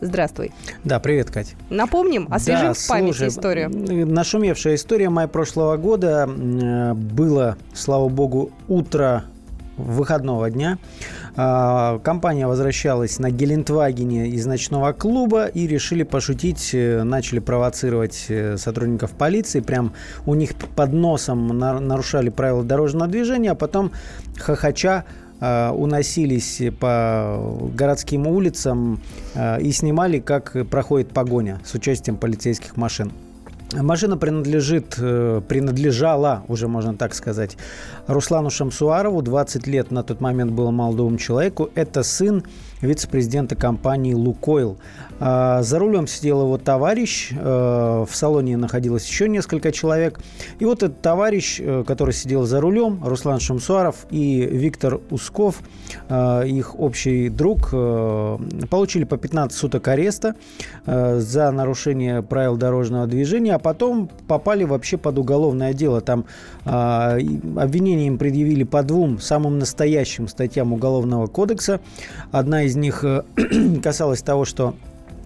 Здравствуй. 0.00 0.52
Да, 0.82 0.98
привет, 0.98 1.30
Катя. 1.30 1.56
Напомним, 1.68 2.26
освежим 2.30 2.68
да, 2.68 2.72
в 2.74 2.88
памяти 2.88 3.16
слушай, 3.16 3.28
историю. 3.28 3.70
Нашумевшая 4.06 4.76
история 4.76 5.10
мая 5.10 5.28
прошлого 5.28 5.76
года. 5.76 6.26
Было, 6.26 7.56
слава 7.74 8.08
богу, 8.08 8.50
утро 8.66 9.24
выходного 9.76 10.50
дня. 10.50 10.78
А, 11.36 11.98
компания 12.00 12.46
возвращалась 12.46 13.18
на 13.18 13.30
Гелендвагене 13.30 14.28
из 14.28 14.46
ночного 14.46 14.92
клуба 14.92 15.46
и 15.46 15.66
решили 15.66 16.02
пошутить, 16.02 16.70
э, 16.72 17.02
начали 17.02 17.38
провоцировать 17.38 18.26
э, 18.28 18.56
сотрудников 18.56 19.12
полиции. 19.12 19.60
Прям 19.60 19.92
у 20.26 20.34
них 20.34 20.54
под 20.54 20.92
носом 20.92 21.48
нарушали 21.58 22.30
правила 22.30 22.62
дорожного 22.62 23.06
движения, 23.06 23.52
а 23.52 23.54
потом 23.54 23.92
хохоча 24.38 25.04
уносились 25.40 26.62
по 26.78 27.58
городским 27.74 28.26
улицам 28.26 29.00
а, 29.34 29.56
и 29.58 29.72
снимали, 29.72 30.18
как 30.18 30.56
проходит 30.68 31.12
погоня 31.12 31.60
с 31.64 31.74
участием 31.74 32.16
полицейских 32.16 32.76
машин. 32.76 33.12
Машина 33.72 34.16
принадлежит, 34.16 34.96
э, 34.98 35.40
принадлежала, 35.46 36.42
уже 36.48 36.66
можно 36.66 36.96
так 36.96 37.14
сказать, 37.14 37.56
Руслану 38.08 38.50
Шамсуарову. 38.50 39.22
20 39.22 39.68
лет 39.68 39.92
на 39.92 40.02
тот 40.02 40.20
момент 40.20 40.50
было 40.50 40.72
молодому 40.72 41.18
человеку. 41.18 41.70
Это 41.76 42.02
сын 42.02 42.42
вице-президента 42.80 43.54
компании 43.54 44.12
«Лукойл». 44.12 44.78
А, 45.20 45.62
за 45.62 45.78
рулем 45.78 46.06
сидел 46.06 46.42
его 46.42 46.58
товарищ, 46.58 47.30
э, 47.32 47.36
в 48.08 48.14
салоне 48.14 48.56
находилось 48.56 49.06
еще 49.06 49.28
несколько 49.28 49.70
человек. 49.70 50.18
И 50.58 50.64
вот 50.64 50.82
этот 50.82 51.00
товарищ, 51.00 51.60
э, 51.60 51.84
который 51.86 52.14
сидел 52.14 52.44
за 52.44 52.60
рулем, 52.60 53.00
Руслан 53.04 53.38
Шамсуаров 53.38 54.06
и 54.10 54.40
Виктор 54.50 55.00
Усков, 55.10 55.60
их 56.08 56.78
общий 56.78 57.28
друг, 57.28 57.70
получили 57.70 59.04
по 59.04 59.16
15 59.16 59.56
суток 59.56 59.88
ареста 59.88 60.34
за 60.86 61.50
нарушение 61.50 62.22
правил 62.22 62.56
дорожного 62.56 63.06
движения, 63.06 63.58
потом 63.58 64.10
попали 64.26 64.64
вообще 64.64 64.96
под 64.96 65.18
уголовное 65.18 65.72
дело. 65.72 66.00
Там 66.00 66.24
э, 66.64 66.70
обвинения 66.70 68.06
им 68.06 68.18
предъявили 68.18 68.64
по 68.64 68.82
двум 68.82 69.20
самым 69.20 69.58
настоящим 69.58 70.28
статьям 70.28 70.72
Уголовного 70.72 71.26
кодекса. 71.26 71.80
Одна 72.32 72.64
из 72.64 72.76
них 72.76 73.04
э, 73.04 73.22
касалась 73.82 74.22
того, 74.22 74.44
что 74.44 74.74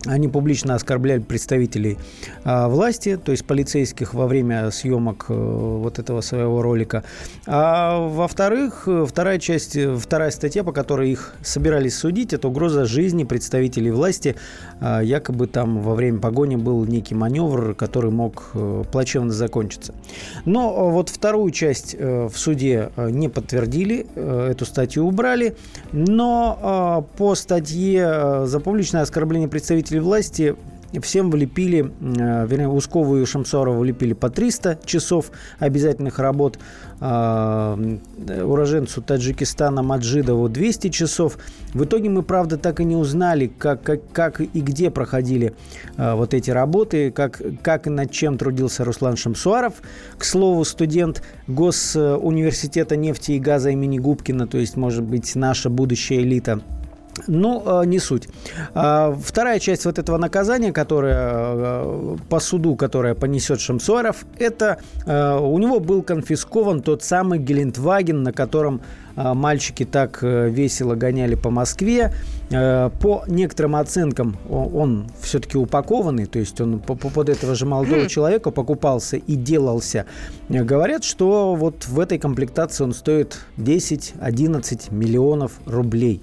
они 0.07 0.29
публично 0.29 0.75
оскорбляли 0.75 1.21
представителей 1.21 1.99
а, 2.45 2.69
власти, 2.69 3.17
то 3.17 3.33
есть 3.33 3.45
полицейских 3.45 4.15
во 4.15 4.27
время 4.27 4.71
съемок 4.71 5.27
а, 5.29 5.35
вот 5.79 5.99
этого 5.99 6.21
своего 6.21 6.63
ролика. 6.63 7.05
А 7.47 8.07
во-вторых, 8.09 8.89
вторая 9.07 9.39
часть, 9.39 9.77
вторая 9.99 10.31
статья, 10.31 10.65
по 10.65 10.73
которой 10.73 11.11
их 11.11 11.35
собирались 11.43 11.97
судить, 11.97 12.33
это 12.33 12.49
угроза 12.49 12.85
жизни 12.85 13.25
представителей 13.25 13.91
власти. 13.91 14.37
А, 14.81 15.01
якобы 15.01 15.47
там 15.47 15.81
во 15.81 15.95
время 15.95 16.19
погони 16.19 16.57
был 16.57 16.85
некий 16.85 17.15
маневр, 17.15 17.75
который 17.75 18.11
мог 18.11 18.53
плачевно 18.93 19.33
закончиться. 19.33 19.95
Но 20.45 20.91
вот 20.91 21.09
вторую 21.09 21.51
часть 21.51 21.95
в 21.99 22.33
суде 22.35 22.91
не 22.97 23.29
подтвердили, 23.29 24.07
эту 24.15 24.65
статью 24.65 25.07
убрали, 25.07 25.57
но 25.93 27.07
по 27.17 27.35
статье 27.35 28.47
за 28.47 28.61
публичное 28.61 29.03
оскорбление 29.03 29.49
представителей 29.49 29.94
представители 29.95 29.99
власти 29.99 30.57
всем 31.01 31.31
влепили, 31.31 31.91
э, 32.01 32.47
вернее, 32.47 32.69
Ускову 32.69 33.17
и 33.19 33.25
Шамсорову 33.25 33.81
влепили 33.81 34.13
по 34.15 34.31
300 34.31 34.79
часов 34.85 35.31
обязательных 35.59 36.21
работ, 36.21 36.59
а, 37.01 37.77
уроженцу 38.45 39.03
Таджикистана 39.03 39.83
Маджидову 39.83 40.49
200 40.49 40.91
часов. 40.91 41.39
В 41.75 41.83
итоге 41.85 42.09
мы, 42.09 42.23
правда, 42.23 42.57
так 42.57 42.81
и 42.81 42.85
не 42.85 42.97
узнали, 42.97 43.51
как, 43.59 43.83
как, 43.83 44.01
как 44.13 44.41
и 44.41 44.61
где 44.61 44.91
проходили 44.91 45.53
а, 45.97 46.15
вот 46.15 46.33
эти 46.33 46.53
работы, 46.53 47.11
как, 47.11 47.43
как 47.63 47.89
и 47.89 47.91
над 47.91 48.13
чем 48.13 48.39
трудился 48.39 48.85
Руслан 48.85 49.17
Шамсуаров. 49.17 49.75
К 50.17 50.25
слову, 50.25 50.65
студент 50.65 51.23
Госуниверситета 51.49 52.97
нефти 52.97 53.33
и 53.33 53.41
газа 53.41 53.71
имени 53.71 53.99
Губкина, 53.99 54.47
то 54.47 54.59
есть, 54.59 54.77
может 54.77 55.03
быть, 55.03 55.35
наша 55.35 55.71
будущая 55.71 56.21
элита– 56.21 56.61
ну, 57.27 57.63
э, 57.65 57.87
не 57.87 57.99
суть. 57.99 58.29
А, 58.75 59.17
вторая 59.23 59.59
часть 59.59 59.85
вот 59.85 59.99
этого 59.99 60.19
наказания, 60.19 60.73
которое 60.73 61.17
э, 61.17 62.17
по 62.29 62.41
суду, 62.41 62.77
которое 62.77 63.15
понесет 63.15 63.61
Шамсуаров, 63.61 64.25
это 64.39 64.79
э, 65.07 65.39
у 65.39 65.59
него 65.59 65.81
был 65.81 66.03
конфискован 66.03 66.83
тот 66.83 67.03
самый 67.03 67.39
Гелендваген, 67.39 68.23
на 68.23 68.33
котором 68.33 68.81
мальчики 69.17 69.85
так 69.85 70.23
весело 70.23 70.97
гоняли 70.97 71.37
по 71.37 71.49
Москве. 71.49 72.13
По 72.51 73.23
некоторым 73.29 73.77
оценкам 73.77 74.37
он 74.51 75.07
все-таки 75.21 75.57
упакованный, 75.57 76.27
то 76.27 76.41
есть 76.41 76.61
он 76.61 76.81
под 76.81 77.29
этого 77.29 77.55
же 77.55 77.65
молодого 77.65 78.09
человека 78.09 78.51
покупался 78.51 79.17
и 79.17 79.37
делался. 79.37 80.07
Говорят, 80.49 81.05
что 81.05 81.55
вот 81.55 81.87
в 81.87 82.01
этой 82.01 82.19
комплектации 82.19 82.83
он 82.83 82.93
стоит 82.93 83.39
10-11 83.57 84.93
миллионов 84.93 85.53
рублей. 85.65 86.21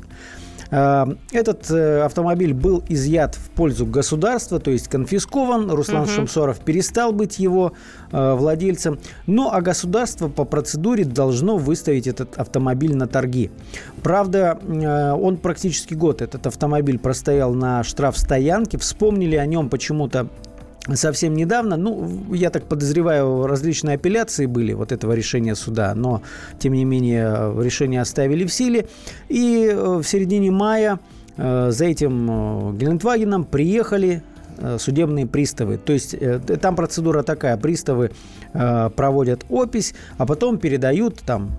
Этот 0.72 1.70
автомобиль 1.70 2.54
был 2.54 2.82
изъят 2.88 3.36
в 3.36 3.50
пользу 3.50 3.86
государства, 3.86 4.58
то 4.58 4.72
есть 4.72 4.88
конфискован. 4.88 5.70
Руслан 5.70 6.04
угу. 6.04 6.10
Шамсоров 6.10 6.60
перестал 6.60 7.12
быть 7.12 7.40
его 7.40 7.74
владельцем. 8.12 8.98
Ну, 9.28 9.50
а 9.52 9.62
государство 9.62 10.30
по 10.30 10.46
процедуре 10.46 11.04
должно 11.04 11.58
выставить 11.58 12.08
этот 12.08 12.38
автомобиль 12.38 12.96
на 12.96 13.08
торги. 13.08 13.52
Правда, 14.02 14.58
он 15.20 15.38
практически 15.38 15.94
год, 15.94 16.22
этот 16.22 16.48
автомобиль 16.48 17.00
простоял 17.00 17.54
на 17.54 17.84
штрафстоянке. 17.84 18.78
Вспомнили 18.78 19.36
о 19.36 19.46
нем 19.46 19.70
почему-то 19.70 20.30
совсем 20.94 21.34
недавно. 21.34 21.78
Ну, 21.78 22.34
я 22.34 22.50
так 22.50 22.64
подозреваю, 22.64 23.46
различные 23.48 23.96
апелляции 23.96 24.46
были 24.46 24.74
вот 24.74 24.92
этого 24.92 25.14
решения 25.14 25.56
суда, 25.56 25.94
но, 25.96 26.22
тем 26.60 26.74
не 26.74 26.86
менее, 26.86 27.54
решение 27.62 28.02
оставили 28.02 28.46
в 28.46 28.54
силе. 28.54 28.88
И 29.30 29.70
э, 29.72 29.98
в 29.98 30.04
середине 30.04 30.52
мая 30.52 31.00
э, 31.38 31.70
за 31.72 31.86
этим 31.86 32.30
э, 32.30 32.78
Гелендвагеном 32.78 33.44
приехали 33.44 34.24
судебные 34.78 35.26
приставы. 35.26 35.80
То 35.80 35.92
есть 35.92 36.16
там 36.62 36.76
процедура 36.76 37.24
такая, 37.24 37.58
приставы 37.58 38.12
проводят 38.54 39.44
опись, 39.50 39.96
а 40.20 40.28
потом 40.28 40.60
передают 40.60 41.20
там 41.26 41.58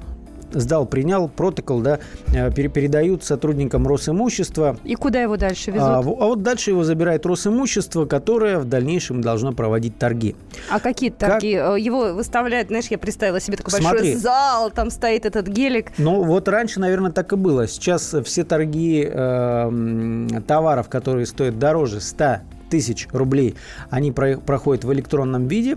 сдал, 0.53 0.87
принял 0.87 1.29
протокол, 1.29 1.81
да, 1.81 1.99
э, 2.35 2.51
передают 2.51 3.25
сотрудникам 3.25 3.87
Росимущества. 3.87 4.77
И 4.85 4.95
куда 4.95 5.23
его 5.23 5.37
дальше 5.37 5.71
везут? 5.71 5.89
А, 5.89 5.99
а 5.99 6.03
вот 6.03 6.43
дальше 6.43 6.71
его 6.71 6.85
забирает 6.85 7.27
Росимущество, 7.27 8.07
которое 8.07 8.59
в 8.59 8.65
дальнейшем 8.65 9.21
должно 9.21 9.53
проводить 9.53 9.99
торги. 9.99 10.37
А 10.71 10.81
какие 10.81 11.11
торги? 11.11 11.57
Как... 11.57 11.77
Э, 11.77 11.81
его 11.81 12.15
выставляют, 12.15 12.69
знаешь, 12.69 12.87
я 12.87 12.99
представила 12.99 13.41
себе 13.41 13.57
такой 13.57 13.73
Смотри. 13.73 13.99
большой 13.99 14.15
зал, 14.15 14.71
там 14.71 14.91
стоит 14.91 15.27
этот 15.27 15.49
гелик. 15.49 15.93
Ну, 15.99 16.23
вот 16.23 16.49
раньше, 16.49 16.81
наверное, 16.81 17.11
так 17.11 17.33
и 17.33 17.37
было. 17.37 17.67
Сейчас 17.67 18.15
все 18.25 18.45
торги 18.45 19.09
э, 19.11 20.29
товаров, 20.47 20.89
которые 20.89 21.27
стоят 21.27 21.59
дороже 21.59 22.01
100 22.01 22.41
тысяч 22.71 23.07
рублей, 23.13 23.55
они 23.91 24.13
про 24.13 24.39
проходят 24.39 24.85
в 24.85 24.93
электронном 24.95 25.47
виде. 25.47 25.77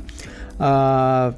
А, 0.57 1.35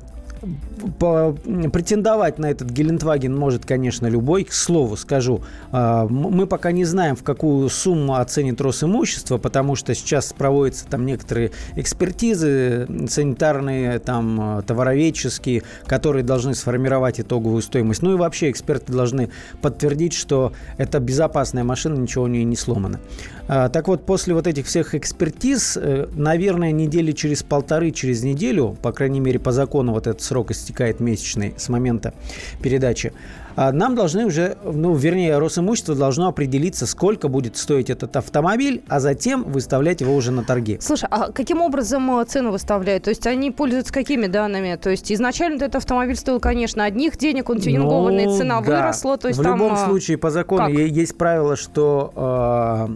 претендовать 0.99 2.39
на 2.39 2.51
этот 2.51 2.69
Гелендваген 2.69 3.35
может, 3.35 3.65
конечно, 3.65 4.07
любой. 4.07 4.43
К 4.43 4.53
слову 4.53 4.95
скажу, 4.95 5.41
а, 5.71 6.07
мы 6.07 6.47
пока 6.47 6.71
не 6.71 6.85
знаем, 6.85 7.15
в 7.15 7.23
какую 7.23 7.69
сумму 7.69 8.15
оценит 8.15 8.61
Росимущество, 8.61 9.37
потому 9.37 9.75
что 9.75 9.93
сейчас 9.95 10.33
проводятся 10.33 10.85
там 10.87 11.05
некоторые 11.05 11.51
экспертизы 11.75 12.87
санитарные, 13.09 13.99
там, 13.99 14.63
товароведческие, 14.65 15.63
которые 15.85 16.23
должны 16.23 16.55
сформировать 16.55 17.19
итоговую 17.19 17.61
стоимость. 17.61 18.01
Ну 18.01 18.13
и 18.13 18.15
вообще 18.15 18.51
эксперты 18.51 18.93
должны 18.93 19.29
подтвердить, 19.61 20.13
что 20.13 20.53
это 20.77 20.99
безопасная 20.99 21.63
машина, 21.63 21.95
ничего 21.95 22.25
у 22.25 22.27
нее 22.27 22.43
не 22.43 22.55
сломано. 22.55 22.99
А, 23.47 23.69
так 23.69 23.87
вот, 23.87 24.05
после 24.05 24.33
вот 24.33 24.45
этих 24.45 24.65
всех 24.65 24.93
экспертиз, 24.93 25.77
э, 25.77 26.07
наверное, 26.13 26.71
недели 26.71 27.13
через 27.13 27.43
полторы, 27.43 27.91
через 27.91 28.23
неделю, 28.23 28.77
по 28.81 28.91
крайней 28.91 29.19
мере, 29.19 29.39
по 29.39 29.51
закону 29.51 29.93
вот 29.93 30.07
этот 30.07 30.21
срок 30.27 30.51
истекает 30.51 30.99
месячный 30.99 31.53
с 31.57 31.69
момента 31.69 32.13
передачи, 32.61 33.13
а 33.57 33.71
нам 33.71 33.95
должны 33.95 34.27
уже, 34.27 34.55
ну, 34.63 34.93
вернее, 34.93 35.39
Росимущество 35.39 35.95
должно 35.95 36.27
определиться, 36.27 36.85
сколько 36.85 37.27
будет 37.27 37.57
стоить 37.57 37.89
этот 37.89 38.15
автомобиль, 38.15 38.83
а 38.87 38.99
затем 38.99 39.43
выставлять 39.45 39.99
его 39.99 40.15
уже 40.15 40.31
на 40.31 40.43
торги. 40.43 40.77
Слушай, 40.79 41.07
а 41.09 41.31
каким 41.31 41.63
образом 41.63 42.19
э, 42.19 42.25
цену 42.25 42.51
выставляют? 42.51 43.05
То 43.05 43.09
есть 43.09 43.25
они 43.25 43.49
пользуются 43.49 43.91
какими 43.91 44.27
данными? 44.27 44.75
То 44.75 44.91
есть 44.91 45.11
изначально 45.11 45.55
этот 45.55 45.75
автомобиль 45.77 46.15
стоил, 46.15 46.39
конечно, 46.39 46.83
одних 46.83 47.17
денег, 47.17 47.49
он 47.49 47.59
тюнингованный, 47.59 48.25
ну, 48.25 48.37
цена 48.37 48.61
да. 48.61 48.67
выросла. 48.67 49.17
То 49.17 49.27
есть 49.27 49.39
В 49.39 49.43
там, 49.43 49.55
любом 49.55 49.73
а, 49.73 49.85
случае, 49.87 50.19
по 50.19 50.29
закону 50.29 50.65
как? 50.65 50.73
есть 50.73 51.17
правило, 51.17 51.55
что 51.55 52.91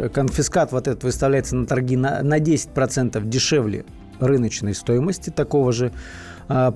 э, 0.00 0.08
конфискат 0.08 0.72
вот 0.72 0.88
этот 0.88 1.04
выставляется 1.04 1.54
на 1.54 1.66
торги 1.66 1.98
на, 1.98 2.22
на 2.22 2.38
10% 2.38 3.22
дешевле 3.26 3.84
рыночной 4.20 4.74
стоимости 4.74 5.28
такого 5.28 5.70
же 5.72 5.86
э, 5.86 5.90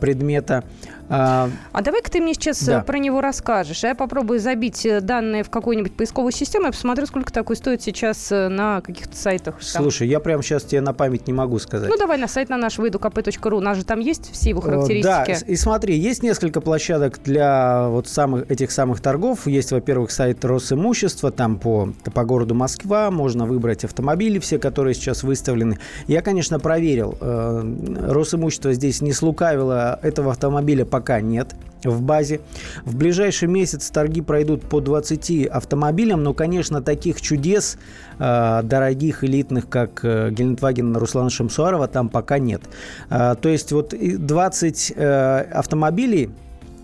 предмета. 0.00 0.64
А, 1.08 1.50
а 1.72 1.82
давай-ка 1.82 2.10
ты 2.10 2.20
мне 2.20 2.34
сейчас 2.34 2.62
э, 2.62 2.72
да. 2.72 2.80
про 2.82 2.98
него 2.98 3.20
расскажешь. 3.20 3.82
Я 3.82 3.94
попробую 3.94 4.40
забить 4.40 4.86
э, 4.86 5.00
данные 5.00 5.42
в 5.42 5.50
какую-нибудь 5.50 5.94
поисковую 5.94 6.32
систему 6.32 6.68
и 6.68 6.70
посмотрю, 6.70 7.06
сколько 7.06 7.32
такой 7.32 7.56
стоит 7.56 7.82
сейчас 7.82 8.30
э, 8.32 8.48
на 8.48 8.80
каких-то 8.80 9.16
сайтах. 9.16 9.56
Слушай, 9.60 10.08
я 10.08 10.20
прямо 10.20 10.42
сейчас 10.42 10.64
тебе 10.64 10.80
на 10.80 10.92
память 10.92 11.26
не 11.26 11.32
могу 11.32 11.58
сказать. 11.58 11.88
Ну, 11.90 11.96
давай 11.98 12.18
на 12.18 12.28
сайт 12.28 12.48
на 12.48 12.56
наш 12.56 12.78
выйду 12.78 12.98
kp.ru. 12.98 13.56
У 13.56 13.60
нас 13.60 13.78
же 13.78 13.84
там 13.84 14.00
есть 14.00 14.32
все 14.32 14.50
его 14.50 14.60
характеристики. 14.60 15.04
Да, 15.04 15.24
и 15.46 15.56
смотри, 15.56 15.96
есть 15.98 16.22
несколько 16.22 16.60
площадок 16.60 17.20
для 17.22 17.88
вот 17.88 18.08
самых, 18.08 18.50
этих 18.50 18.70
самых 18.70 19.00
торгов. 19.00 19.46
Есть, 19.46 19.72
во-первых, 19.72 20.10
сайт 20.10 20.44
Росимущества, 20.44 21.30
там 21.30 21.58
по, 21.58 21.92
по 22.14 22.24
городу 22.24 22.54
Москва 22.54 23.10
можно 23.10 23.44
выбрать 23.44 23.84
автомобили, 23.84 24.38
все, 24.38 24.58
которые 24.58 24.94
сейчас 24.94 25.22
выставлены. 25.22 25.78
Я, 26.06 26.22
конечно, 26.22 26.58
проверил. 26.58 27.16
Росимущество 27.20 28.72
здесь 28.72 29.00
не 29.02 29.12
слукавило 29.12 29.98
этого 30.02 30.30
автомобиля 30.30 30.84
пока 30.92 31.22
нет 31.22 31.56
в 31.84 32.02
базе. 32.02 32.40
В 32.84 32.96
ближайший 32.96 33.48
месяц 33.48 33.90
торги 33.90 34.20
пройдут 34.20 34.62
по 34.62 34.80
20 34.80 35.46
автомобилям, 35.46 36.22
но, 36.22 36.34
конечно, 36.34 36.80
таких 36.82 37.20
чудес 37.20 37.78
э, 38.18 38.60
дорогих, 38.62 39.24
элитных, 39.24 39.68
как 39.68 40.04
э, 40.04 40.30
Гелендваген 40.30 40.96
Руслана 40.96 41.30
Шамсуарова, 41.30 41.88
там 41.88 42.08
пока 42.08 42.38
нет. 42.38 42.62
Э, 43.10 43.34
то 43.40 43.48
есть 43.48 43.72
вот 43.72 43.94
20 43.98 44.92
э, 44.94 45.40
автомобилей 45.52 46.30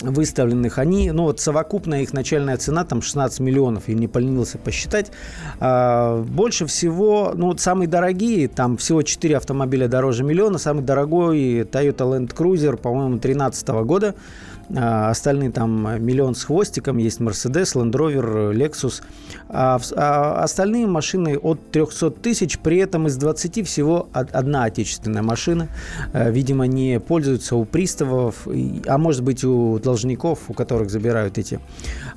выставленных, 0.01 0.78
они, 0.78 1.11
ну 1.11 1.24
вот 1.24 1.40
совокупная 1.40 2.03
их 2.03 2.12
начальная 2.12 2.57
цена 2.57 2.84
там 2.84 3.03
16 3.03 3.40
миллионов, 3.40 3.88
я 3.88 3.94
не 3.94 4.09
поленился 4.09 4.59
посчитать. 4.59 5.11
А, 5.61 6.22
больше 6.22 6.66
всего, 6.66 7.32
ну 7.34 7.49
вот 7.49 7.61
самые 7.61 7.88
дорогие, 7.88 8.49
там 8.49 8.76
всего 8.76 9.03
4 9.03 9.36
автомобиля 9.36 9.88
дороже 9.88 10.24
миллиона, 10.24 10.59
самый 10.59 10.82
дорогой 10.84 11.62
Toyota 11.62 12.05
Land 12.11 12.34
Cruiser, 12.34 12.76
по-моему, 12.76 13.18
2013 13.18 13.68
года, 13.84 14.14
а, 14.76 15.11
остальные 15.11 15.51
там 15.51 16.05
миллион 16.05 16.34
с 16.34 16.44
хвостиком, 16.44 16.99
есть 16.99 17.20
Mercedes, 17.20 17.74
Land 17.74 17.92
Rover, 17.92 18.53
Lexus. 18.53 19.03
А, 19.49 19.80
а 19.96 20.42
остальные 20.42 20.86
машины 20.86 21.38
от 21.38 21.70
300 21.70 22.11
тысяч, 22.11 22.59
при 22.59 22.78
этом 22.78 23.07
из 23.07 23.16
20 23.16 23.66
всего 23.66 24.09
одна 24.12 24.64
отечественная 24.64 25.22
машина. 25.22 25.68
А, 26.12 26.28
видимо, 26.30 26.66
не 26.66 27.01
пользуются 27.01 27.57
у 27.57 27.64
приставов, 27.64 28.46
а 28.86 28.99
может 28.99 29.22
быть 29.22 29.42
у 29.44 29.78
должников, 29.89 30.41
у 30.49 30.53
которых 30.53 30.91
забирают 30.91 31.39
эти 31.39 31.61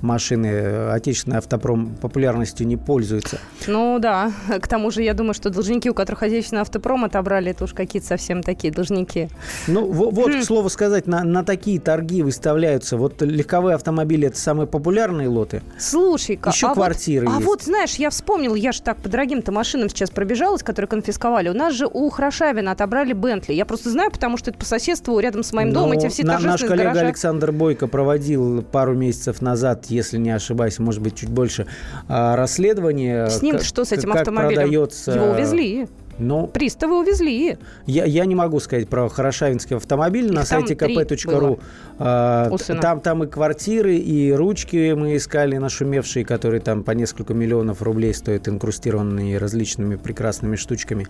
машины. 0.02 0.90
Отечественный 0.92 1.38
автопром 1.38 1.96
популярностью 2.02 2.68
не 2.68 2.76
пользуется. 2.76 3.40
Ну 3.68 3.98
да, 4.00 4.34
к 4.62 4.68
тому 4.68 4.92
же 4.92 5.04
я 5.04 5.14
думаю, 5.14 5.34
что 5.34 5.50
должники, 5.50 5.90
у 5.90 5.94
которых 5.94 6.24
отечественный 6.24 6.64
автопром 6.64 7.06
отобрали, 7.06 7.52
это 7.52 7.64
уж 7.64 7.74
какие-то 7.74 8.08
совсем 8.08 8.44
такие 8.44 8.74
должники. 8.74 9.30
Ну 9.68 9.90
вот, 9.90 10.36
к 10.36 10.44
слову 10.44 10.70
сказать, 10.70 11.08
на, 11.08 11.24
на 11.24 11.44
такие 11.46 11.80
торги 11.80 12.22
вы 12.22 12.32
выставляются. 12.32 12.98
Вот 12.98 13.22
легковые 13.22 13.76
автомобили 13.76 14.28
это 14.28 14.38
самые 14.38 14.68
популярные 14.68 15.30
лоты. 15.30 15.62
Слушай-ка, 15.78 16.50
еще 16.50 16.68
а 16.68 16.74
квартиры 16.74 17.28
вот, 17.28 17.36
есть. 17.36 17.46
А 17.46 17.50
вот 17.50 17.64
знаешь, 17.64 17.96
я 17.96 18.10
вспомнил, 18.10 18.56
я 18.56 18.72
же 18.72 18.82
так 18.82 18.98
по 18.98 19.08
дорогим-то 19.08 19.52
машинам 19.52 19.88
сейчас 19.88 20.10
пробежалась, 20.10 20.64
которые 20.64 20.90
конфисковали. 20.90 21.50
У 21.50 21.54
нас 21.54 21.74
же 21.74 21.88
у 21.88 22.10
Хрошавина 22.10 22.72
отобрали 22.72 23.14
Бентли. 23.14 23.54
Я 23.54 23.66
просто 23.66 23.90
знаю, 23.90 24.12
потому 24.12 24.38
что 24.38 24.50
это 24.50 24.60
по 24.60 24.66
соседству 24.66 25.18
рядом 25.20 25.44
с 25.44 25.54
моим 25.54 25.70
Но 25.70 25.82
домом 25.82 25.98
эти 25.98 26.08
все 26.10 26.24
на, 26.24 26.40
Наш 26.40 26.62
коллега 26.62 26.90
гаража. 26.90 27.02
Александр 27.02 27.52
Бойко 27.62 27.86
проводил 27.86 28.64
пару 28.64 28.96
месяцев 28.96 29.40
назад, 29.40 29.86
если 29.90 30.18
не 30.18 30.32
ошибаюсь, 30.32 30.80
может 30.80 31.00
быть 31.00 31.14
чуть 31.14 31.30
больше, 31.30 31.68
а, 32.08 32.36
расследование. 32.36 33.30
С 33.30 33.44
ним 33.44 33.60
что 33.60 33.86
с 33.86 33.92
этим 33.92 34.10
как 34.10 34.22
автомобилем? 34.22 34.62
Продается... 34.64 35.12
Его 35.12 35.26
увезли. 35.28 35.88
Ну, 36.18 36.48
Приставы 36.48 37.00
увезли. 37.00 37.58
Я, 37.86 38.06
я 38.06 38.26
не 38.26 38.36
могу 38.36 38.60
сказать 38.60 38.90
про 38.90 39.10
Хорошавинский 39.10 39.76
автомобиль. 39.76 40.26
Их 40.26 40.34
на 40.34 40.46
сайте 40.46 40.74
kp.ru 40.74 41.60
а, 42.00 42.52
там, 42.82 43.00
там 43.00 43.24
и 43.24 43.28
квартиры, 43.28 43.96
и 43.96 44.32
ручки 44.32 44.94
мы 44.94 45.16
искали 45.16 45.58
нашумевшие, 45.58 46.26
которые 46.26 46.62
там 46.62 46.84
по 46.84 46.92
несколько 46.92 47.34
миллионов 47.34 47.82
рублей 47.82 48.14
стоят, 48.14 48.48
инкрустированные 48.48 49.38
различными 49.38 49.96
прекрасными 49.96 50.56
штучками. 50.56 51.08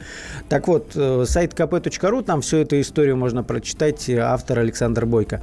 Так 0.50 0.68
вот, 0.68 0.92
э, 0.96 1.24
сайт 1.28 1.54
kp.ru, 1.54 2.24
там 2.24 2.42
всю 2.42 2.58
эту 2.58 2.80
историю 2.80 3.18
можно 3.18 3.44
прочитать. 3.44 4.10
Автор 4.10 4.60
Александр 4.60 5.06
Бойко. 5.06 5.42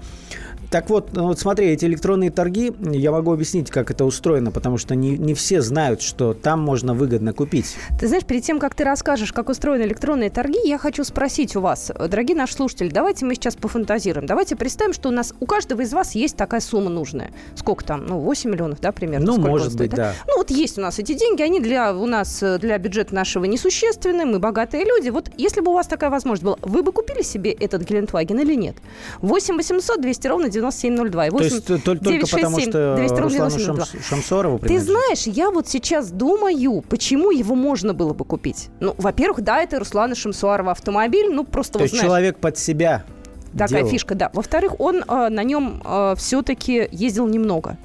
Так 0.71 0.91
вот, 0.91 1.15
ну 1.15 1.29
вот 1.29 1.39
смотри, 1.39 1.69
эти 1.69 1.87
электронные 1.87 2.31
торги, 2.31 2.73
я 2.81 3.11
могу 3.11 3.33
объяснить, 3.33 3.71
как 3.71 3.91
это 3.91 4.05
устроено, 4.05 4.51
потому 4.51 4.77
что 4.77 4.95
не, 4.95 5.17
не 5.17 5.33
все 5.33 5.63
знают, 5.63 6.03
что 6.03 6.35
там 6.35 6.61
можно 6.61 6.93
выгодно 6.93 7.33
купить. 7.33 7.77
Ты 7.99 8.07
знаешь, 8.07 8.25
перед 8.25 8.43
тем, 8.43 8.59
как 8.59 8.75
ты 8.75 8.85
расскажешь, 8.85 9.33
как 9.33 9.49
устроены 9.49 9.85
электронные 9.85 10.29
торги, 10.29 10.59
я 10.65 10.77
хочу 10.77 11.05
спросить 11.05 11.57
у 11.57 11.61
вас, 11.61 11.91
дорогие 11.99 12.37
наши 12.37 12.55
слушатели, 12.55 12.91
давайте 12.91 13.25
мы 13.25 13.35
сейчас 13.35 13.57
пофантазируем. 13.57 14.27
Давайте 14.27 14.57
представим, 14.57 14.93
что 14.93 15.09
у 15.09 15.13
нас 15.13 15.33
у 15.41 15.47
каждого 15.47 15.81
из 15.81 15.93
вас 15.93 16.15
есть 16.15 16.37
такая 16.37 16.61
сумма 16.61 16.91
нужная. 16.91 17.31
Сколько 17.55 17.85
там? 17.85 18.07
Ну, 18.07 18.19
8 18.21 18.51
миллионов, 18.51 18.81
да, 18.81 18.93
примерно? 18.93 19.27
Ну, 19.27 19.39
может 19.39 19.77
быть, 19.77 19.93
да? 19.93 20.13
Ну, 20.27 20.37
вот 20.37 20.51
есть 20.51 20.77
у 20.77 20.83
нас 20.83 20.99
эти 20.99 21.15
деньги, 21.15 21.43
они 21.43 21.61
для 21.61 21.95
у 21.95 22.07
нас, 22.07 22.43
для 22.61 22.77
бюджета 22.77 23.15
нашего 23.15 23.47
несущественны, 23.47 24.27
мы 24.27 24.39
богатые 24.39 24.85
люди. 24.85 25.09
Вот 25.09 25.31
если 25.39 25.63
бы 25.63 25.71
у 25.71 25.75
вас 25.75 25.87
такая 25.87 26.11
возможность 26.11 26.45
была, 26.45 26.57
вы 26.63 26.83
бы 26.83 26.93
купили 26.93 27.23
себе 27.23 27.53
этот 27.53 27.83
Гелендваген 27.83 28.39
или 28.41 28.55
нет? 28.55 28.77
8 29.23 29.57
800 29.57 30.01
200 30.01 30.27
ровно 30.27 30.49
9702. 30.61 31.27
И 31.27 31.31
То 31.31 31.43
есть 31.43 31.71
э, 31.71 31.79
только, 31.79 32.05
только 32.05 32.27
потому, 32.27 32.61
что 32.61 32.97
200 32.97 33.15
рублей 33.21 33.41
Руслану 33.41 33.51
9702. 33.51 33.85
Шамс- 33.85 34.09
Шамсорову 34.09 34.59
Ты 34.59 34.79
знаешь, 34.81 35.27
я 35.27 35.51
вот 35.51 35.69
сейчас 35.69 36.11
думаю, 36.11 36.83
почему 36.83 37.31
его 37.31 37.55
можно 37.55 37.95
было 37.95 38.13
бы 38.13 38.25
купить. 38.25 38.69
Ну, 38.81 38.95
во-первых, 38.99 39.43
да, 39.43 39.63
это 39.63 39.79
Руслана 39.79 40.15
Шамсуарова 40.15 40.73
автомобиль, 40.73 41.31
ну, 41.31 41.45
просто, 41.45 41.75
То 41.75 41.79
вот 41.79 41.83
есть 41.85 41.95
знаешь, 41.95 42.07
человек 42.07 42.39
под 42.39 42.59
себя 42.59 43.05
такая 43.53 43.79
делал. 43.81 43.91
фишка, 43.91 44.15
да. 44.15 44.31
Во-вторых, 44.33 44.79
он 44.81 45.05
э, 45.07 45.29
на 45.29 45.43
нем 45.43 45.83
все-таки 46.17 46.89
ездил 46.93 47.27
немного. 47.27 47.77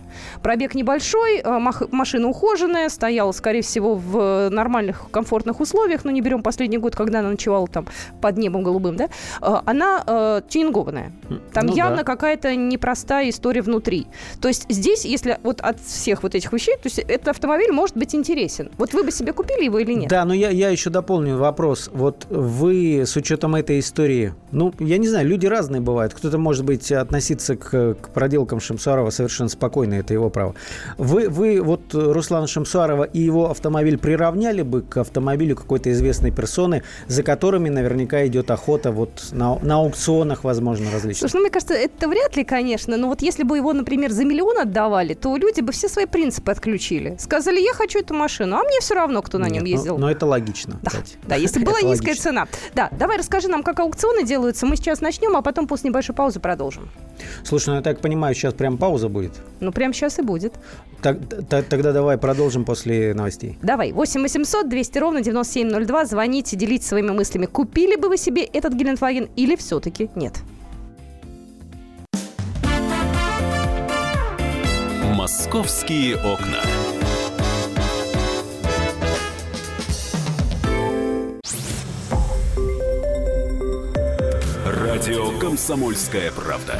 Пробег 0.41 0.75
небольшой, 0.75 1.39
э, 1.39 1.59
машина 1.91 2.27
ухоженная, 2.27 2.89
стояла, 2.89 3.31
скорее 3.31 3.61
всего, 3.61 3.95
в 3.95 4.17
э, 4.17 4.49
нормальных, 4.49 5.09
комфортных 5.11 5.59
условиях, 5.59 6.05
но 6.05 6.11
не 6.11 6.21
берем 6.21 6.43
последний 6.43 6.77
год, 6.77 6.95
когда 6.95 7.19
она 7.19 7.29
ночевала 7.29 7.67
там 7.67 7.87
под 8.21 8.37
небом 8.37 8.63
голубым, 8.63 8.95
да, 8.95 9.09
Э, 9.41 9.61
она 9.65 10.03
э, 10.05 10.41
тюнингованная. 10.47 11.11
Там 11.53 11.67
Ну 11.67 11.75
явно 11.75 11.97
да. 11.97 12.03
какая-то 12.03 12.55
непростая 12.55 13.29
история 13.29 13.61
внутри. 13.61 14.07
То 14.41 14.47
есть 14.47 14.65
здесь, 14.69 15.05
если 15.05 15.37
вот 15.43 15.61
от 15.61 15.79
всех 15.79 16.23
вот 16.23 16.35
этих 16.35 16.51
вещей, 16.53 16.75
то 16.75 16.85
есть 16.85 16.99
этот 16.99 17.29
автомобиль 17.29 17.71
может 17.71 17.97
быть 17.97 18.15
интересен. 18.15 18.71
Вот 18.77 18.93
вы 18.93 19.03
бы 19.03 19.11
себе 19.11 19.33
купили 19.33 19.65
его 19.65 19.79
или 19.79 19.93
нет? 19.93 20.09
Да, 20.09 20.25
но 20.25 20.33
я, 20.33 20.49
я 20.49 20.69
еще 20.69 20.89
дополню 20.89 21.37
вопрос. 21.37 21.89
Вот 21.93 22.25
вы 22.29 23.01
с 23.01 23.15
учетом 23.15 23.55
этой 23.55 23.79
истории, 23.79 24.33
ну, 24.51 24.73
я 24.79 24.97
не 24.97 25.07
знаю, 25.07 25.27
люди 25.27 25.45
разные 25.45 25.81
бывают. 25.81 26.13
Кто-то, 26.13 26.37
может 26.37 26.65
быть, 26.65 26.91
относиться 26.91 27.55
к, 27.55 27.95
к 27.95 28.09
проделкам 28.09 28.59
Шамсуарова 28.59 29.09
совершенно 29.09 29.49
спокойно, 29.49 29.95
это 30.03 30.13
его 30.13 30.29
право. 30.29 30.53
Вы, 30.97 31.29
вы 31.29 31.61
вот 31.61 31.93
Руслана 31.93 32.47
Шамсуарова 32.47 33.03
и 33.03 33.19
его 33.19 33.49
автомобиль 33.49 33.97
приравняли 33.97 34.61
бы 34.61 34.81
к 34.81 34.97
автомобилю 34.97 35.55
какой-то 35.55 35.91
известной 35.91 36.31
персоны, 36.31 36.83
за 37.07 37.23
которыми 37.23 37.69
наверняка 37.69 38.25
идет 38.27 38.51
охота 38.51 38.91
вот 38.91 39.29
на, 39.31 39.57
на 39.59 39.75
аукционах, 39.75 40.43
возможно, 40.43 40.91
различных? 40.91 41.19
Слушай, 41.29 41.35
ну, 41.35 41.41
мне 41.41 41.49
кажется, 41.49 41.73
это 41.73 42.07
вряд 42.07 42.35
ли, 42.35 42.43
конечно, 42.43 42.97
но 42.97 43.07
вот 43.07 43.21
если 43.21 43.43
бы 43.43 43.57
его, 43.57 43.73
например, 43.73 44.11
за 44.11 44.25
миллион 44.25 44.59
отдавали, 44.59 45.13
то 45.13 45.35
люди 45.37 45.61
бы 45.61 45.71
все 45.71 45.87
свои 45.89 46.05
принципы 46.05 46.51
отключили. 46.51 47.15
Сказали, 47.19 47.59
я 47.59 47.73
хочу 47.73 47.99
эту 47.99 48.13
машину, 48.13 48.55
а 48.57 48.63
мне 48.63 48.79
все 48.81 48.93
равно, 48.95 49.21
кто 49.21 49.37
на 49.37 49.45
нем 49.45 49.53
Нет, 49.53 49.63
ну, 49.63 49.69
ездил. 49.69 49.97
Но, 49.97 50.11
это 50.11 50.25
логично, 50.25 50.79
Да, 50.83 50.91
кстати. 50.91 51.15
да, 51.27 51.35
если 51.35 51.59
была 51.63 51.77
Это 51.79 51.87
низкая 51.87 52.09
логично. 52.11 52.23
цена. 52.23 52.47
Да, 52.75 52.89
давай 52.91 53.17
расскажи 53.17 53.47
нам, 53.47 53.63
как 53.63 53.79
аукционы 53.79 54.23
делаются. 54.23 54.65
Мы 54.65 54.75
сейчас 54.75 55.01
начнем, 55.01 55.35
а 55.37 55.41
потом 55.41 55.67
после 55.67 55.89
небольшой 55.89 56.15
паузы 56.15 56.39
продолжим. 56.39 56.89
Слушай, 57.43 57.69
ну 57.69 57.75
я 57.75 57.81
так 57.81 57.99
понимаю, 57.99 58.35
сейчас 58.35 58.53
прям 58.53 58.77
пауза 58.77 59.07
будет. 59.07 59.31
Ну, 59.59 59.71
прямо 59.93 60.11
сейчас 60.11 60.19
и 60.19 60.21
будет. 60.21 60.53
Так- 61.01 61.17
т- 61.49 61.61
тогда 61.63 61.91
давай 61.91 62.17
продолжим 62.17 62.65
после 62.65 63.13
новостей. 63.13 63.57
Давай, 63.61 63.91
8 63.91 64.21
800 64.21 64.69
200 64.69 64.97
ровно 64.99 65.21
9702. 65.21 66.05
Звоните, 66.05 66.55
делитесь 66.57 66.87
своими 66.87 67.11
мыслями. 67.11 67.45
Купили 67.45 67.95
бы 67.95 68.09
вы 68.09 68.17
себе 68.17 68.43
этот 68.43 68.73
Гелендваген 68.73 69.29
или 69.35 69.55
все-таки 69.55 70.09
нет? 70.15 70.33
Московские 75.15 76.15
окна. 76.17 76.59
Радио 84.65 85.37
«Комсомольская 85.39 86.31
правда». 86.31 86.79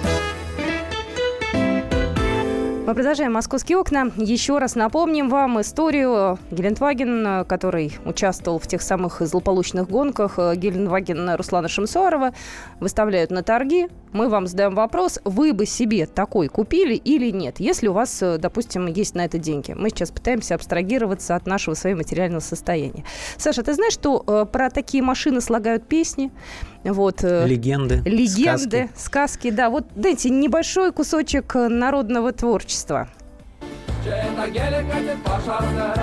Мы 2.83 2.95
продолжаем 2.95 3.33
«Московские 3.33 3.77
окна». 3.77 4.11
Еще 4.17 4.57
раз 4.57 4.73
напомним 4.73 5.29
вам 5.29 5.61
историю 5.61 6.39
Гелендваген, 6.49 7.45
который 7.45 7.93
участвовал 8.05 8.57
в 8.57 8.65
тех 8.65 8.81
самых 8.81 9.21
злополучных 9.21 9.87
гонках. 9.87 10.37
Гелендваген 10.37 11.35
Руслана 11.35 11.67
Шамсуарова 11.67 12.33
выставляют 12.79 13.29
на 13.29 13.43
торги. 13.43 13.87
Мы 14.13 14.27
вам 14.27 14.47
задаем 14.47 14.75
вопрос, 14.75 15.19
вы 15.23 15.53
бы 15.53 15.65
себе 15.65 16.05
такой 16.05 16.47
купили 16.49 16.95
или 16.95 17.31
нет, 17.31 17.59
если 17.59 17.87
у 17.87 17.93
вас, 17.93 18.21
э, 18.21 18.37
допустим, 18.37 18.87
есть 18.87 19.15
на 19.15 19.25
это 19.25 19.37
деньги. 19.37 19.73
Мы 19.73 19.89
сейчас 19.89 20.11
пытаемся 20.11 20.55
абстрагироваться 20.55 21.35
от 21.35 21.45
нашего 21.47 21.75
своего 21.75 21.99
материального 21.99 22.41
состояния. 22.41 23.05
Саша, 23.37 23.63
ты 23.63 23.73
знаешь, 23.73 23.93
что 23.93 24.23
э, 24.27 24.45
про 24.51 24.69
такие 24.69 25.01
машины 25.01 25.39
слагают 25.39 25.87
песни? 25.87 26.31
Вот, 26.83 27.23
э, 27.23 27.45
Легенды, 27.47 28.01
Легенды, 28.05 28.89
сказки. 28.89 28.89
сказки. 28.97 29.51
да. 29.51 29.69
Вот 29.69 29.85
дайте 29.95 30.29
небольшой 30.29 30.91
кусочек 30.91 31.55
э, 31.55 31.69
народного 31.69 32.33
творчества. 32.33 33.07
Чей-то 34.03 34.49
гелик 34.49 34.91
катит 34.91 35.23
по 35.23 35.37
шоссе 35.39 35.93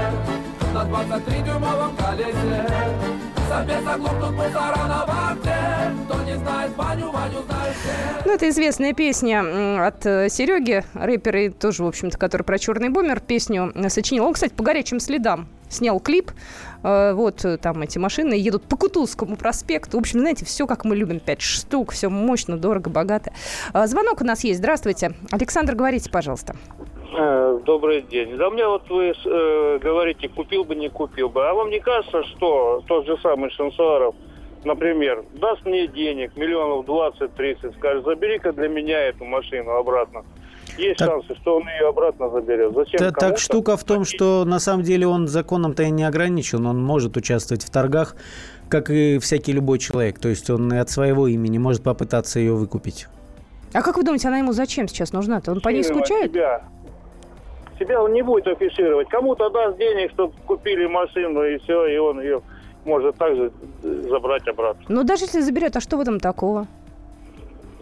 На 0.72 0.84
23-дюймовом 0.84 1.96
колесе 1.96 3.27
Ну, 8.24 8.34
это 8.34 8.48
известная 8.50 8.92
песня 8.92 9.86
от 9.86 10.04
э, 10.04 10.28
Сереги, 10.28 10.84
рэпера, 10.92 11.50
тоже, 11.50 11.82
в 11.82 11.86
общем-то, 11.86 12.18
который 12.18 12.42
про 12.42 12.58
черный 12.58 12.90
бумер 12.90 13.20
песню 13.20 13.72
э, 13.74 13.88
сочинил. 13.88 14.26
Он, 14.26 14.34
кстати, 14.34 14.52
по 14.52 14.62
горячим 14.62 15.00
следам 15.00 15.48
снял 15.70 15.98
клип. 15.98 16.32
Э, 16.82 17.14
Вот 17.14 17.44
там 17.62 17.80
эти 17.80 17.96
машины 17.98 18.34
едут 18.34 18.64
по 18.64 18.76
Кутузскому 18.76 19.36
проспекту. 19.36 19.96
В 19.96 20.00
общем, 20.00 20.20
знаете, 20.20 20.44
все 20.44 20.66
как 20.66 20.84
мы 20.84 20.94
любим. 20.94 21.18
Пять 21.18 21.40
штук, 21.40 21.92
все 21.92 22.10
мощно, 22.10 22.58
дорого, 22.58 22.90
богато. 22.90 23.32
Звонок 23.72 24.20
у 24.20 24.24
нас 24.24 24.44
есть. 24.44 24.58
Здравствуйте. 24.58 25.12
Александр, 25.30 25.74
говорите, 25.74 26.10
пожалуйста. 26.10 26.54
Э, 27.16 27.58
Добрый 27.64 28.02
день. 28.02 28.36
Да 28.36 28.50
мне 28.50 28.66
вот 28.66 28.88
вы 28.90 29.12
э, 29.24 29.78
говорите, 29.82 30.28
купил 30.28 30.64
бы, 30.64 30.74
не 30.74 30.88
купил 30.88 31.28
бы. 31.28 31.48
А 31.48 31.54
вам 31.54 31.70
не 31.70 31.80
кажется, 31.80 32.22
что 32.24 32.82
тот 32.86 33.06
же 33.06 33.16
самый 33.22 33.50
Шансуаров, 33.50 34.14
например, 34.64 35.24
даст 35.34 35.64
мне 35.64 35.86
денег, 35.86 36.36
миллионов 36.36 36.86
20-30, 36.86 37.76
скажет, 37.78 38.04
забери-ка 38.04 38.52
для 38.52 38.68
меня 38.68 39.00
эту 39.00 39.24
машину 39.24 39.72
обратно. 39.72 40.24
Есть 40.76 40.98
Так- 40.98 41.08
шансы, 41.08 41.34
что 41.40 41.56
он 41.56 41.62
ее 41.68 41.88
обратно 41.88 42.28
заберет. 42.30 42.74
Зачем 42.74 42.98
Та- 42.98 43.10
Так 43.10 43.38
штука 43.38 43.76
в 43.76 43.84
том, 43.84 44.04
что 44.04 44.44
на 44.44 44.58
самом 44.60 44.82
деле 44.84 45.06
он 45.06 45.26
законом-то 45.26 45.82
и 45.84 45.90
не 45.90 46.04
ограничен. 46.04 46.64
Он 46.66 46.82
может 46.82 47.16
участвовать 47.16 47.64
в 47.64 47.70
торгах, 47.70 48.16
как 48.68 48.90
и 48.90 49.18
всякий 49.18 49.52
любой 49.52 49.78
человек. 49.78 50.18
То 50.18 50.28
есть 50.28 50.50
он 50.50 50.72
и 50.72 50.76
от 50.76 50.90
своего 50.90 51.26
имени 51.26 51.58
может 51.58 51.82
попытаться 51.82 52.38
ее 52.38 52.52
выкупить. 52.52 53.08
А 53.74 53.82
как 53.82 53.96
вы 53.96 54.02
думаете, 54.02 54.28
она 54.28 54.38
ему 54.38 54.52
зачем 54.52 54.88
сейчас 54.88 55.12
нужна-то? 55.12 55.52
Он 55.52 55.60
по 55.60 55.68
ней 55.68 55.84
скучает? 55.84 56.32
Себя. 56.32 56.62
Себя 57.78 58.02
он 58.02 58.12
не 58.12 58.22
будет 58.22 58.46
афишировать. 58.46 59.08
Кому-то 59.08 59.50
даст 59.50 59.78
денег, 59.78 60.10
чтобы 60.12 60.32
купили 60.46 60.86
машину, 60.86 61.42
и 61.44 61.58
все, 61.58 61.86
и 61.86 61.96
он 61.98 62.20
ее 62.20 62.42
может 62.84 63.16
также 63.16 63.50
забрать 63.82 64.46
обратно. 64.48 64.84
Ну, 64.88 65.04
даже 65.04 65.24
если 65.24 65.40
заберет, 65.40 65.76
а 65.76 65.80
что 65.80 65.96
в 65.96 66.00
этом 66.00 66.20
такого? 66.20 66.66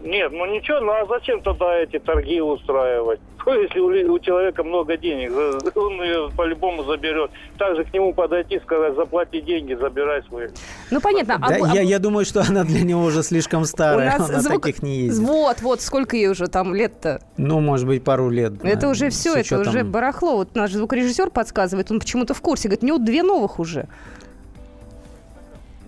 Нет, 0.06 0.30
ну 0.32 0.46
ничего, 0.46 0.80
ну 0.80 0.92
а 0.92 1.06
зачем 1.06 1.42
тогда 1.42 1.76
эти 1.78 1.98
торги 1.98 2.40
устраивать? 2.40 3.20
Ну, 3.46 3.62
Если 3.62 3.78
у, 3.78 4.14
у 4.14 4.18
человека 4.18 4.64
много 4.64 4.96
денег, 4.96 5.30
он 5.76 6.02
ее 6.02 6.30
по-любому 6.36 6.82
заберет. 6.82 7.30
Также 7.56 7.84
к 7.84 7.94
нему 7.94 8.12
подойти, 8.12 8.58
сказать, 8.58 8.96
заплати 8.96 9.40
деньги, 9.40 9.74
забирай 9.74 10.24
свои. 10.24 10.48
Ну, 10.90 11.00
понятно. 11.00 11.36
а 11.40 11.48
Да, 11.50 11.54
а 11.62 11.74
я, 11.76 11.80
я 11.82 12.00
думаю, 12.00 12.24
что 12.24 12.40
она 12.40 12.64
для 12.64 12.82
него 12.82 13.04
уже 13.04 13.22
слишком 13.22 13.64
старая. 13.64 14.16
он 14.18 14.32
на 14.32 14.40
звук- 14.40 14.62
таких 14.64 14.82
не 14.82 14.96
ездит. 15.02 15.28
Вот, 15.28 15.60
вот, 15.60 15.80
сколько 15.80 16.16
ей 16.16 16.26
уже 16.26 16.48
там 16.48 16.74
лет-то? 16.74 17.20
Ну, 17.36 17.60
может 17.60 17.86
быть, 17.86 18.02
пару 18.02 18.30
лет. 18.30 18.54
Это 18.64 18.80
да, 18.80 18.88
уже 18.88 19.10
все, 19.10 19.30
это 19.36 19.40
учетом- 19.42 19.68
уже 19.68 19.84
барахло. 19.84 20.38
Вот 20.38 20.56
наш 20.56 20.72
звукорежиссер 20.72 21.30
подсказывает, 21.30 21.88
он 21.92 22.00
почему-то 22.00 22.34
в 22.34 22.40
курсе. 22.40 22.66
Говорит, 22.66 22.82
у 22.82 22.86
него 22.86 22.98
две 22.98 23.22
новых 23.22 23.60
уже. 23.60 23.86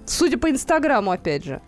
Судя 0.07 0.39
по 0.39 0.49
Инстаграму, 0.49 1.11
опять 1.11 1.45
же. 1.45 1.61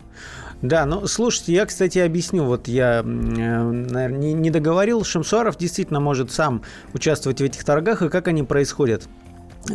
Да, 0.61 0.85
ну, 0.85 1.07
слушайте, 1.07 1.53
я, 1.53 1.65
кстати, 1.65 1.97
объясню. 1.99 2.45
Вот 2.45 2.67
я, 2.67 2.99
э, 2.99 3.03
наверное, 3.03 4.33
не, 4.33 4.51
договорил. 4.51 5.03
Шамсуаров 5.03 5.57
действительно 5.57 5.99
может 5.99 6.31
сам 6.31 6.63
участвовать 6.93 7.41
в 7.41 7.43
этих 7.43 7.63
торгах, 7.63 8.01
и 8.03 8.09
как 8.09 8.27
они 8.27 8.43
происходят. 8.43 9.07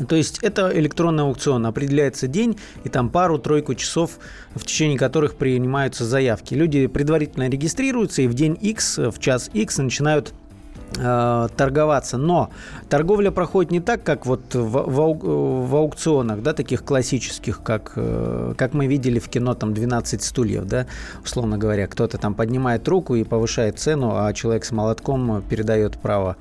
То 0.08 0.16
есть 0.16 0.40
это 0.42 0.70
электронный 0.76 1.24
аукцион, 1.24 1.64
определяется 1.64 2.26
день 2.26 2.58
и 2.82 2.88
там 2.88 3.08
пару-тройку 3.08 3.74
часов, 3.74 4.18
в 4.54 4.64
течение 4.64 4.98
которых 4.98 5.36
принимаются 5.36 6.04
заявки. 6.04 6.54
Люди 6.54 6.86
предварительно 6.88 7.48
регистрируются 7.48 8.22
и 8.22 8.26
в 8.26 8.34
день 8.34 8.58
X, 8.60 8.98
в 8.98 9.18
час 9.20 9.48
X 9.52 9.78
начинают 9.78 10.30
э, 10.30 10.45
торговаться. 10.94 12.16
Но 12.16 12.50
торговля 12.88 13.30
проходит 13.30 13.70
не 13.72 13.80
так, 13.80 14.02
как 14.02 14.24
вот 14.26 14.54
в, 14.54 14.90
в, 14.90 15.00
ау- 15.00 15.62
в 15.66 15.74
аукционах, 15.76 16.42
да, 16.42 16.52
таких 16.52 16.84
классических, 16.84 17.62
как, 17.62 17.92
э, 17.96 18.54
как 18.56 18.72
мы 18.74 18.86
видели 18.86 19.18
в 19.18 19.28
кино, 19.28 19.54
там 19.54 19.74
12 19.74 20.22
стульев, 20.22 20.64
да, 20.64 20.86
условно 21.24 21.58
говоря. 21.58 21.86
Кто-то 21.86 22.18
там 22.18 22.34
поднимает 22.34 22.86
руку 22.88 23.14
и 23.14 23.24
повышает 23.24 23.78
цену, 23.78 24.12
а 24.16 24.32
человек 24.32 24.64
с 24.64 24.72
молотком 24.72 25.42
передает 25.42 25.98
право 25.98 26.36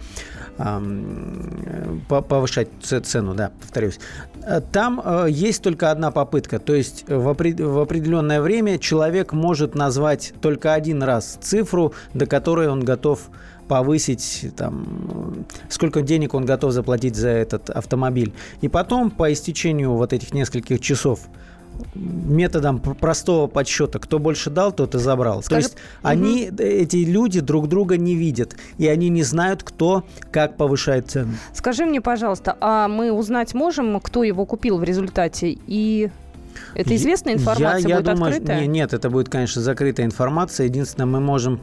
по- 2.07 2.21
повышать 2.21 2.69
цену, 2.81 3.33
да, 3.33 3.51
повторюсь. 3.61 3.99
Э, 4.43 4.61
Там 4.71 5.01
э, 5.03 5.27
есть 5.29 5.61
только 5.63 5.91
одна 5.91 6.11
попытка, 6.11 6.59
то 6.59 6.73
есть 6.73 7.03
э, 7.07 7.15
в, 7.17 7.27
опре- 7.27 7.61
в 7.61 7.79
определенное 7.79 8.41
время 8.41 8.77
человек 8.79 9.33
может 9.33 9.75
назвать 9.75 10.33
только 10.41 10.73
один 10.73 11.03
раз 11.03 11.37
цифру, 11.41 11.93
до 12.13 12.25
которой 12.25 12.67
он 12.69 12.83
готов 12.83 13.19
повысить, 13.68 14.51
там, 14.55 15.45
сколько 15.70 16.01
денег 16.01 16.34
он 16.34 16.45
готов 16.45 16.72
заплатить 16.72 17.16
за 17.16 17.30
этот 17.30 17.70
автомобиль. 17.70 18.34
И 18.61 18.68
потом, 18.68 19.09
по 19.11 19.32
истечению 19.32 19.93
вот 19.93 20.13
этих 20.13 20.34
нескольких 20.34 20.80
часов, 20.80 21.20
методом 21.93 22.80
пр- 22.80 22.95
простого 22.95 23.47
подсчета, 23.47 23.99
кто 23.99 24.20
больше 24.20 24.49
дал, 24.49 24.72
тот 24.72 24.95
и 24.95 24.99
забрал. 24.99 25.43
Скажи- 25.43 25.68
То 25.70 25.74
есть 25.74 25.78
они, 26.03 26.49
э, 26.57 26.63
эти 26.63 26.97
люди 26.97 27.41
друг 27.41 27.68
друга 27.68 27.97
не 27.97 28.16
видят, 28.16 28.55
и 28.78 28.88
они 28.88 29.09
не 29.09 29.24
знают, 29.24 29.63
кто 29.63 30.05
как 30.32 30.55
повышает 30.57 31.09
цену. 31.09 31.34
Скажи 31.53 31.86
мне, 31.86 31.99
пожалуйста, 32.01 32.55
а 32.61 32.88
мы 32.88 33.11
узнать 33.11 33.53
можем, 33.53 33.99
кто 33.99 34.24
его 34.24 34.45
купил 34.45 34.78
в 34.78 34.84
результате? 34.84 35.57
И 35.68 36.09
это 36.74 36.95
известная 36.95 37.34
информация 37.34 37.89
я, 37.89 37.95
я 37.97 38.01
будет 38.01 38.16
думаю, 38.16 38.32
открытая? 38.32 38.61
не- 38.61 38.68
нет, 38.68 38.93
это 38.93 39.09
будет, 39.09 39.28
конечно, 39.28 39.61
закрытая 39.61 40.05
информация. 40.05 40.68
Единственное, 40.68 41.07
мы 41.07 41.20
можем 41.20 41.59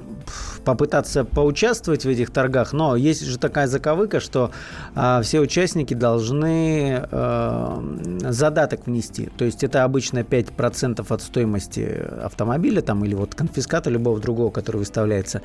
попытаться 0.64 1.24
поучаствовать 1.24 2.04
в 2.04 2.08
этих 2.08 2.30
торгах, 2.30 2.72
но 2.72 2.96
есть 2.96 3.24
же 3.24 3.38
такая 3.38 3.66
заковыка, 3.66 4.20
что 4.20 4.50
а, 4.94 5.22
все 5.22 5.40
участники 5.40 5.94
должны 5.94 7.06
а, 7.10 7.82
задаток 8.20 8.86
внести. 8.86 9.30
То 9.36 9.44
есть 9.44 9.64
это 9.64 9.84
обычно 9.84 10.20
5% 10.20 11.04
от 11.08 11.22
стоимости 11.22 12.04
автомобиля 12.22 12.80
там, 12.80 13.04
или 13.04 13.14
вот 13.14 13.34
конфиската 13.34 13.90
любого 13.90 14.20
другого, 14.20 14.50
который 14.50 14.78
выставляется. 14.78 15.42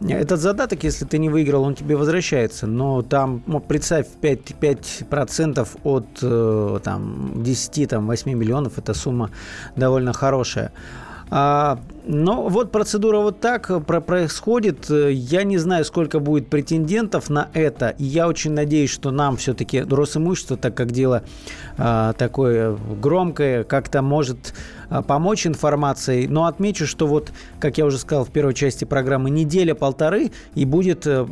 Этот 0.00 0.40
задаток, 0.40 0.84
если 0.84 1.04
ты 1.04 1.18
не 1.18 1.28
выиграл, 1.28 1.62
он 1.62 1.74
тебе 1.74 1.96
возвращается. 1.96 2.66
Но 2.66 3.02
там, 3.02 3.42
ну, 3.46 3.60
представь, 3.60 4.06
5, 4.20 4.40
5% 4.60 5.68
от 5.84 6.06
э, 6.22 6.78
там, 6.82 7.42
10, 7.42 7.90
там, 7.90 8.06
8 8.06 8.32
миллионов, 8.32 8.78
эта 8.78 8.94
сумма 8.94 9.30
довольно 9.76 10.12
хорошая. 10.12 10.72
А, 11.30 11.78
но 12.06 12.48
вот 12.48 12.72
процедура 12.72 13.18
вот 13.18 13.40
так 13.40 13.70
э, 13.70 13.80
про- 13.80 14.00
происходит. 14.00 14.90
Э, 14.90 15.12
Я 15.12 15.42
не 15.42 15.58
знаю, 15.58 15.84
сколько 15.84 16.20
будет 16.20 16.48
претендентов 16.48 17.28
на 17.28 17.48
это. 17.52 17.90
И 17.98 18.04
я 18.04 18.28
очень 18.28 18.52
надеюсь, 18.52 18.90
что 18.90 19.10
нам 19.10 19.36
все-таки 19.36 19.80
Росимущество, 19.82 20.56
так 20.56 20.74
как 20.74 20.90
дело 20.90 21.22
а, 21.76 22.12
такое 22.14 22.76
громкое, 23.00 23.64
как-то 23.64 24.00
может 24.02 24.54
а, 24.88 25.02
помочь 25.02 25.46
информацией. 25.46 26.28
Но 26.28 26.46
отмечу, 26.46 26.86
что 26.86 27.06
вот, 27.06 27.30
как 27.60 27.78
я 27.78 27.84
уже 27.84 27.98
сказал 27.98 28.24
в 28.24 28.30
первой 28.30 28.54
части 28.54 28.84
программы, 28.84 29.28
неделя-полторы 29.30 30.30
и 30.54 30.64
будет 30.64 31.06
э, 31.06 31.26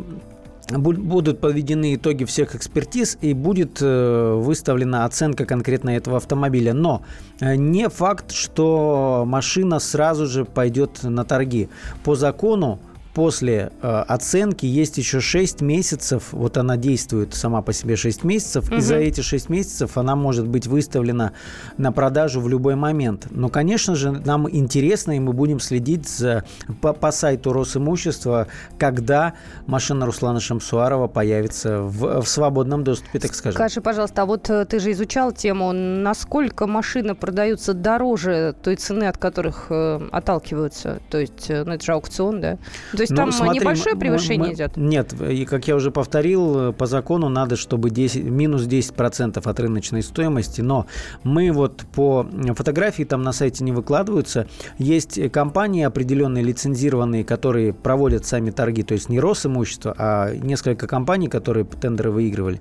будут 0.68 1.40
подведены 1.40 1.94
итоги 1.94 2.24
всех 2.24 2.54
экспертиз 2.54 3.18
и 3.20 3.34
будет 3.34 3.78
э, 3.80 4.34
выставлена 4.34 5.04
оценка 5.04 5.44
конкретно 5.44 5.90
этого 5.90 6.16
автомобиля. 6.16 6.74
Но 6.74 7.02
э, 7.40 7.56
не 7.56 7.88
факт, 7.88 8.32
что 8.32 9.24
машина 9.26 9.78
сразу 9.78 10.26
же 10.26 10.44
пойдет 10.44 11.02
на 11.02 11.24
торги. 11.24 11.68
По 12.04 12.14
закону 12.14 12.80
после 13.16 13.72
э, 13.80 14.04
оценки 14.08 14.66
есть 14.66 14.98
еще 14.98 15.20
6 15.20 15.62
месяцев, 15.62 16.32
вот 16.32 16.58
она 16.58 16.76
действует 16.76 17.32
сама 17.32 17.62
по 17.62 17.72
себе 17.72 17.96
6 17.96 18.24
месяцев, 18.24 18.70
и 18.70 18.78
за 18.78 18.96
эти 18.96 19.22
6 19.22 19.48
месяцев 19.48 19.96
она 19.96 20.14
может 20.16 20.46
быть 20.46 20.66
выставлена 20.66 21.32
на 21.78 21.92
продажу 21.92 22.42
в 22.42 22.48
любой 22.50 22.74
момент. 22.74 23.28
Но, 23.30 23.48
конечно 23.48 23.94
же, 23.94 24.10
нам 24.10 24.50
интересно, 24.50 25.16
и 25.16 25.18
мы 25.18 25.32
будем 25.32 25.60
следить 25.60 26.06
за, 26.06 26.44
по, 26.82 26.92
по 26.92 27.10
сайту 27.10 27.54
Росимущества, 27.54 28.48
когда 28.78 29.32
машина 29.66 30.04
Руслана 30.04 30.38
Шамсуарова 30.38 31.08
появится 31.08 31.80
в, 31.80 32.20
в 32.20 32.28
свободном 32.28 32.84
доступе, 32.84 33.18
так 33.18 33.34
скажем. 33.34 33.56
Скажи, 33.56 33.80
пожалуйста, 33.80 34.22
а 34.22 34.26
вот 34.26 34.50
э, 34.50 34.66
ты 34.66 34.78
же 34.78 34.92
изучал 34.92 35.32
тему, 35.32 35.72
насколько 35.72 36.66
машины 36.66 37.14
продаются 37.14 37.72
дороже 37.72 38.54
той 38.62 38.76
цены, 38.76 39.04
от 39.04 39.16
которых 39.16 39.68
э, 39.70 40.06
отталкиваются? 40.12 41.00
То 41.08 41.16
есть, 41.16 41.48
э, 41.48 41.64
ну, 41.64 41.72
это 41.72 41.82
же 41.82 41.92
аукцион, 41.92 42.42
да? 42.42 42.58
То 42.92 43.05
есть 43.06 43.10
Ну, 43.12 43.16
там 43.16 43.32
смотри, 43.32 43.60
небольшое 43.60 43.94
мы- 43.94 44.00
превышение 44.00 44.48
мы- 44.48 44.54
идет? 44.54 44.76
Нет, 44.76 45.12
и 45.20 45.44
как 45.44 45.66
я 45.68 45.76
уже 45.76 45.90
повторил, 45.90 46.72
по 46.72 46.86
закону 46.86 47.28
надо, 47.28 47.56
чтобы 47.56 47.90
10, 47.90 48.24
минус 48.24 48.62
10% 48.64 49.46
от 49.46 49.60
рыночной 49.60 50.02
стоимости, 50.02 50.60
но 50.60 50.86
мы 51.24 51.50
вот 51.52 51.84
по 51.94 52.26
фотографии 52.54 53.04
там 53.04 53.22
на 53.22 53.32
сайте 53.32 53.64
не 53.64 53.72
выкладываются. 53.72 54.46
Есть 54.78 55.30
компании 55.30 55.84
определенные, 55.84 56.44
лицензированные, 56.44 57.24
которые 57.24 57.72
проводят 57.72 58.26
сами 58.26 58.50
торги, 58.50 58.82
то 58.82 58.94
есть 58.94 59.08
не 59.08 59.20
Росимущество, 59.20 59.94
а 59.96 60.34
несколько 60.34 60.86
компаний, 60.86 61.28
которые 61.28 61.64
тендеры 61.64 62.10
выигрывали. 62.10 62.60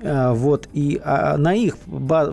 Э, 0.00 0.32
Вот, 0.32 0.68
и 0.72 1.00
а, 1.04 1.36
на 1.36 1.54
их 1.54 1.76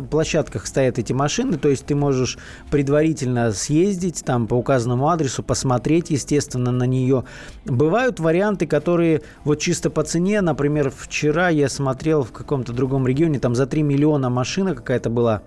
площадках 0.10 0.66
стоят 0.66 0.98
эти 0.98 1.14
машины, 1.14 1.58
то 1.58 1.70
есть 1.70 1.86
ты 1.86 1.94
можешь 1.96 2.38
предварительно 2.72 3.52
съездить 3.52 4.24
там 4.26 4.48
по 4.48 4.56
указанному 4.56 5.08
адресу, 5.10 5.44
посмотреть, 5.44 6.10
естественно, 6.10 6.72
на 6.72 6.86
нее. 6.86 7.24
Бывают 7.66 8.20
варианты, 8.20 8.68
которые 8.68 9.22
вот 9.44 9.60
чисто 9.60 9.90
по 9.90 10.04
цене, 10.04 10.42
например, 10.42 10.92
вчера 10.96 11.50
я 11.50 11.70
смотрел 11.70 12.24
в 12.24 12.32
каком-то 12.32 12.74
другом 12.74 13.06
регионе, 13.08 13.40
там 13.40 13.56
за 13.56 13.68
3 13.68 13.84
миллиона 13.84 14.30
машина 14.30 14.76
какая-то 14.76 15.10
была, 15.10 15.42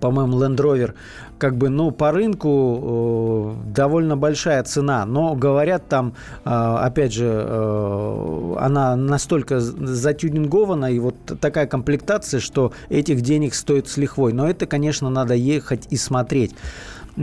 по-моему, 0.00 0.38
Land 0.38 0.56
Rover, 0.56 0.94
как 1.38 1.56
бы, 1.56 1.68
ну, 1.68 1.90
по 1.90 2.10
рынку 2.10 3.56
э, 3.66 3.72
довольно 3.72 4.16
большая 4.16 4.62
цена, 4.64 5.06
но 5.06 5.34
говорят 5.34 5.88
там, 5.88 6.14
э, 6.44 6.50
опять 6.50 7.12
же, 7.12 7.26
э, 7.26 8.54
она 8.58 8.96
настолько 8.96 9.60
затюнингована, 9.60 10.92
и 10.92 10.98
вот 10.98 11.14
такая 11.40 11.66
комплектация, 11.66 12.40
что 12.40 12.72
этих 12.88 13.20
денег 13.20 13.54
стоит 13.54 13.88
с 13.88 13.96
лихвой. 13.96 14.32
Но 14.32 14.48
это, 14.48 14.66
конечно, 14.66 15.08
надо 15.08 15.34
ехать 15.34 15.86
и 15.90 15.96
смотреть. 15.96 16.54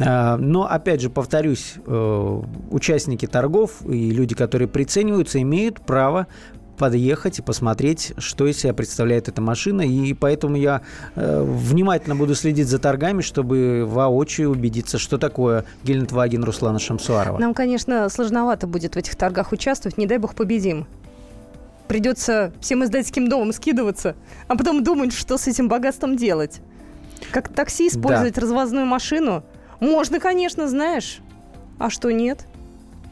Э, 0.03 0.35
Но, 0.37 0.69
опять 0.69 1.01
же, 1.01 1.09
повторюсь, 1.09 1.75
э, 1.85 2.41
участники 2.71 3.25
торгов 3.25 3.85
и 3.85 4.11
люди, 4.11 4.35
которые 4.35 4.67
прицениваются, 4.67 5.41
имеют 5.41 5.81
право 5.81 6.27
подъехать 6.77 7.39
и 7.39 7.41
посмотреть, 7.41 8.13
что 8.17 8.47
из 8.47 8.59
себя 8.59 8.73
представляет 8.73 9.29
эта 9.29 9.41
машина. 9.41 9.81
И 9.81 10.13
поэтому 10.13 10.57
я 10.57 10.81
э, 11.15 11.41
внимательно 11.41 12.15
буду 12.15 12.35
следить 12.35 12.67
за 12.67 12.79
торгами, 12.79 13.21
чтобы 13.21 13.85
воочию 13.87 14.51
убедиться, 14.51 14.97
что 14.97 15.17
такое 15.17 15.63
Гелендваген 15.83 16.43
Руслана 16.43 16.79
Шамсуарова. 16.79 17.39
Нам, 17.39 17.53
конечно, 17.53 18.09
сложновато 18.09 18.67
будет 18.67 18.95
в 18.95 18.97
этих 18.97 19.15
торгах 19.15 19.51
участвовать. 19.53 19.97
Не 19.97 20.05
дай 20.05 20.17
бог 20.17 20.35
победим. 20.35 20.85
Придется 21.87 22.51
всем 22.59 22.83
издательским 22.83 23.29
домом 23.29 23.53
скидываться, 23.53 24.15
а 24.47 24.57
потом 24.57 24.83
думать, 24.83 25.13
что 25.13 25.37
с 25.37 25.47
этим 25.47 25.67
богатством 25.69 26.17
делать. 26.17 26.61
Как 27.31 27.47
такси 27.47 27.87
использовать 27.87 28.37
развозную 28.37 28.85
машину? 28.85 29.43
Можно, 29.85 30.19
конечно, 30.19 30.67
знаешь. 30.67 31.19
А 31.77 31.91
что 31.91 32.11
нет? 32.11 32.47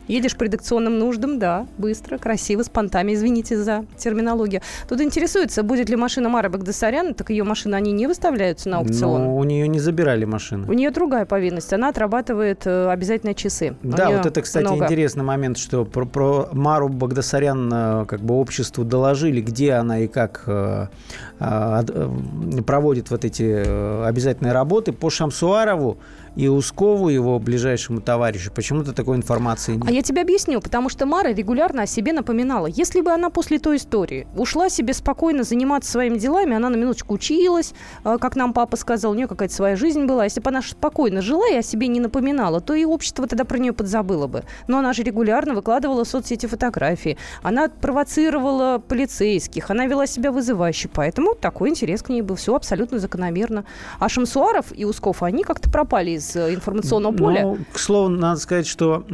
Едешь 0.07 0.35
по 0.35 0.43
редакционным 0.43 0.99
нуждам, 0.99 1.39
да, 1.39 1.65
быстро, 1.77 2.17
красиво, 2.17 2.63
с 2.63 2.69
понтами, 2.69 3.13
извините 3.13 3.57
за 3.57 3.85
терминологию. 3.97 4.61
Тут 4.89 4.99
интересуется, 4.99 5.63
будет 5.63 5.89
ли 5.89 5.95
машина 5.95 6.27
Мара 6.27 6.49
Багдасаряна, 6.49 7.13
так 7.13 7.29
ее 7.29 7.45
машины, 7.45 7.75
они 7.75 7.93
не 7.93 8.05
выставляются 8.07 8.67
на 8.67 8.79
аукцион. 8.79 9.23
Но 9.23 9.37
у 9.37 9.43
нее 9.45 9.67
не 9.69 9.79
забирали 9.79 10.25
машины. 10.25 10.67
У 10.67 10.73
нее 10.73 10.91
другая 10.91 11.25
повинность. 11.25 11.71
Она 11.71 11.87
отрабатывает 11.87 12.63
э, 12.65 12.89
обязательно 12.89 13.33
часы. 13.33 13.75
Да, 13.81 14.09
вот 14.09 14.25
это, 14.25 14.41
кстати, 14.41 14.65
много. 14.65 14.83
интересный 14.85 15.23
момент, 15.23 15.57
что 15.57 15.85
про, 15.85 16.05
про 16.05 16.49
Мару 16.51 16.89
Багдасарян 16.89 17.71
э, 17.73 18.05
как 18.05 18.19
бы 18.19 18.33
обществу 18.33 18.83
доложили, 18.83 19.39
где 19.39 19.71
она 19.73 19.99
и 19.99 20.07
как 20.07 20.43
э, 20.47 20.87
э, 21.39 22.09
проводит 22.67 23.09
вот 23.09 23.23
эти 23.23 24.05
обязательные 24.05 24.51
работы. 24.51 24.91
По 24.91 25.09
Шамсуарову 25.09 25.97
и 26.35 26.47
Ускову, 26.47 27.09
его 27.09 27.39
ближайшему 27.39 28.01
товарищу, 28.01 28.51
почему-то 28.51 28.93
такой 28.93 29.17
информации 29.17 29.73
нет. 29.73 29.87
А 29.87 29.91
я 29.91 30.01
тебе 30.01 30.21
объясню, 30.21 30.61
потому 30.61 30.89
что 30.89 31.05
Мара 31.05 31.31
регулярно 31.31 31.83
о 31.83 31.85
себе 31.85 32.13
напоминала. 32.13 32.67
Если 32.67 33.01
бы 33.01 33.11
она 33.11 33.29
после 33.29 33.59
той 33.59 33.77
истории 33.77 34.27
ушла 34.35 34.69
себе 34.69 34.93
спокойно 34.93 35.43
заниматься 35.43 35.91
своими 35.91 36.17
делами, 36.17 36.55
она 36.55 36.69
на 36.69 36.75
минуточку 36.75 37.13
училась, 37.13 37.73
э, 38.03 38.17
как 38.19 38.35
нам 38.35 38.53
папа 38.53 38.77
сказал, 38.77 39.11
у 39.11 39.15
нее 39.15 39.27
какая-то 39.27 39.53
своя 39.53 39.75
жизнь 39.75 40.05
была. 40.05 40.23
Если 40.23 40.39
бы 40.39 40.49
она 40.49 40.61
спокойно 40.61 41.21
жила 41.21 41.47
и 41.49 41.55
о 41.55 41.61
себе 41.61 41.87
не 41.87 41.99
напоминала, 41.99 42.61
то 42.61 42.73
и 42.73 42.85
общество 42.85 43.27
тогда 43.27 43.45
про 43.45 43.57
нее 43.57 43.73
подзабыло 43.73 44.27
бы. 44.27 44.43
Но 44.67 44.79
она 44.79 44.93
же 44.93 45.03
регулярно 45.03 45.53
выкладывала 45.53 46.03
в 46.03 46.07
соцсети 46.07 46.47
фотографии. 46.47 47.17
Она 47.43 47.69
провоцировала 47.69 48.79
полицейских, 48.79 49.69
она 49.69 49.85
вела 49.85 50.07
себя 50.07 50.31
вызывающе. 50.31 50.89
Поэтому 50.93 51.35
такой 51.35 51.69
интерес 51.69 52.01
к 52.01 52.09
ней 52.09 52.21
был. 52.21 52.35
Все 52.35 52.55
абсолютно 52.55 52.99
закономерно. 52.99 53.65
А 53.99 54.09
Шамсуаров 54.09 54.67
и 54.75 54.85
Усков, 54.85 55.21
они 55.21 55.43
как-то 55.43 55.69
пропали 55.69 56.11
из 56.11 56.22
из 56.23 56.55
информационного 56.55 57.15
поля. 57.15 57.41
Ну, 57.43 57.57
к 57.71 57.79
слову, 57.79 58.09
надо 58.09 58.39
сказать, 58.39 58.67
что 58.67 59.03
э, 59.09 59.13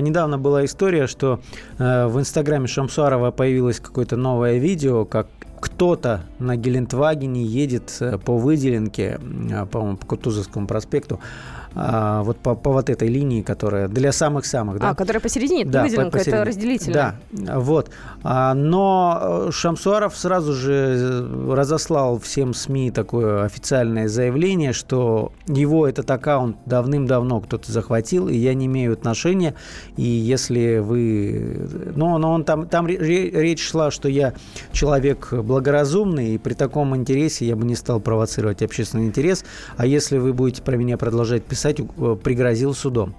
недавно 0.00 0.38
была 0.38 0.64
история, 0.64 1.06
что 1.06 1.40
э, 1.78 2.06
в 2.06 2.18
инстаграме 2.18 2.66
Шамсуарова 2.66 3.30
появилось 3.30 3.80
какое-то 3.80 4.16
новое 4.16 4.58
видео, 4.58 5.04
как 5.04 5.26
кто-то 5.60 6.22
на 6.40 6.56
Гелендвагене 6.56 7.44
едет 7.44 7.96
э, 8.00 8.18
по 8.18 8.36
выделенке, 8.36 9.20
э, 9.50 9.66
по-моему, 9.66 9.96
по 9.96 10.06
Кутузовскому 10.06 10.66
проспекту, 10.66 11.20
а, 11.74 12.22
вот 12.22 12.38
по, 12.38 12.54
по 12.54 12.70
вот 12.70 12.90
этой 12.90 13.08
линии, 13.08 13.42
которая 13.42 13.88
для 13.88 14.12
самых-самых. 14.12 14.78
Да? 14.78 14.90
А, 14.90 14.94
которая 14.94 15.20
посередине, 15.20 15.64
да, 15.64 15.82
выделенка, 15.82 16.18
посередине. 16.18 16.36
это 16.36 16.44
разделительная. 16.48 17.14
Да, 17.32 17.58
вот. 17.58 17.90
А, 18.22 18.54
но 18.54 19.48
Шамсуаров 19.50 20.16
сразу 20.16 20.52
же 20.52 21.26
разослал 21.50 22.18
всем 22.18 22.54
СМИ 22.54 22.90
такое 22.90 23.44
официальное 23.44 24.08
заявление, 24.08 24.72
что 24.72 25.32
его 25.46 25.86
этот 25.88 26.10
аккаунт 26.10 26.56
давным-давно 26.66 27.40
кто-то 27.40 27.72
захватил, 27.72 28.28
и 28.28 28.36
я 28.36 28.54
не 28.54 28.66
имею 28.66 28.92
отношения. 28.92 29.54
И 29.96 30.02
если 30.02 30.78
вы... 30.78 31.68
Ну, 31.94 32.18
но 32.18 32.32
он 32.32 32.44
там, 32.44 32.66
там 32.66 32.86
речь 32.86 33.62
шла, 33.62 33.90
что 33.90 34.08
я 34.08 34.34
человек 34.72 35.32
благоразумный, 35.32 36.34
и 36.34 36.38
при 36.38 36.54
таком 36.54 36.94
интересе 36.94 37.46
я 37.46 37.56
бы 37.56 37.64
не 37.64 37.76
стал 37.76 38.00
провоцировать 38.00 38.62
общественный 38.62 39.06
интерес. 39.06 39.44
А 39.76 39.86
если 39.86 40.18
вы 40.18 40.32
будете 40.32 40.62
про 40.62 40.76
меня 40.76 40.98
продолжать 40.98 41.44
писать, 41.44 41.61
писать, 41.62 41.80
э, 41.80 42.16
пригрозил 42.22 42.74
судом. 42.74 43.14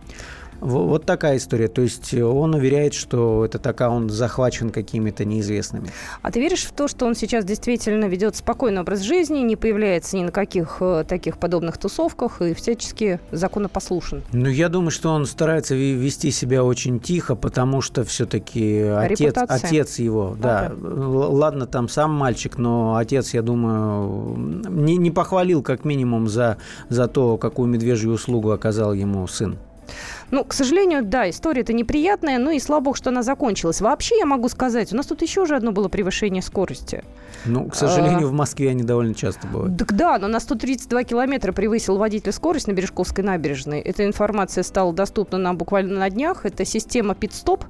Вот 0.63 1.05
такая 1.05 1.37
история. 1.37 1.67
То 1.67 1.81
есть 1.81 2.13
он 2.13 2.55
уверяет, 2.55 2.93
что 2.93 3.43
этот 3.45 3.65
аккаунт 3.67 4.11
захвачен 4.11 4.69
какими-то 4.69 5.25
неизвестными. 5.25 5.89
А 6.21 6.31
ты 6.31 6.39
веришь 6.39 6.63
в 6.63 6.71
то, 6.71 6.87
что 6.87 7.05
он 7.05 7.15
сейчас 7.15 7.43
действительно 7.43 8.05
ведет 8.05 8.35
спокойный 8.35 8.81
образ 8.81 9.01
жизни, 9.01 9.39
не 9.39 9.55
появляется 9.55 10.15
ни 10.15 10.23
на 10.23 10.31
каких 10.31 10.77
э, 10.79 11.03
таких 11.07 11.37
подобных 11.37 11.77
тусовках 11.77 12.41
и 12.41 12.53
всячески 12.53 13.19
законопослушен? 13.31 14.23
Ну, 14.31 14.47
я 14.47 14.69
думаю, 14.69 14.91
что 14.91 15.09
он 15.09 15.25
старается 15.25 15.75
вести 15.75 16.31
себя 16.31 16.63
очень 16.63 16.99
тихо, 16.99 17.35
потому 17.35 17.81
что 17.81 18.03
все-таки 18.03 18.79
отец, 18.81 19.35
отец 19.35 19.99
его, 19.99 20.35
да, 20.39 20.71
ладно, 20.79 21.67
там 21.67 21.89
сам 21.89 22.11
мальчик, 22.13 22.57
но 22.57 22.95
отец, 22.95 23.33
я 23.33 23.41
думаю, 23.41 24.37
не, 24.69 24.97
не 24.97 25.11
похвалил 25.11 25.61
как 25.61 25.83
минимум 25.83 26.27
за, 26.29 26.57
за 26.89 27.07
то, 27.07 27.37
какую 27.37 27.67
медвежью 27.67 28.13
услугу 28.13 28.51
оказал 28.51 28.93
ему 28.93 29.27
сын. 29.27 29.57
Ну, 30.33 30.43
к 30.43 30.53
сожалению, 30.53 31.03
да, 31.03 31.29
история-то 31.29 31.73
неприятная, 31.73 32.39
но 32.39 32.49
и 32.49 32.59
слава 32.59 32.81
богу, 32.81 32.97
что 32.97 33.11
она 33.11 33.21
закончилась. 33.21 33.81
Вообще, 33.81 34.17
я 34.17 34.25
могу 34.25 34.49
сказать, 34.49 34.91
у 34.91 34.95
нас 34.95 35.05
тут 35.05 35.21
еще 35.21 35.45
же 35.45 35.55
одно 35.55 35.71
было 35.71 35.89
превышение 35.89 36.41
скорости. 36.41 37.03
Ну, 37.45 37.67
к 37.69 37.75
сожалению, 37.75 38.29
а... 38.29 38.31
в 38.31 38.33
Москве 38.33 38.71
они 38.71 38.81
довольно 38.81 39.13
часто 39.13 39.45
бывают. 39.45 39.77
Так 39.77 39.93
да, 39.93 40.17
но 40.17 40.27
на 40.27 40.39
132 40.39 41.03
километра 41.03 41.51
превысил 41.51 41.99
водитель 41.99 42.31
скорость 42.31 42.65
на 42.65 42.71
Бережковской 42.71 43.23
набережной. 43.23 43.79
Эта 43.79 44.07
информация 44.07 44.63
стала 44.63 44.91
доступна 44.91 45.37
нам 45.37 45.55
буквально 45.55 45.99
на 45.99 46.09
днях. 46.09 46.47
Это 46.47 46.65
система 46.65 47.13
пит-стоп. 47.13 47.65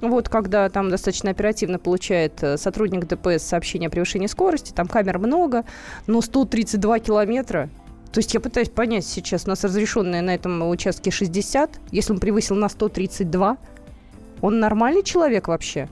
Вот 0.00 0.28
когда 0.28 0.68
там 0.70 0.90
достаточно 0.90 1.30
оперативно 1.30 1.78
получает 1.78 2.42
э, 2.42 2.56
сотрудник 2.56 3.06
ДПС 3.06 3.44
сообщение 3.44 3.86
о 3.86 3.90
превышении 3.90 4.26
скорости, 4.26 4.72
там 4.72 4.88
камер 4.88 5.20
много, 5.20 5.64
но 6.08 6.20
132 6.20 6.98
километра 6.98 7.70
то 8.12 8.18
есть 8.18 8.34
я 8.34 8.40
пытаюсь 8.40 8.68
понять 8.68 9.06
сейчас, 9.06 9.44
у 9.46 9.50
нас 9.50 9.64
разрешенное 9.64 10.22
на 10.22 10.34
этом 10.34 10.68
участке 10.68 11.10
60, 11.10 11.80
если 11.90 12.12
он 12.12 12.20
превысил 12.20 12.56
на 12.56 12.68
132, 12.68 13.56
он 14.40 14.60
нормальный 14.60 15.02
человек 15.02 15.48
вообще? 15.48 15.88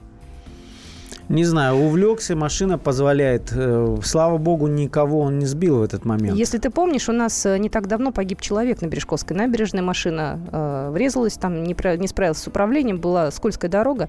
Не 1.29 1.43
знаю, 1.43 1.75
увлекся, 1.75 2.37
машина 2.37 2.77
позволяет. 2.77 3.51
Э, 3.53 3.97
слава 4.01 4.37
богу, 4.37 4.67
никого 4.67 5.19
он 5.19 5.39
не 5.39 5.45
сбил 5.45 5.79
в 5.79 5.81
этот 5.81 6.05
момент. 6.05 6.37
Если 6.37 6.57
ты 6.57 6.69
помнишь, 6.69 7.09
у 7.09 7.11
нас 7.11 7.45
э, 7.45 7.57
не 7.57 7.69
так 7.69 7.87
давно 7.87 8.13
погиб 8.13 8.39
человек 8.39 8.81
на 8.81 8.85
Бережковской 8.85 9.35
набережной. 9.35 9.81
Машина 9.81 10.39
э, 10.49 10.89
врезалась, 10.91 11.33
там 11.33 11.63
не, 11.63 11.75
не 11.97 12.07
справилась 12.07 12.37
с 12.37 12.47
управлением, 12.47 12.99
была 12.99 13.29
скользкая 13.31 13.69
дорога. 13.69 14.07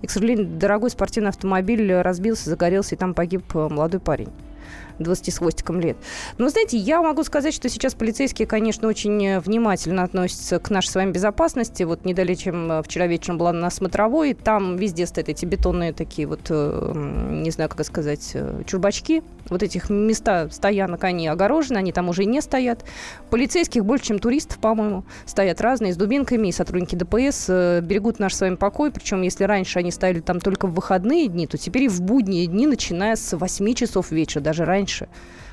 И, 0.00 0.06
к 0.06 0.10
сожалению, 0.12 0.46
дорогой 0.46 0.90
спортивный 0.90 1.30
автомобиль 1.30 1.92
разбился, 1.92 2.48
загорелся, 2.48 2.94
и 2.94 2.98
там 2.98 3.14
погиб 3.14 3.44
э, 3.54 3.68
молодой 3.68 3.98
парень. 3.98 4.28
20 5.00 5.34
с 5.34 5.38
хвостиком 5.38 5.80
лет. 5.80 5.96
Но, 6.38 6.48
знаете, 6.48 6.76
я 6.76 7.02
могу 7.02 7.24
сказать, 7.24 7.54
что 7.54 7.68
сейчас 7.68 7.94
полицейские, 7.94 8.46
конечно, 8.46 8.88
очень 8.88 9.24
э, 9.26 9.40
внимательно 9.40 10.02
относятся 10.02 10.58
к 10.58 10.70
нашей 10.70 10.88
с 10.88 10.94
вами 10.94 11.12
безопасности. 11.12 11.82
Вот 11.82 12.04
не 12.04 12.14
далее, 12.14 12.36
чем 12.36 12.70
э, 12.70 12.82
вчера 12.82 13.06
вечером 13.06 13.38
была 13.38 13.52
на 13.52 13.70
смотровой, 13.70 14.34
там 14.34 14.76
везде 14.76 15.06
стоят 15.06 15.28
эти 15.28 15.44
бетонные 15.44 15.92
такие 15.92 16.26
вот, 16.26 16.46
э, 16.50 16.92
не 17.42 17.50
знаю, 17.50 17.70
как 17.70 17.84
сказать, 17.84 18.36
чурбачки. 18.66 19.22
Вот 19.48 19.62
этих 19.62 19.90
места 19.90 20.48
стоянок, 20.50 21.04
они 21.04 21.26
огорожены, 21.26 21.78
они 21.78 21.92
там 21.92 22.08
уже 22.08 22.24
не 22.24 22.40
стоят. 22.40 22.84
Полицейских 23.30 23.84
больше, 23.84 24.06
чем 24.06 24.18
туристов, 24.18 24.58
по-моему, 24.58 25.04
стоят 25.24 25.60
разные, 25.60 25.92
с 25.92 25.96
дубинками, 25.96 26.48
и 26.48 26.52
сотрудники 26.52 26.94
ДПС 26.94 27.48
берегут 27.82 28.18
наш 28.18 28.34
с 28.34 28.40
вами 28.40 28.56
покой. 28.56 28.92
Причем, 28.92 29.22
если 29.22 29.44
раньше 29.44 29.78
они 29.78 29.90
стояли 29.90 30.20
там 30.20 30.40
только 30.40 30.66
в 30.66 30.74
выходные 30.74 31.26
дни, 31.28 31.46
то 31.46 31.56
теперь 31.58 31.84
и 31.84 31.88
в 31.88 32.00
будние 32.02 32.46
дни, 32.46 32.66
начиная 32.66 33.16
с 33.16 33.36
8 33.36 33.74
часов 33.74 34.10
вечера, 34.10 34.42
даже 34.42 34.64
раньше 34.64 34.89
раньше. 34.90 35.08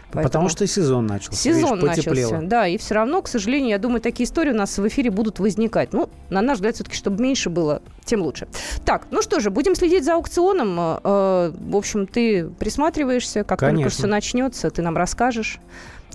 Поэтому... 0.09 0.23
Потому 0.23 0.49
что 0.49 0.65
сезон 0.67 1.05
начался. 1.05 1.37
Сезон 1.37 1.81
видишь, 1.81 2.05
начался, 2.05 2.39
да. 2.41 2.65
И 2.65 2.77
все 2.77 2.95
равно, 2.95 3.21
к 3.21 3.27
сожалению, 3.27 3.71
я 3.71 3.77
думаю, 3.77 3.99
такие 3.99 4.25
истории 4.25 4.51
у 4.51 4.55
нас 4.55 4.77
в 4.77 4.87
эфире 4.87 5.11
будут 5.11 5.39
возникать. 5.39 5.91
Ну, 5.91 6.09
на 6.29 6.41
наш 6.41 6.57
взгляд, 6.57 6.75
все-таки, 6.75 6.95
чтобы 6.95 7.21
меньше 7.21 7.49
было, 7.49 7.81
тем 8.05 8.21
лучше. 8.21 8.47
Так, 8.85 9.07
ну 9.11 9.21
что 9.21 9.41
же, 9.41 9.49
будем 9.49 9.75
следить 9.75 10.05
за 10.05 10.13
аукционом. 10.13 10.79
Э, 10.79 11.51
в 11.53 11.75
общем, 11.75 12.07
ты 12.07 12.47
присматриваешься, 12.47 13.43
как 13.43 13.59
Конечно. 13.59 13.83
только 13.83 13.89
все 13.89 14.07
начнется, 14.07 14.69
ты 14.69 14.81
нам 14.81 14.95
расскажешь. 14.95 15.59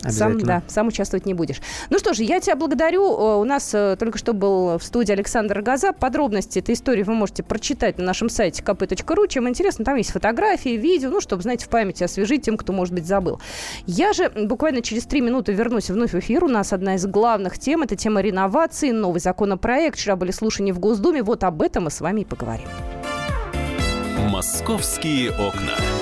Сам, 0.08 0.38
да, 0.40 0.62
сам 0.66 0.88
участвовать 0.88 1.26
не 1.26 1.34
будешь. 1.34 1.60
Ну 1.90 1.98
что 1.98 2.12
же, 2.12 2.24
я 2.24 2.40
тебя 2.40 2.56
благодарю. 2.56 3.04
Э, 3.04 3.36
у 3.36 3.44
нас 3.44 3.72
э, 3.72 3.96
только 3.98 4.18
что 4.18 4.32
был 4.32 4.78
в 4.78 4.82
студии 4.82 5.12
Александр 5.12 5.62
Газа. 5.62 5.92
Подробности 5.92 6.58
этой 6.58 6.74
истории 6.74 7.02
вы 7.02 7.14
можете 7.14 7.42
прочитать 7.42 7.98
на 7.98 8.04
нашем 8.04 8.28
сайте 8.28 8.62
kp.ru. 8.62 9.28
Чем 9.28 9.48
интересно, 9.48 9.84
там 9.84 9.96
есть 9.96 10.10
фотографии, 10.10 10.70
видео, 10.70 11.10
ну, 11.10 11.20
чтобы, 11.20 11.42
знаете, 11.42 11.66
в 11.66 11.68
памяти 11.68 12.04
освежить 12.04 12.44
тем, 12.44 12.56
кто, 12.56 12.72
может 12.72 12.94
быть, 12.94 13.06
забыл. 13.06 13.40
Я 13.86 14.12
же 14.12 14.30
буквально 14.30 14.82
через 14.82 15.04
три 15.04 15.20
минуты 15.20 15.52
вернусь 15.52 15.90
вновь 15.90 16.12
в 16.12 16.18
эфир. 16.18 16.44
У 16.44 16.48
нас 16.48 16.72
одна 16.72 16.96
из 16.96 17.06
главных 17.06 17.58
тем– 17.58 17.82
это 17.82 17.96
тема 17.96 18.20
реновации, 18.20 18.90
новый 18.90 19.20
законопроект. 19.20 19.98
Вчера 19.98 20.16
были 20.16 20.32
слушания 20.32 20.72
в 20.72 20.78
Госдуме. 20.78 21.22
Вот 21.22 21.44
об 21.44 21.62
этом 21.62 21.84
мы 21.84 21.90
с 21.90 22.00
вами 22.00 22.22
и 22.22 22.24
поговорим. 22.24 22.68
«Московские 24.30 25.30
окна». 25.32 26.01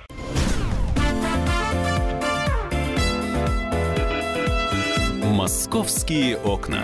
Московские 5.41 6.37
окна. 6.37 6.83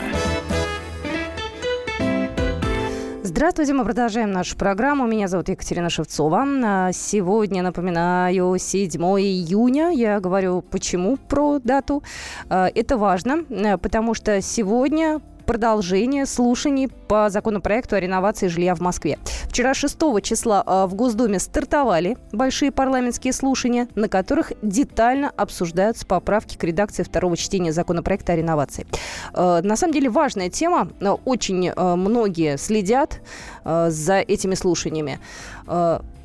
Здравствуйте, 3.21 3.73
мы 3.73 3.85
продолжаем 3.85 4.31
нашу 4.31 4.57
программу. 4.57 5.05
Меня 5.05 5.27
зовут 5.27 5.47
Екатерина 5.47 5.91
Шевцова. 5.91 6.43
А 6.65 6.91
сегодня, 6.91 7.61
напоминаю, 7.61 8.57
7 8.57 8.99
июня. 8.99 9.91
Я 9.91 10.19
говорю, 10.19 10.63
почему 10.63 11.17
про 11.17 11.59
дату. 11.59 12.01
А, 12.49 12.71
это 12.73 12.97
важно, 12.97 13.45
э, 13.47 13.77
потому 13.77 14.15
что 14.15 14.41
сегодня 14.41 15.21
продолжение 15.47 16.25
слушаний 16.25 16.89
по 16.89 17.29
законопроекту 17.29 17.95
о 17.95 17.99
реновации 17.99 18.47
жилья 18.47 18.75
в 18.75 18.81
Москве. 18.81 19.17
Вчера 19.45 19.73
6 19.73 19.97
числа 20.21 20.61
а, 20.65 20.85
в 20.87 20.93
Госдуме 20.93 21.39
стартовали 21.39 22.17
большие 22.33 22.71
парламентские 22.71 23.31
слушания, 23.31 23.87
на 23.95 24.09
которых 24.09 24.51
детально 24.61 25.31
обсуждаются 25.35 26.05
поправки 26.05 26.57
к 26.57 26.63
редакции 26.65 27.01
второго 27.01 27.37
чтения 27.37 27.71
законопроекта 27.71 28.33
о 28.33 28.35
реновации. 28.35 28.85
А, 29.33 29.61
на 29.61 29.77
самом 29.77 29.93
деле 29.93 30.09
важная 30.09 30.49
тема. 30.49 30.89
Очень 31.23 31.69
а, 31.69 31.95
многие 31.95 32.57
следят 32.57 33.21
за 33.63 34.19
этими 34.19 34.55
слушаниями. 34.55 35.19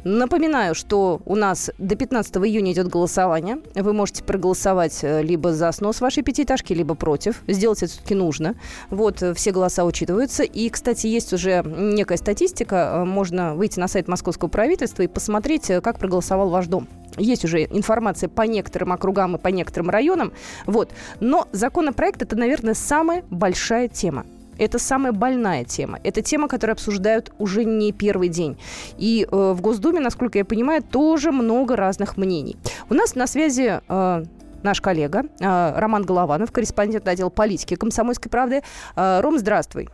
Напоминаю, 0.04 0.74
что 0.74 1.20
у 1.26 1.36
нас 1.36 1.70
до 1.78 1.94
15 1.94 2.36
июня 2.38 2.72
идет 2.72 2.88
голосование. 2.88 3.58
Вы 3.76 3.92
можете 3.92 4.24
проголосовать 4.24 4.98
э, 5.02 5.22
либо 5.22 5.52
за 5.52 5.70
снос 5.70 6.00
вашей 6.00 6.24
пятиэтажки, 6.24 6.72
либо 6.72 6.96
против. 6.96 7.42
Сделать 7.46 7.84
это 7.84 7.92
все-таки 7.92 8.16
нужно. 8.16 8.56
Вот, 8.90 9.22
э, 9.22 9.32
все 9.34 9.52
голоса 9.52 9.84
учитываются. 9.84 10.42
И, 10.42 10.68
кстати, 10.70 11.06
есть 11.06 11.32
уже 11.32 11.62
некая 11.64 12.16
статистика. 12.16 13.02
Э, 13.02 13.04
можно 13.04 13.54
выйти 13.54 13.78
на 13.78 13.86
сайт 13.86 14.08
московского 14.08 14.48
правительства 14.48 15.04
и 15.04 15.06
посмотреть, 15.06 15.70
как 15.82 16.00
проголосовал 16.00 16.50
ваш 16.50 16.66
дом. 16.66 16.88
есть 17.16 17.44
уже 17.44 17.64
информация 17.64 18.28
по 18.28 18.42
некоторым 18.42 18.92
округам 18.92 19.36
и 19.36 19.38
по 19.38 19.48
некоторым 19.48 19.90
районам. 19.90 20.32
Вот. 20.66 20.90
Но 21.20 21.46
законопроект– 21.52 22.22
это, 22.22 22.34
наверное, 22.34 22.74
самая 22.74 23.22
большая 23.30 23.86
тема. 23.86 24.26
Это 24.58 24.78
самая 24.78 25.12
больная 25.12 25.64
тема. 25.64 25.98
Это 26.04 26.22
тема, 26.22 26.48
которую 26.48 26.74
обсуждают 26.74 27.32
уже 27.38 27.64
не 27.64 27.92
первый 27.92 28.28
день. 28.28 28.58
И 28.98 29.26
э, 29.30 29.52
в 29.52 29.60
Госдуме, 29.60 30.00
насколько 30.00 30.38
я 30.38 30.44
понимаю, 30.44 30.82
тоже 30.82 31.32
много 31.32 31.76
разных 31.76 32.16
мнений. 32.16 32.56
У 32.90 32.94
нас 32.94 33.14
на 33.14 33.26
связи 33.26 33.80
э, 33.86 34.24
наш 34.62 34.80
коллега 34.80 35.24
э, 35.40 35.78
Роман 35.78 36.04
Голованов, 36.04 36.52
корреспондент 36.52 37.08
отдела 37.08 37.30
политики 37.30 37.76
«Комсомольской 37.76 38.30
правды». 38.30 38.62
Э, 38.96 39.20
Ром, 39.20 39.38
здравствуй. 39.38 39.88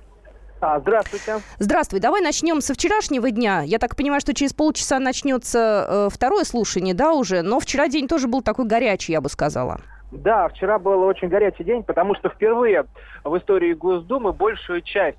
А, 0.61 0.81
здравствуйте. 0.81 1.41
Здравствуй. 1.61 2.01
Давай 2.01 2.21
начнем 2.21 2.61
со 2.61 2.75
вчерашнего 2.75 3.31
дня. 3.31 3.63
Я 3.63 3.79
так 3.79 3.95
понимаю, 3.95 4.21
что 4.21 4.35
через 4.35 4.53
полчаса 4.53 4.99
начнется 4.99 5.87
э, 5.89 6.09
второе 6.13 6.45
слушание, 6.45 6.95
да, 6.95 7.13
уже? 7.13 7.43
Но 7.43 7.61
вчера 7.61 7.89
день 7.89 8.09
тоже 8.09 8.27
был 8.27 8.43
такой 8.43 8.67
горячий, 8.67 9.13
я 9.13 9.21
бы 9.21 9.29
сказала. 9.29 9.81
Да, 10.11 10.49
вчера 10.49 10.79
был 10.79 11.03
очень 11.03 11.29
горячий 11.29 11.65
день, 11.65 11.83
потому 11.83 12.15
что 12.15 12.31
впервые 12.31 12.87
в 13.25 13.37
истории 13.37 13.75
Госдумы 13.75 14.33
большую 14.33 14.81
часть 14.81 15.19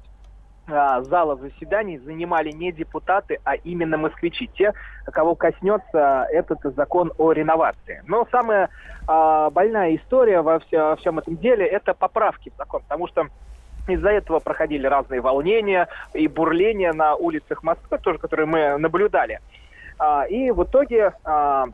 а, 0.67 1.01
зала 1.03 1.35
заседаний 1.35 1.99
занимали 1.99 2.51
не 2.51 2.71
депутаты, 2.71 3.39
а 3.43 3.55
именно 3.55 3.97
москвичи, 3.97 4.49
те, 4.55 4.73
кого 5.11 5.35
коснется 5.35 6.27
этот 6.31 6.59
закон 6.75 7.11
о 7.17 7.31
реновации. 7.31 8.01
Но 8.07 8.27
самая 8.31 8.69
а, 9.07 9.49
больная 9.51 9.95
история 9.95 10.41
во, 10.41 10.59
все, 10.59 10.79
во 10.79 10.95
всем 10.95 11.19
этом 11.19 11.37
деле– 11.37 11.65
это 11.67 11.93
поправки 11.93 12.49
в 12.49 12.57
закон, 12.57 12.81
потому 12.87 13.07
что 13.07 13.27
из-за 13.87 14.09
этого 14.09 14.39
проходили 14.39 14.85
разные 14.87 15.21
волнения 15.21 15.87
и 16.13 16.27
бурления 16.27 16.93
на 16.93 17.15
улицах 17.15 17.63
Москвы, 17.63 17.97
тоже, 17.97 18.19
которые 18.19 18.45
мы 18.45 18.77
наблюдали. 18.77 19.39
А, 19.97 20.25
и 20.25 20.51
в 20.51 20.63
итоге 20.63 21.13
а, 21.23 21.65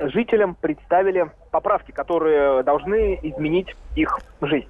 жителям 0.00 0.54
представили 0.54 1.30
поправки, 1.50 1.90
которые 1.90 2.62
должны 2.62 3.18
изменить 3.22 3.74
их 3.96 4.18
жизнь. 4.40 4.68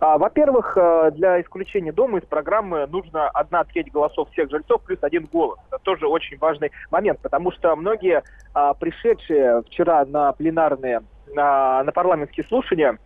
А, 0.00 0.18
во-первых, 0.18 0.76
э, 0.76 1.10
для 1.12 1.40
исключения 1.40 1.92
дома 1.92 2.18
из 2.18 2.24
программы 2.24 2.86
нужно 2.86 3.28
одна 3.28 3.64
треть 3.64 3.90
голосов 3.90 4.30
всех 4.30 4.50
жильцов 4.50 4.82
плюс 4.82 4.98
один 5.02 5.24
голос. 5.32 5.58
Это 5.68 5.78
тоже 5.82 6.06
очень 6.06 6.38
важный 6.38 6.70
момент, 6.90 7.18
потому 7.20 7.50
что 7.52 7.74
многие 7.76 8.22
а, 8.54 8.74
пришедшие 8.74 9.62
вчера 9.62 10.04
на 10.04 10.32
пленарные, 10.32 11.02
на, 11.34 11.82
на 11.82 11.92
парламентские 11.92 12.46
слушания, 12.46 12.98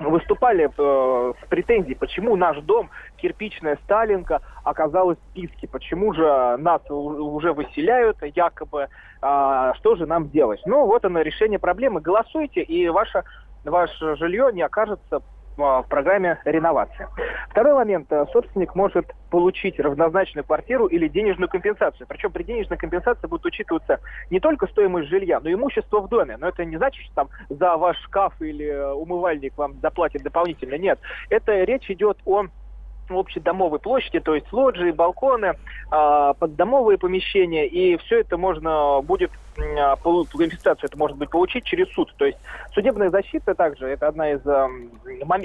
выступали 0.00 0.70
э, 0.76 1.32
с 1.42 1.48
претензией, 1.48 1.96
почему 1.96 2.36
наш 2.36 2.58
дом, 2.58 2.90
кирпичная 3.16 3.78
Сталинка, 3.84 4.42
оказалась 4.64 5.18
в 5.18 5.30
списке, 5.30 5.68
почему 5.68 6.12
же 6.14 6.56
нас 6.58 6.82
уже 6.88 7.52
выселяют, 7.52 8.18
якобы, 8.22 8.88
э, 9.22 9.72
что 9.76 9.96
же 9.96 10.06
нам 10.06 10.30
делать? 10.30 10.60
Ну, 10.66 10.86
вот 10.86 11.04
оно 11.04 11.20
решение 11.22 11.58
проблемы. 11.58 12.00
Голосуйте, 12.00 12.62
и 12.62 12.88
ваше, 12.88 13.24
ваше 13.64 14.16
жилье 14.16 14.50
не 14.52 14.62
окажется 14.62 15.22
в 15.58 15.86
программе 15.88 16.38
реновации. 16.44 17.08
Второй 17.50 17.74
момент. 17.74 18.10
Собственник 18.32 18.74
может 18.74 19.12
получить 19.30 19.78
равнозначную 19.80 20.44
квартиру 20.44 20.86
или 20.86 21.08
денежную 21.08 21.48
компенсацию. 21.48 22.06
Причем 22.06 22.30
при 22.30 22.44
денежной 22.44 22.78
компенсации 22.78 23.26
будет 23.26 23.44
учитываться 23.44 24.00
не 24.30 24.40
только 24.40 24.66
стоимость 24.68 25.08
жилья, 25.08 25.40
но 25.40 25.50
и 25.50 25.54
имущество 25.54 26.00
в 26.00 26.08
доме. 26.08 26.36
Но 26.38 26.48
это 26.48 26.64
не 26.64 26.76
значит, 26.76 27.04
что 27.04 27.14
там 27.14 27.28
за 27.48 27.76
ваш 27.76 27.98
шкаф 28.04 28.40
или 28.40 28.70
умывальник 28.94 29.56
вам 29.58 29.74
заплатят 29.82 30.22
дополнительно. 30.22 30.76
Нет. 30.78 30.98
Это 31.28 31.64
речь 31.64 31.90
идет 31.90 32.18
о 32.24 32.46
общедомовой 33.10 33.78
площади, 33.78 34.20
то 34.20 34.34
есть 34.34 34.52
лоджии, 34.52 34.90
балконы, 34.90 35.54
э, 35.90 36.34
поддомовые 36.38 36.98
помещения, 36.98 37.66
и 37.66 37.96
все 37.98 38.20
это 38.20 38.36
можно 38.36 39.00
будет, 39.02 39.30
э, 39.30 39.34
компенсацию 40.58 40.88
это 40.88 40.98
может 40.98 41.16
быть 41.16 41.30
получить 41.30 41.64
через 41.64 41.88
суд. 41.92 42.12
То 42.16 42.26
есть 42.26 42.38
судебная 42.72 43.10
защита 43.10 43.54
также, 43.54 43.86
это 43.86 44.08
одна 44.08 44.32
из, 44.32 44.44
э, 44.46 44.68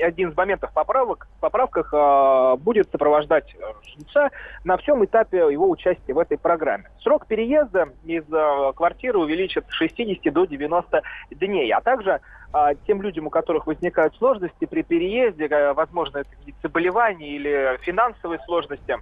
один 0.02 0.30
из 0.30 0.38
моментов 0.38 0.72
поправок, 0.74 1.28
поправках 1.40 1.94
э, 1.94 2.56
будет 2.58 2.92
сопровождать 2.92 3.56
жильца 3.84 4.30
на 4.64 4.78
всем 4.78 5.04
этапе 5.06 5.38
его 5.38 5.70
участия 5.70 6.14
в 6.14 6.20
этой 6.20 6.38
программе. 6.38 6.86
Срок 7.02 7.28
переезда 7.28 7.90
из 8.04 8.24
э, 8.32 8.74
квартиры 8.76 9.20
увеличит 9.20 9.66
с 9.70 9.74
60 9.74 10.34
до 10.34 10.46
90 10.46 11.02
дней, 11.32 11.72
а 11.72 11.82
также 11.82 12.22
а, 12.52 12.76
тем 12.76 13.02
людям, 13.02 13.28
у 13.28 13.30
которых 13.32 13.66
возникают 13.66 14.16
сложности 14.18 14.66
при 14.66 14.84
переезде, 14.84 15.48
э, 15.48 15.74
возможно, 15.74 16.20
это 16.20 16.30
заболевания 16.62 17.30
или 17.30 17.80
финансовые 17.82 18.40
сложности, 18.46 18.98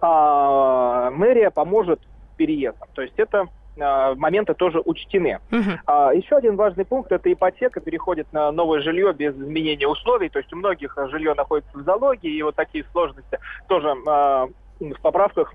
а, 0.00 1.10
мэрия 1.10 1.50
поможет 1.50 2.00
переездом. 2.36 2.88
То 2.94 3.02
есть 3.02 3.14
это 3.18 3.42
а, 3.42 3.59
моменты 3.76 4.54
тоже 4.54 4.80
учтены. 4.84 5.38
Uh-huh. 5.50 6.16
Еще 6.16 6.36
один 6.36 6.56
важный 6.56 6.84
пункт– 6.84 7.12
это 7.12 7.32
ипотека 7.32 7.80
переходит 7.80 8.26
на 8.32 8.52
новое 8.52 8.80
жилье 8.80 9.12
без 9.12 9.34
изменения 9.34 9.86
условий. 9.86 10.28
То 10.28 10.38
есть 10.38 10.52
у 10.52 10.56
многих 10.56 10.96
жилье 11.08 11.34
находится 11.34 11.76
в 11.76 11.82
залоге, 11.82 12.28
и 12.30 12.42
вот 12.42 12.56
такие 12.56 12.84
сложности 12.92 13.38
тоже 13.68 13.94
в 13.94 15.00
поправках 15.02 15.54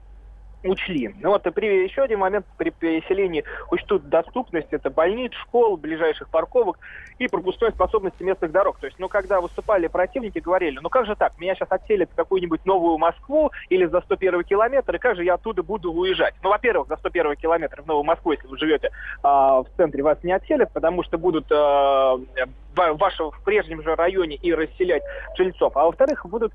учли. 0.66 1.16
Ну 1.22 1.30
вот 1.30 1.45
и 1.45 1.66
еще 1.84 2.03
один 2.03 2.20
момент 2.20 2.45
при 2.57 2.70
переселении 2.72 3.43
учтут 3.72 4.09
доступность, 4.09 4.68
это 4.72 4.89
больниц, 4.89 5.32
школ, 5.34 5.78
ближайших 5.78 6.30
парковок 6.30 6.78
и 7.20 7.28
пропускной 7.28 7.72
способности 7.72 8.24
местных 8.24 8.51
дорог. 8.51 8.80
То 8.80 8.88
есть, 8.88 8.99
ну, 8.99 9.07
когда 9.07 9.41
выступали 9.41 9.88
противники, 9.88 10.39
говорили, 10.39 10.80
ну 10.82 10.89
как 10.89 11.05
же 11.05 11.16
так, 11.16 11.38
меня 11.39 11.55
сейчас 11.55 11.72
отселят 11.72 12.09
в 12.11 12.16
какую-нибудь 12.16 12.66
новую 12.66 12.97
Москву 12.97 13.51
или 13.70 13.86
за 13.86 14.01
101 14.01 14.43
километр, 14.43 14.95
и 14.95 14.99
как 14.99 15.16
же 15.16 15.24
я 15.24 15.36
оттуда 15.36 15.63
буду 15.63 15.91
уезжать? 15.93 16.34
Ну, 16.43 16.49
во-первых, 16.49 16.88
за 16.88 16.97
101 16.97 17.36
километр 17.36 17.82
в 17.82 17.88
Новую 17.88 18.03
Москву, 18.03 18.32
если 18.32 18.47
вы 18.47 18.57
живете 18.57 18.88
э, 18.88 18.91
в 19.24 19.68
центре, 19.78 20.03
вас 20.03 20.22
не 20.24 20.34
отселят, 20.34 20.72
потому 20.74 21.03
что 21.03 21.18
будут 21.18 21.45
э, 21.51 21.55
в 21.55 22.97
вашем 22.97 23.32
в 23.32 23.43
прежнем 23.43 23.82
же 23.84 23.95
районе 23.95 24.36
и 24.36 24.53
расселять 24.53 25.03
жильцов. 25.38 25.76
А 25.78 25.86
во-вторых, 25.86 26.26
будут 26.26 26.51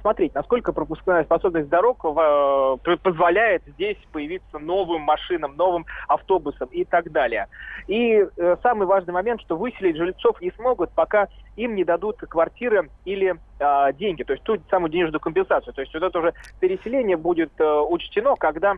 смотреть, 0.00 0.34
насколько 0.34 0.72
пропускная 0.72 1.24
способность 1.24 1.68
дорог 1.68 2.04
э, 2.04 2.96
позволяет 3.02 3.62
здесь 3.66 3.98
появиться 4.12 4.58
новым 4.58 5.02
машинам, 5.02 5.56
новым 5.56 5.84
автобусам 6.08 6.68
и 6.72 6.84
так 6.84 7.12
далее. 7.12 7.48
И 7.86 8.26
э, 8.36 8.56
самый 8.62 8.86
важный 8.86 9.12
момент, 9.12 9.42
что 9.42 9.56
выселить 9.56 9.96
жильцов 9.96 10.40
не 10.40 10.50
смогут, 10.52 10.90
пока 10.92 11.28
им 11.56 11.74
не 11.74 11.84
дадут 11.84 12.16
квартиры 12.18 12.88
или 13.04 13.36
э, 13.58 13.92
деньги, 13.94 14.22
то 14.22 14.32
есть 14.32 14.44
ту 14.44 14.56
самую 14.70 14.90
денежную 14.90 15.20
компенсацию. 15.20 15.74
То 15.74 15.82
есть 15.82 15.92
вот 15.92 16.02
это 16.02 16.18
уже 16.18 16.34
переселение 16.60 17.16
будет 17.16 17.52
э, 17.58 17.64
учтено, 17.64 18.36
когда 18.36 18.76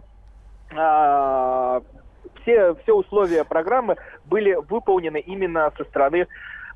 э, 0.70 1.80
все, 2.42 2.74
все 2.82 2.92
условия 2.92 3.44
программы 3.44 3.96
были 4.24 4.54
выполнены 4.54 5.18
именно 5.18 5.72
со 5.76 5.84
стороны 5.84 6.26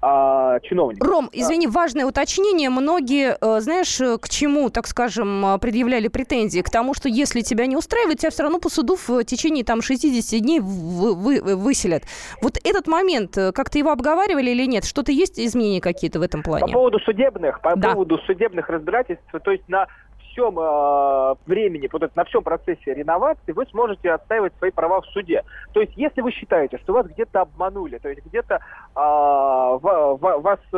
а, 0.01 0.61
чиновников. 0.61 1.09
Ром, 1.09 1.30
извини, 1.32 1.66
важное 1.66 2.05
уточнение. 2.05 2.70
Многие, 2.70 3.36
э, 3.40 3.61
знаешь, 3.61 4.01
э, 4.01 4.18
к 4.18 4.28
чему, 4.28 4.70
так 4.70 4.86
скажем, 4.86 5.45
э, 5.47 5.59
предъявляли 5.59 6.09
претензии? 6.09 6.61
К 6.61 6.70
тому, 6.70 6.95
что 6.95 7.09
если 7.09 7.40
тебя 7.40 7.66
не 7.66 7.76
устраивает, 7.76 8.18
тебя 8.18 8.30
все 8.30 8.42
равно 8.42 8.59
по 8.59 8.68
суду 8.68 8.97
в 8.97 9.24
течение 9.24 9.64
там 9.64 9.82
60 9.82 10.40
дней 10.40 10.61
вы, 10.61 11.14
вы, 11.14 11.57
выселят. 11.57 12.03
Вот 12.42 12.59
этот 12.64 12.86
момент, 12.86 13.34
как-то 13.34 13.78
его 13.78 13.90
обговаривали 13.90 14.51
или 14.51 14.66
нет? 14.66 14.84
Что-то 14.84 15.12
есть 15.12 15.38
изменения 15.38 15.80
какие-то 15.80 16.18
в 16.18 16.22
этом 16.22 16.42
плане? 16.42 16.66
По 16.66 16.72
поводу 16.72 16.99
судебных, 17.01 17.61
по 17.61 17.76
да. 17.76 17.92
поводу 17.92 18.18
судебных 18.26 18.68
разбирательств, 18.68 19.24
то 19.42 19.51
есть 19.51 19.68
на 19.68 19.86
всем 20.35 20.59
э, 20.59 21.35
времени, 21.47 21.89
вот 21.91 22.03
это, 22.03 22.12
на 22.16 22.24
всем 22.24 22.43
процессе 22.43 22.93
реновации 22.93 23.53
вы 23.53 23.64
сможете 23.66 24.11
отстаивать 24.12 24.53
свои 24.59 24.70
права 24.70 25.01
в 25.01 25.07
суде. 25.07 25.45
То 25.72 25.80
есть, 25.80 25.93
если 25.97 26.20
вы 26.20 26.32
считаете, 26.32 26.78
что 26.78 26.93
вас 26.93 27.07
где-то 27.07 27.43
обманули, 27.43 27.99
то 27.99 28.09
есть 28.09 28.24
где-то 28.26 28.55
э, 28.55 28.99
вас 28.99 30.59
э, 30.72 30.76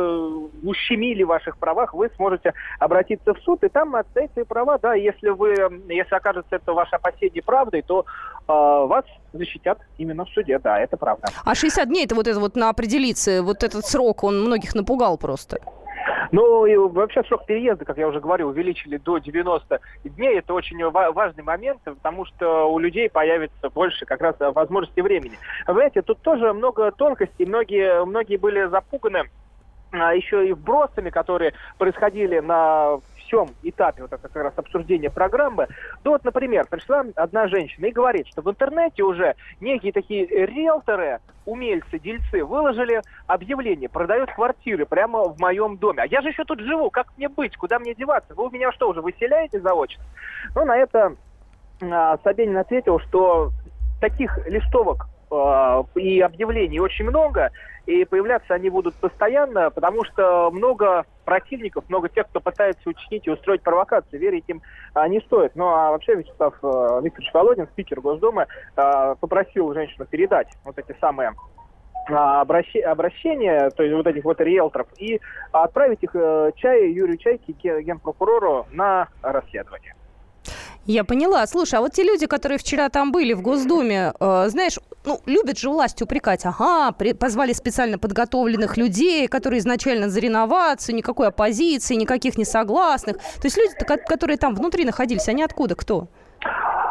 ущемили 0.63 1.23
в 1.23 1.27
ваших 1.27 1.57
правах, 1.57 1.93
вы 1.93 2.09
сможете 2.15 2.53
обратиться 2.79 3.33
в 3.33 3.39
суд 3.39 3.63
и 3.63 3.69
там 3.69 3.95
отстоять 3.95 4.31
свои 4.33 4.45
права. 4.45 4.77
Да, 4.77 4.93
если 4.93 5.29
вы, 5.29 5.55
если 5.89 6.15
окажется 6.15 6.55
это 6.55 6.73
ваше 6.73 6.95
опасение 6.95 7.41
правдой, 7.41 7.81
то 7.81 8.05
э, 8.47 8.53
вас 8.53 9.05
защитят 9.33 9.79
именно 9.97 10.25
в 10.25 10.29
суде. 10.29 10.59
Да, 10.59 10.79
это 10.79 10.97
правда. 10.97 11.29
А 11.43 11.55
60 11.55 11.87
дней 11.87 12.05
это 12.05 12.15
вот 12.15 12.27
это 12.27 12.39
вот 12.39 12.55
на 12.55 12.69
определиться, 12.69 13.41
вот 13.41 13.63
этот 13.63 13.85
срок, 13.85 14.23
он 14.23 14.41
многих 14.41 14.75
напугал 14.75 15.17
просто. 15.17 15.59
Ну, 16.31 16.65
и 16.65 16.75
вообще 16.75 17.23
срок 17.23 17.45
переезда, 17.45 17.85
как 17.85 17.97
я 17.97 18.07
уже 18.07 18.19
говорил, 18.19 18.49
увеличили 18.49 18.97
до 18.97 19.17
90 19.17 19.79
дней. 20.03 20.39
Это 20.39 20.53
очень 20.53 20.83
важный 20.89 21.43
момент, 21.43 21.79
потому 21.83 22.25
что 22.25 22.71
у 22.71 22.79
людей 22.79 23.09
появится 23.09 23.69
больше 23.69 24.05
как 24.05 24.21
раз 24.21 24.35
возможности 24.39 24.99
времени. 25.01 25.37
Вы 25.67 25.73
знаете, 25.73 26.01
тут 26.01 26.21
тоже 26.21 26.53
много 26.53 26.91
тонкостей. 26.91 27.45
Многие, 27.45 28.05
многие 28.05 28.37
были 28.37 28.67
запуганы 28.67 29.29
а, 29.91 30.13
еще 30.13 30.47
и 30.47 30.53
вбросами, 30.53 31.09
которые 31.09 31.53
происходили 31.77 32.39
на 32.39 32.99
всем 33.27 33.49
этапе 33.63 34.01
вот 34.01 34.13
это 34.13 34.27
как 34.27 34.43
раз 34.43 34.53
обсуждения 34.55 35.09
программы. 35.09 35.67
Ну 36.03 36.11
вот, 36.11 36.23
например, 36.23 36.65
пришла 36.69 37.03
одна 37.15 37.47
женщина 37.47 37.85
и 37.85 37.91
говорит, 37.91 38.27
что 38.27 38.41
в 38.41 38.49
интернете 38.49 39.03
уже 39.03 39.35
некие 39.59 39.91
такие 39.91 40.25
риэлторы, 40.25 41.19
умельцы, 41.45 41.99
дельцы 41.99 42.43
выложили 42.43 43.01
объявление, 43.27 43.89
продают 43.89 44.31
квартиры 44.31 44.85
прямо 44.85 45.23
в 45.23 45.39
моем 45.39 45.77
доме. 45.77 46.03
А 46.03 46.07
я 46.07 46.21
же 46.21 46.29
еще 46.29 46.43
тут 46.45 46.59
живу, 46.59 46.89
как 46.89 47.07
мне 47.17 47.29
быть, 47.29 47.55
куда 47.57 47.79
мне 47.79 47.93
деваться? 47.93 48.33
Вы 48.33 48.47
у 48.47 48.49
меня 48.49 48.71
что, 48.71 48.89
уже 48.89 49.01
выселяете 49.01 49.59
заочно? 49.59 50.03
Ну, 50.55 50.65
на 50.65 50.77
это 50.77 51.15
а, 51.81 52.17
Собянин 52.23 52.57
ответил, 52.57 52.99
что 52.99 53.51
таких 53.99 54.37
листовок 54.47 55.07
э, 55.31 55.83
и 55.95 56.21
объявлений 56.21 56.79
очень 56.79 57.05
много, 57.05 57.49
и 57.87 58.05
появляться 58.05 58.53
они 58.53 58.69
будут 58.69 58.93
постоянно, 58.95 59.71
потому 59.71 60.03
что 60.05 60.51
много 60.51 61.05
противников, 61.27 61.83
много 61.89 62.07
тех, 62.07 62.25
кто 62.29 62.39
пытается 62.39 62.87
учинить 62.87 63.27
и 63.27 63.29
устроить 63.29 63.61
провокации. 63.61 64.17
Верить 64.17 64.45
им 64.47 64.61
а, 64.93 65.09
не 65.09 65.19
стоит. 65.19 65.57
Ну 65.57 65.65
а 65.67 65.91
вообще 65.91 66.15
Вячеслав 66.15 66.55
а, 66.63 67.01
Викторович 67.01 67.33
Володин, 67.33 67.67
спикер 67.67 67.99
Госдумы, 67.99 68.47
а, 68.77 69.15
попросил 69.15 69.73
женщину 69.73 70.05
передать 70.05 70.47
вот 70.63 70.79
эти 70.79 70.95
самые 71.01 71.33
а, 72.09 72.39
обращения, 72.39 73.69
то 73.71 73.83
есть 73.83 73.93
вот 73.93 74.07
этих 74.07 74.23
вот 74.23 74.39
риэлторов, 74.39 74.87
и 74.97 75.19
отправить 75.51 76.01
их 76.01 76.11
э, 76.13 76.51
Чае, 76.55 76.93
Юрию 76.93 77.17
Чайке, 77.17 77.51
генпрокурору 77.81 78.65
на 78.71 79.09
расследование. 79.21 79.96
Я 80.87 81.03
поняла. 81.03 81.45
Слушай, 81.47 81.75
а 81.75 81.81
вот 81.81 81.91
те 81.91 82.03
люди, 82.03 82.27
которые 82.27 82.57
вчера 82.57 82.87
там 82.87 83.11
были 83.11 83.33
в 83.33 83.41
Госдуме, 83.41 84.13
э, 84.17 84.45
знаешь, 84.47 84.79
ну, 85.03 85.19
любят 85.25 85.57
же 85.57 85.69
власть 85.69 86.01
упрекать. 86.01 86.45
Ага, 86.45 86.93
при, 86.93 87.11
позвали 87.11 87.51
специально 87.51 87.99
подготовленных 87.99 88.77
людей, 88.77 89.27
которые 89.27 89.59
изначально 89.59 90.09
за 90.09 90.21
реновацию, 90.21 90.95
никакой 90.95 91.27
оппозиции, 91.27 91.95
никаких 91.95 92.37
несогласных. 92.37 93.17
То 93.17 93.45
есть 93.45 93.57
люди, 93.57 93.73
которые 94.07 94.37
там 94.37 94.55
внутри 94.55 94.85
находились, 94.85 95.27
они 95.27 95.43
откуда, 95.43 95.75
кто? 95.75 96.07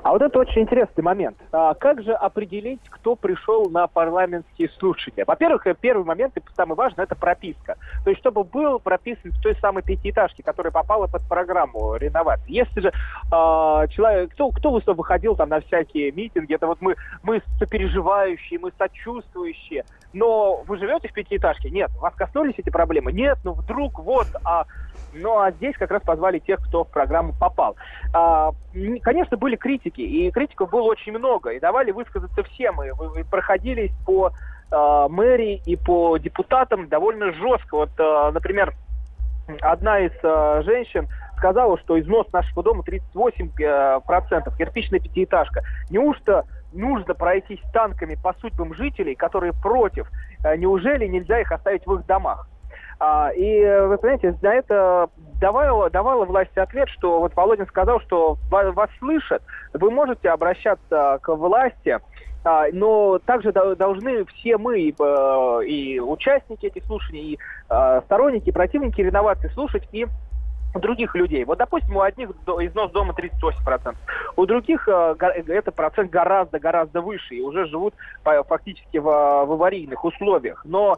А 0.06 0.12
вот 0.12 0.22
это 0.22 0.38
очень 0.38 0.62
интересный 0.62 1.02
момент. 1.02 1.36
А 1.50 1.74
как 1.74 2.00
же 2.00 2.12
определить, 2.12 2.78
кто 2.90 3.16
пришел 3.16 3.68
на 3.68 3.88
парламентские 3.88 4.68
слушания? 4.78 5.24
Во-первых, 5.26 5.66
э, 5.66 5.74
первый 5.74 6.04
момент, 6.04 6.36
и 6.36 6.42
самый 6.54 6.76
важный, 6.76 7.02
это 7.02 7.16
прописка. 7.16 7.74
То 8.04 8.10
есть, 8.10 8.20
чтобы 8.20 8.44
был 8.44 8.78
прописан 8.78 9.32
в 9.32 9.42
той 9.42 9.56
самой 9.56 9.82
пятиэтажке, 9.82 10.44
которая 10.44 10.70
попала 10.70 11.08
под 11.08 11.26
программу 11.28 11.96
реновации. 11.96 12.52
Если 12.52 12.82
же 12.82 12.88
э, 12.90 12.92
человек, 13.32 14.30
кто, 14.30 14.52
кто 14.52 14.70
выходил 14.94 15.34
там 15.34 15.48
на 15.48 15.60
всякие 15.60 16.12
митинги, 16.12 16.54
это 16.54 16.68
вот 16.68 16.80
мы, 16.80 16.94
мы 17.24 17.42
сопереживающие, 17.58 18.60
мы 18.60 18.70
сочувствующие, 18.78 19.86
но 20.12 20.62
вы 20.68 20.78
живете 20.78 21.08
в 21.08 21.14
пятиэтажке? 21.14 21.68
Нет. 21.70 21.90
Вас 22.00 22.14
коснулись 22.14 22.54
эти 22.58 22.70
проблемы? 22.70 23.10
Нет. 23.10 23.38
Ну 23.42 23.54
вдруг 23.54 23.98
вот, 23.98 24.28
а 24.44 24.66
ну 25.16 25.38
а 25.38 25.50
здесь 25.50 25.74
как 25.76 25.90
раз 25.90 26.02
позвали 26.02 26.38
тех, 26.38 26.60
кто 26.60 26.84
в 26.84 26.88
программу 26.88 27.32
попал. 27.38 27.76
А, 28.12 28.52
конечно, 29.02 29.36
были 29.36 29.56
критики, 29.56 29.95
и 30.02 30.30
критиков 30.30 30.70
было 30.70 30.82
очень 30.82 31.12
много, 31.12 31.50
и 31.50 31.60
давали 31.60 31.90
высказаться 31.90 32.42
всем, 32.44 32.82
и, 32.82 32.88
и 33.20 33.24
проходились 33.24 33.92
по 34.04 34.32
а, 34.70 35.08
мэрии 35.08 35.62
и 35.64 35.76
по 35.76 36.16
депутатам 36.18 36.88
довольно 36.88 37.32
жестко. 37.32 37.76
Вот, 37.76 37.90
а, 37.98 38.32
например, 38.32 38.74
одна 39.60 40.00
из 40.00 40.12
а, 40.22 40.62
женщин 40.62 41.08
сказала, 41.36 41.78
что 41.78 42.00
износ 42.00 42.32
нашего 42.32 42.62
дома 42.62 42.82
38%, 42.82 43.52
э, 43.60 44.00
процентов, 44.06 44.56
кирпичная 44.56 45.00
пятиэтажка. 45.00 45.62
Неужто 45.90 46.44
нужно 46.72 47.12
пройтись 47.14 47.60
танками 47.74 48.14
по 48.14 48.34
судьбам 48.40 48.74
жителей, 48.74 49.14
которые 49.14 49.52
против? 49.52 50.08
Э, 50.42 50.56
неужели 50.56 51.06
нельзя 51.06 51.40
их 51.40 51.52
оставить 51.52 51.86
в 51.86 51.94
их 51.94 52.06
домах? 52.06 52.48
А, 52.98 53.30
и, 53.30 53.60
вы 53.60 53.98
понимаете, 53.98 54.34
на 54.40 54.54
это 54.54 55.10
давала, 55.40 55.90
давала 55.90 56.24
власть 56.24 56.56
ответ, 56.56 56.88
что 56.88 57.20
вот 57.20 57.34
Володин 57.36 57.66
сказал, 57.66 58.00
что 58.00 58.38
вас, 58.50 58.90
слышат, 58.98 59.42
вы 59.74 59.90
можете 59.90 60.30
обращаться 60.30 61.18
к 61.20 61.28
власти, 61.34 61.98
а, 62.44 62.66
но 62.72 63.18
также 63.18 63.52
должны 63.52 64.24
все 64.26 64.56
мы, 64.56 64.80
и, 64.80 64.94
э, 64.96 65.64
и 65.66 66.00
участники 66.00 66.66
этих 66.66 66.84
слушаний, 66.84 67.32
и 67.32 67.38
а, 67.68 68.00
сторонники, 68.02 68.48
и 68.48 68.52
противники 68.52 69.00
реновации 69.00 69.48
слушать 69.48 69.82
и 69.92 70.06
других 70.74 71.14
людей. 71.14 71.44
Вот, 71.44 71.58
допустим, 71.58 71.96
у 71.96 72.02
одних 72.02 72.30
износ 72.30 72.92
дома 72.92 73.14
38%, 73.14 73.94
у 74.36 74.46
других 74.46 74.88
э, 74.88 75.16
этот 75.48 75.74
процент 75.74 76.10
гораздо-гораздо 76.10 77.00
выше, 77.00 77.34
и 77.34 77.42
уже 77.42 77.66
живут 77.66 77.94
фактически 78.22 78.98
в 78.98 79.08
аварийных 79.08 80.04
условиях. 80.04 80.62
Но 80.64 80.96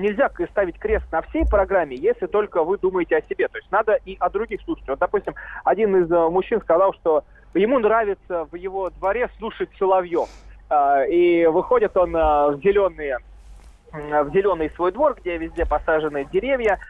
нельзя 0.00 0.30
ставить 0.50 0.78
крест 0.78 1.04
на 1.12 1.22
всей 1.22 1.46
программе, 1.46 1.96
если 1.96 2.26
только 2.26 2.62
вы 2.64 2.78
думаете 2.78 3.16
о 3.16 3.22
себе. 3.22 3.48
То 3.48 3.58
есть 3.58 3.70
надо 3.70 3.98
и 4.04 4.16
о 4.20 4.30
других 4.30 4.60
слушать. 4.62 4.86
Вот, 4.88 4.98
допустим, 4.98 5.34
один 5.64 5.96
из 5.96 6.10
э, 6.10 6.28
мужчин 6.28 6.60
сказал, 6.60 6.92
что 6.94 7.24
ему 7.54 7.78
нравится 7.78 8.46
в 8.50 8.56
его 8.56 8.90
дворе 8.90 9.28
слушать 9.38 9.70
соловьев. 9.78 10.28
А, 10.68 11.04
и 11.04 11.46
выходит 11.46 11.96
он 11.96 12.14
э, 12.16 12.20
в 12.20 12.60
зеленые 12.62 13.18
в 13.92 14.30
зеленый 14.32 14.70
свой 14.70 14.90
двор, 14.90 15.16
где 15.20 15.36
везде 15.36 15.64
посажены 15.64 16.26
деревья, 16.32 16.80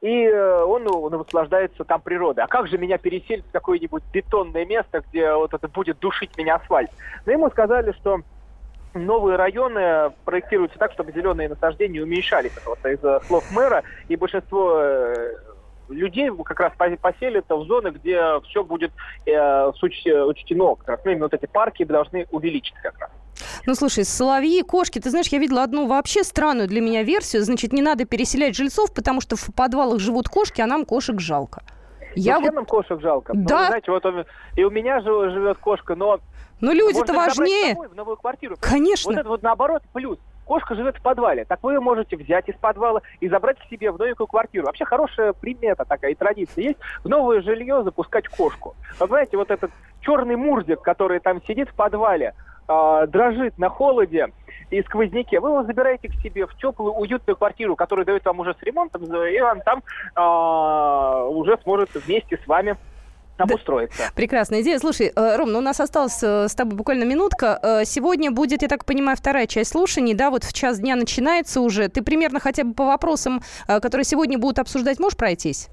и 0.00 0.24
э, 0.24 0.62
он, 0.62 0.86
он 0.88 1.12
наслаждается 1.12 1.84
там 1.84 2.00
природой. 2.00 2.44
А 2.44 2.48
как 2.48 2.68
же 2.68 2.78
меня 2.78 2.98
переселить 2.98 3.46
в 3.46 3.52
какое-нибудь 3.52 4.02
бетонное 4.12 4.64
место, 4.64 5.02
где 5.08 5.32
вот 5.34 5.52
это 5.52 5.68
будет 5.68 5.98
душить 5.98 6.36
меня 6.38 6.56
асфальт? 6.56 6.90
Но 7.26 7.32
ему 7.32 7.50
сказали, 7.50 7.92
что 7.92 8.20
новые 8.94 9.36
районы 9.36 10.12
проектируются 10.24 10.78
так, 10.78 10.92
чтобы 10.92 11.12
зеленые 11.12 11.48
насаждения 11.48 12.02
уменьшались. 12.02 12.52
Это 12.56 12.70
вот 12.70 12.84
из 12.84 13.26
слов 13.26 13.44
мэра. 13.52 13.82
И 14.08 14.16
большинство 14.16 14.80
э, 14.80 15.34
людей 15.88 16.30
как 16.44 16.60
раз 16.60 16.72
поселятся 17.00 17.56
в 17.56 17.66
зоны, 17.66 17.88
где 17.88 18.40
все 18.48 18.64
будет 18.64 18.92
э, 19.26 19.66
учтено. 19.66 20.74
Как 20.76 20.88
раз, 20.88 21.00
ну, 21.04 21.10
именно 21.10 21.26
вот 21.26 21.34
эти 21.34 21.46
парки 21.46 21.84
должны 21.84 22.26
увеличиться 22.30 22.80
как 22.82 22.98
раз. 22.98 23.10
Ну, 23.66 23.74
слушай, 23.74 24.04
соловьи, 24.04 24.62
кошки, 24.62 24.98
ты 24.98 25.10
знаешь, 25.10 25.28
я 25.28 25.38
видела 25.38 25.62
одну 25.62 25.86
вообще 25.86 26.24
странную 26.24 26.68
для 26.68 26.80
меня 26.80 27.02
версию. 27.02 27.42
Значит, 27.42 27.72
не 27.72 27.82
надо 27.82 28.04
переселять 28.04 28.56
жильцов, 28.56 28.92
потому 28.94 29.20
что 29.20 29.36
в 29.36 29.54
подвалах 29.54 30.00
живут 30.00 30.28
кошки, 30.28 30.60
а 30.60 30.66
нам 30.66 30.84
кошек 30.84 31.20
жалко. 31.20 31.62
Я 32.16 32.40
вот... 32.40 32.52
нам 32.52 32.66
кошек 32.66 33.00
жалко. 33.00 33.32
Да. 33.34 33.60
Ну, 33.60 33.66
знаете, 33.66 33.90
вот 33.90 34.04
он, 34.04 34.24
и 34.56 34.64
у 34.64 34.70
меня 34.70 35.00
живет 35.00 35.58
кошка, 35.58 35.94
но 35.94 36.20
но 36.60 36.72
люди-то 36.72 37.12
важнее. 37.12 37.74
в 37.74 37.94
новую 37.94 38.16
квартиру. 38.16 38.56
Конечно. 38.60 39.10
Вот 39.12 39.18
это 39.18 39.28
вот 39.28 39.42
наоборот 39.42 39.82
плюс. 39.92 40.18
Кошка 40.44 40.74
живет 40.74 40.96
в 40.96 41.02
подвале. 41.02 41.44
Так 41.44 41.62
вы 41.62 41.74
ее 41.74 41.80
можете 41.80 42.16
взять 42.16 42.48
из 42.48 42.56
подвала 42.56 43.02
и 43.20 43.28
забрать 43.28 43.58
к 43.60 43.68
себе 43.70 43.92
в 43.92 43.98
новенькую 43.98 44.26
квартиру. 44.26 44.66
Вообще 44.66 44.84
хорошая 44.84 45.32
примета 45.32 45.84
такая 45.84 46.10
и 46.10 46.14
традиция 46.16 46.64
есть. 46.64 46.78
В 47.04 47.08
новое 47.08 47.40
жилье 47.40 47.84
запускать 47.84 48.26
кошку. 48.26 48.74
Вы 48.98 49.06
знаете, 49.06 49.36
вот 49.36 49.50
этот 49.50 49.70
черный 50.00 50.34
мурзик, 50.34 50.80
который 50.80 51.20
там 51.20 51.40
сидит 51.44 51.68
в 51.68 51.74
подвале, 51.74 52.34
э, 52.68 53.06
дрожит 53.06 53.58
на 53.58 53.68
холоде 53.68 54.32
и 54.70 54.82
сквозняке, 54.82 55.40
вы 55.40 55.50
его 55.50 55.62
забираете 55.64 56.08
к 56.08 56.14
себе 56.14 56.46
в 56.46 56.56
теплую, 56.56 56.92
уютную 56.94 57.36
квартиру, 57.36 57.76
которую 57.76 58.06
дает 58.06 58.24
вам 58.24 58.40
уже 58.40 58.54
с 58.54 58.62
ремонтом, 58.62 59.02
и 59.04 59.40
он 59.40 59.60
там 59.60 59.82
э, 60.14 61.28
уже 61.28 61.58
сможет 61.62 61.94
вместе 61.94 62.38
с 62.42 62.46
вами 62.46 62.76
обустроиться. 63.40 63.98
Да. 63.98 64.04
Прекрасная 64.14 64.62
идея. 64.62 64.78
Слушай, 64.78 65.12
э, 65.14 65.36
Ром, 65.36 65.52
ну 65.52 65.58
у 65.58 65.62
нас 65.62 65.80
осталось 65.80 66.22
э, 66.22 66.48
с 66.48 66.54
тобой 66.54 66.76
буквально 66.76 67.04
минутка. 67.04 67.58
Э, 67.62 67.84
сегодня 67.84 68.30
будет, 68.30 68.62
я 68.62 68.68
так 68.68 68.84
понимаю, 68.84 69.16
вторая 69.16 69.46
часть 69.46 69.72
слушаний, 69.72 70.14
да, 70.14 70.30
вот 70.30 70.44
в 70.44 70.52
час 70.52 70.78
дня 70.78 70.96
начинается 70.96 71.60
уже. 71.60 71.88
Ты 71.88 72.02
примерно 72.02 72.40
хотя 72.40 72.64
бы 72.64 72.74
по 72.74 72.86
вопросам, 72.86 73.40
которые 73.66 74.04
сегодня 74.04 74.38
будут 74.38 74.58
обсуждать, 74.58 74.98
можешь 74.98 75.16
пройтись? 75.16 75.68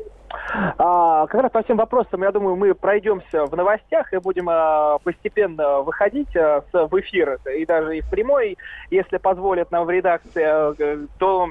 А, 0.78 1.28
как 1.28 1.41
раз 1.41 1.51
по 1.51 1.63
всем 1.63 1.78
вопросам, 1.78 2.24
я 2.24 2.32
думаю, 2.32 2.55
мы 2.55 2.74
пройдемся 2.74 3.45
в 3.45 3.55
новостях 3.55 4.13
и 4.13 4.18
будем 4.18 4.47
а, 4.49 4.97
постепенно 4.99 5.82
выходить 5.82 6.36
а, 6.36 6.63
с, 6.72 6.88
в 6.88 6.99
эфир 6.99 7.39
и 7.53 7.65
даже 7.65 7.97
и 7.97 8.01
в 8.01 8.09
прямой, 8.09 8.57
если 8.89 9.18
позволят 9.18 9.72
нам 9.72 9.86
в 9.86 9.89
редакции, 9.89 11.07
то 11.18 11.49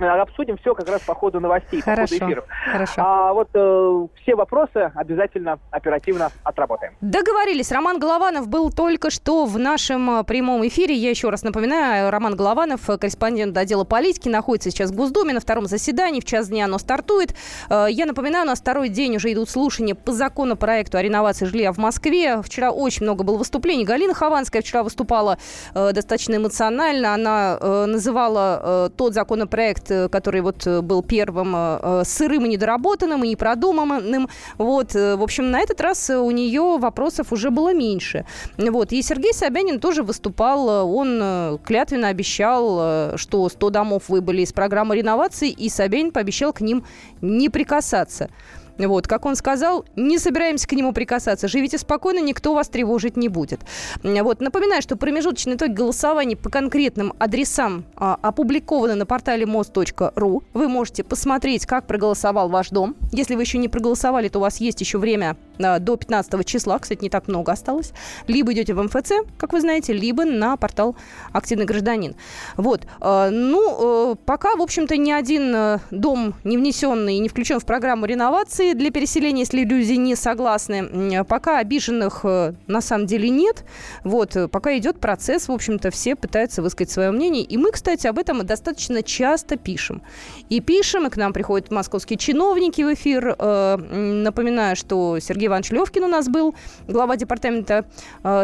обсудим 0.00 0.56
все 0.58 0.74
как 0.74 0.88
раз 0.88 1.00
по 1.02 1.14
ходу 1.14 1.40
новостей, 1.40 1.80
Хорошо. 1.80 2.14
по 2.14 2.20
ходу 2.20 2.30
эфиров. 2.30 2.44
Хорошо. 2.72 2.94
А 2.96 3.32
вот 3.32 3.48
э, 3.54 4.06
все 4.22 4.34
вопросы 4.34 4.92
обязательно 4.94 5.58
оперативно 5.70 6.30
отработаем. 6.44 6.94
Договорились. 7.00 7.72
Роман 7.72 7.98
Голованов 7.98 8.48
был 8.48 8.70
только 8.70 9.10
что 9.10 9.46
в 9.46 9.58
нашем 9.58 10.20
э, 10.20 10.24
прямом 10.24 10.66
эфире. 10.66 10.94
Я 10.94 11.10
еще 11.10 11.30
раз 11.30 11.42
напоминаю, 11.42 12.10
Роман 12.10 12.36
Голованов, 12.36 12.88
э, 12.88 12.98
корреспондент 12.98 13.56
отдела 13.56 13.84
политики, 13.84 14.28
находится 14.28 14.70
сейчас 14.70 14.90
в 14.90 14.94
Госдуме 14.94 15.32
на 15.32 15.40
втором 15.40 15.66
заседании. 15.66 16.20
В 16.20 16.24
час 16.24 16.48
дня 16.48 16.66
оно 16.66 16.78
стартует. 16.78 17.34
Э, 17.70 17.86
я 17.88 18.06
напоминаю, 18.06 18.44
у 18.44 18.48
нас 18.48 18.60
второй 18.60 18.88
день 18.88 19.16
уже 19.16 19.32
идут 19.32 19.48
слушания 19.48 19.94
по 19.94 20.12
законопроекту 20.12 20.98
о 20.98 21.02
реновации 21.02 21.46
жилья 21.46 21.72
в 21.72 21.78
Москве. 21.78 22.42
Вчера 22.42 22.70
очень 22.70 23.04
много 23.04 23.24
было 23.24 23.36
выступлений. 23.36 23.84
Галина 23.84 24.14
Хованская 24.14 24.62
вчера 24.62 24.82
выступала 24.82 25.38
достаточно 25.74 26.36
эмоционально. 26.36 27.14
Она 27.14 27.58
называла 27.86 28.90
тот 28.96 29.14
законопроект, 29.14 29.85
проект, 29.86 29.90
э, 29.90 30.08
который 30.08 30.40
вот 30.40 30.66
э, 30.66 30.80
был 30.80 31.02
первым 31.02 31.54
э, 31.56 32.02
сырым 32.04 32.44
и 32.44 32.48
недоработанным, 32.48 33.24
и 33.24 33.28
непродуманным. 33.28 34.28
Вот, 34.58 34.94
в 34.94 35.22
общем, 35.22 35.50
на 35.50 35.60
этот 35.60 35.80
раз 35.80 36.10
у 36.10 36.30
нее 36.30 36.78
вопросов 36.78 37.32
уже 37.32 37.50
было 37.50 37.74
меньше. 37.74 38.24
Вот, 38.58 38.92
и 38.92 39.02
Сергей 39.02 39.32
Собянин 39.32 39.80
тоже 39.80 40.02
выступал, 40.02 40.68
он 40.88 41.58
клятвенно 41.64 42.08
обещал, 42.08 43.16
что 43.16 43.48
100 43.48 43.70
домов 43.70 44.08
выбыли 44.08 44.42
из 44.42 44.52
программы 44.52 44.96
реновации, 44.96 45.50
и 45.50 45.68
Собянин 45.68 46.10
пообещал 46.10 46.52
к 46.52 46.60
ним 46.60 46.84
не 47.22 47.48
прикасаться. 47.48 48.28
Вот, 48.78 49.06
как 49.06 49.24
он 49.24 49.36
сказал, 49.36 49.84
не 49.96 50.18
собираемся 50.18 50.68
к 50.68 50.72
нему 50.72 50.92
прикасаться. 50.92 51.48
Живите 51.48 51.78
спокойно, 51.78 52.20
никто 52.20 52.54
вас 52.54 52.68
тревожить 52.68 53.16
не 53.16 53.28
будет. 53.28 53.60
Вот, 54.02 54.40
напоминаю, 54.40 54.82
что 54.82 54.96
промежуточный 54.96 55.54
итог 55.54 55.70
голосования 55.70 56.36
по 56.36 56.50
конкретным 56.50 57.14
адресам 57.18 57.84
а, 57.96 58.18
опубликованы 58.20 58.94
на 58.94 59.06
портале 59.06 59.46
мост.ру. 59.46 60.42
Вы 60.52 60.68
можете 60.68 61.04
посмотреть, 61.04 61.66
как 61.66 61.86
проголосовал 61.86 62.48
ваш 62.48 62.70
дом. 62.70 62.96
Если 63.12 63.34
вы 63.34 63.42
еще 63.42 63.58
не 63.58 63.68
проголосовали, 63.68 64.28
то 64.28 64.38
у 64.38 64.42
вас 64.42 64.58
есть 64.58 64.80
еще 64.80 64.98
время 64.98 65.36
а, 65.58 65.78
до 65.78 65.96
15 65.96 66.44
числа. 66.44 66.78
Кстати, 66.78 67.02
не 67.02 67.10
так 67.10 67.28
много 67.28 67.52
осталось. 67.52 67.92
Либо 68.26 68.52
идете 68.52 68.74
в 68.74 68.82
МФЦ, 68.82 69.12
как 69.38 69.52
вы 69.52 69.60
знаете, 69.60 69.92
либо 69.92 70.24
на 70.24 70.56
портал 70.56 70.96
«Активный 71.32 71.64
гражданин». 71.64 72.14
Вот. 72.56 72.86
А, 73.00 73.30
ну, 73.30 74.12
э, 74.12 74.16
пока, 74.24 74.56
в 74.56 74.62
общем-то, 74.62 74.96
ни 74.96 75.12
один 75.12 75.54
э, 75.54 75.78
дом 75.90 76.34
не 76.44 76.56
внесенный 76.56 77.16
и 77.16 77.18
не 77.18 77.28
включен 77.28 77.60
в 77.60 77.64
программу 77.64 78.06
реновации 78.06 78.65
для 78.74 78.90
переселения, 78.90 79.40
если 79.40 79.64
люди 79.64 79.92
не 79.92 80.14
согласны. 80.14 81.24
Пока 81.24 81.58
обиженных 81.58 82.20
э, 82.24 82.54
на 82.66 82.80
самом 82.80 83.06
деле 83.06 83.28
нет. 83.28 83.64
Вот. 84.04 84.36
Пока 84.50 84.76
идет 84.78 85.00
процесс, 85.00 85.48
в 85.48 85.52
общем-то, 85.52 85.90
все 85.90 86.16
пытаются 86.16 86.62
высказать 86.62 86.90
свое 86.90 87.10
мнение. 87.10 87.42
И 87.42 87.56
мы, 87.56 87.72
кстати, 87.72 88.06
об 88.06 88.18
этом 88.18 88.44
достаточно 88.44 89.02
часто 89.02 89.56
пишем. 89.56 90.02
И 90.48 90.60
пишем, 90.60 91.06
и 91.06 91.10
к 91.10 91.16
нам 91.16 91.32
приходят 91.32 91.70
московские 91.70 92.18
чиновники 92.18 92.82
в 92.82 92.94
эфир. 92.94 93.36
Напоминаю, 93.36 94.76
что 94.76 95.18
Сергей 95.18 95.48
Иванович 95.48 95.70
Левкин 95.70 96.04
у 96.04 96.08
нас 96.08 96.28
был, 96.28 96.54
глава 96.86 97.16
департамента 97.16 97.86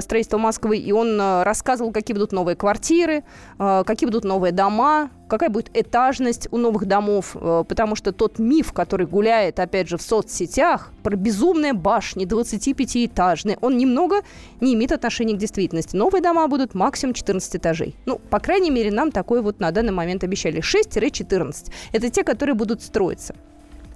строительства 0.01 0.39
Москвы, 0.39 0.78
и 0.78 0.93
он 0.93 1.20
рассказывал, 1.43 1.93
какие 1.93 2.15
будут 2.15 2.32
новые 2.32 2.57
квартиры, 2.57 3.24
какие 3.59 4.07
будут 4.07 4.24
новые 4.24 4.53
дома, 4.53 5.11
какая 5.33 5.49
будет 5.49 5.71
этажность 5.73 6.47
у 6.51 6.59
новых 6.59 6.85
домов, 6.85 7.35
э, 7.35 7.65
потому 7.67 7.97
что 7.97 8.13
тот 8.13 8.39
миф, 8.39 8.75
который 8.75 9.07
гуляет, 9.07 9.61
опять 9.61 9.89
же, 9.89 9.97
в 9.97 10.03
соцсетях, 10.03 10.93
про 11.03 11.17
безумные 11.17 11.73
башни 11.73 12.27
25-этажные, 12.27 13.57
он 13.63 13.79
немного 13.79 14.17
не 14.61 14.75
имеет 14.75 14.93
отношения 14.93 15.33
к 15.33 15.39
действительности. 15.39 15.97
Новые 15.97 16.21
дома 16.21 16.47
будут 16.49 16.75
максимум 16.75 17.15
14 17.15 17.57
этажей. 17.57 17.97
Ну, 18.05 18.19
по 18.19 18.41
крайней 18.41 18.71
мере, 18.71 18.91
нам 18.91 19.11
такой 19.11 19.41
вот 19.41 19.59
на 19.59 19.71
данный 19.71 19.93
момент 19.93 20.23
обещали. 20.23 20.61
6-14. 20.61 21.73
Это 21.93 22.11
те, 22.11 22.25
которые 22.25 22.55
будут 22.55 22.83
строиться. 22.83 23.35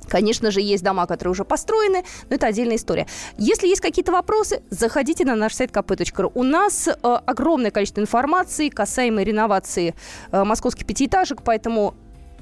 Конечно 0.09 0.51
же, 0.51 0.61
есть 0.61 0.85
дома, 0.85 1.07
которые 1.07 1.33
уже 1.33 1.45
построены, 1.45 2.05
но 2.28 2.37
это 2.37 2.47
отдельная 2.47 2.77
история. 2.77 3.07
Если 3.39 3.66
есть 3.66 3.81
какие-то 3.81 4.12
вопросы, 4.12 4.62
заходите 4.70 5.24
на 5.24 5.35
наш 5.37 5.55
сайт 5.55 5.70
kp.ru. 5.70 6.31
У 6.35 6.43
нас 6.43 6.89
э, 6.89 6.93
огромное 7.03 7.70
количество 7.70 8.01
информации 8.01 8.69
касаемо 8.69 9.23
реновации 9.23 9.95
э, 10.33 10.45
московских 10.45 10.87
пятиэтажек, 10.87 11.43
поэтому 11.43 11.95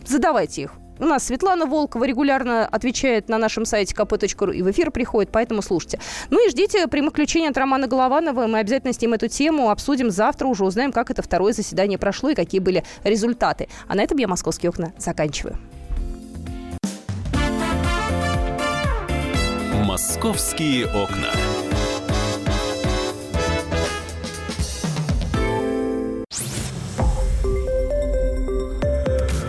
задавайте 0.07 0.63
их. 0.63 0.73
У 1.01 1.07
нас 1.07 1.25
Светлана 1.25 1.67
Волкова 1.67 2.05
регулярно 2.05 2.67
отвечает 2.67 3.29
на 3.29 3.37
нашем 3.37 3.65
сайте 3.65 3.95
kp.ru 3.95 4.55
и 4.55 4.63
в 4.63 4.71
эфир 4.71 4.93
приходит, 4.93 5.33
поэтому 5.33 5.61
слушайте. 5.61 5.99
Ну 6.31 6.47
и 6.47 6.51
ждите 6.51 6.87
прямых 6.87 7.13
включений 7.13 7.49
от 7.49 7.59
Романа 7.59 7.89
Голованова. 7.89 8.47
Мы 8.47 8.59
обязательно 8.61 8.93
с 8.93 9.01
ним 9.01 9.15
эту 9.15 9.27
тему 9.27 9.71
обсудим 9.71 10.11
завтра 10.11 10.47
уже, 10.47 10.65
узнаем, 10.65 10.93
как 10.93 11.11
это 11.11 11.23
второе 11.23 11.53
заседание 11.53 11.99
прошло 11.99 12.31
и 12.31 12.35
какие 12.35 12.61
были 12.61 12.85
результаты. 13.03 13.69
А 13.89 13.97
на 13.97 14.03
этом 14.03 14.19
я 14.19 14.29
«Московские 14.29 14.71
окна» 14.71 14.93
заканчиваю. 14.97 15.59
«Московские 19.95 20.87
окна». 20.87 21.31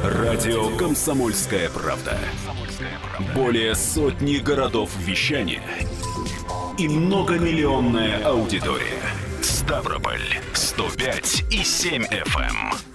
Радио 0.03 0.69
«Комсомольская 0.77 1.71
правда». 1.71 2.19
Более 3.33 3.73
сотни 3.73 4.37
городов 4.37 4.91
вещания 4.99 5.63
и 6.77 6.87
многомиллионная 6.87 8.23
аудитория. 8.23 9.01
Ставрополь 9.41 10.21
105 10.53 11.45
и 11.49 11.63
7 11.63 12.03
FM. 12.03 12.94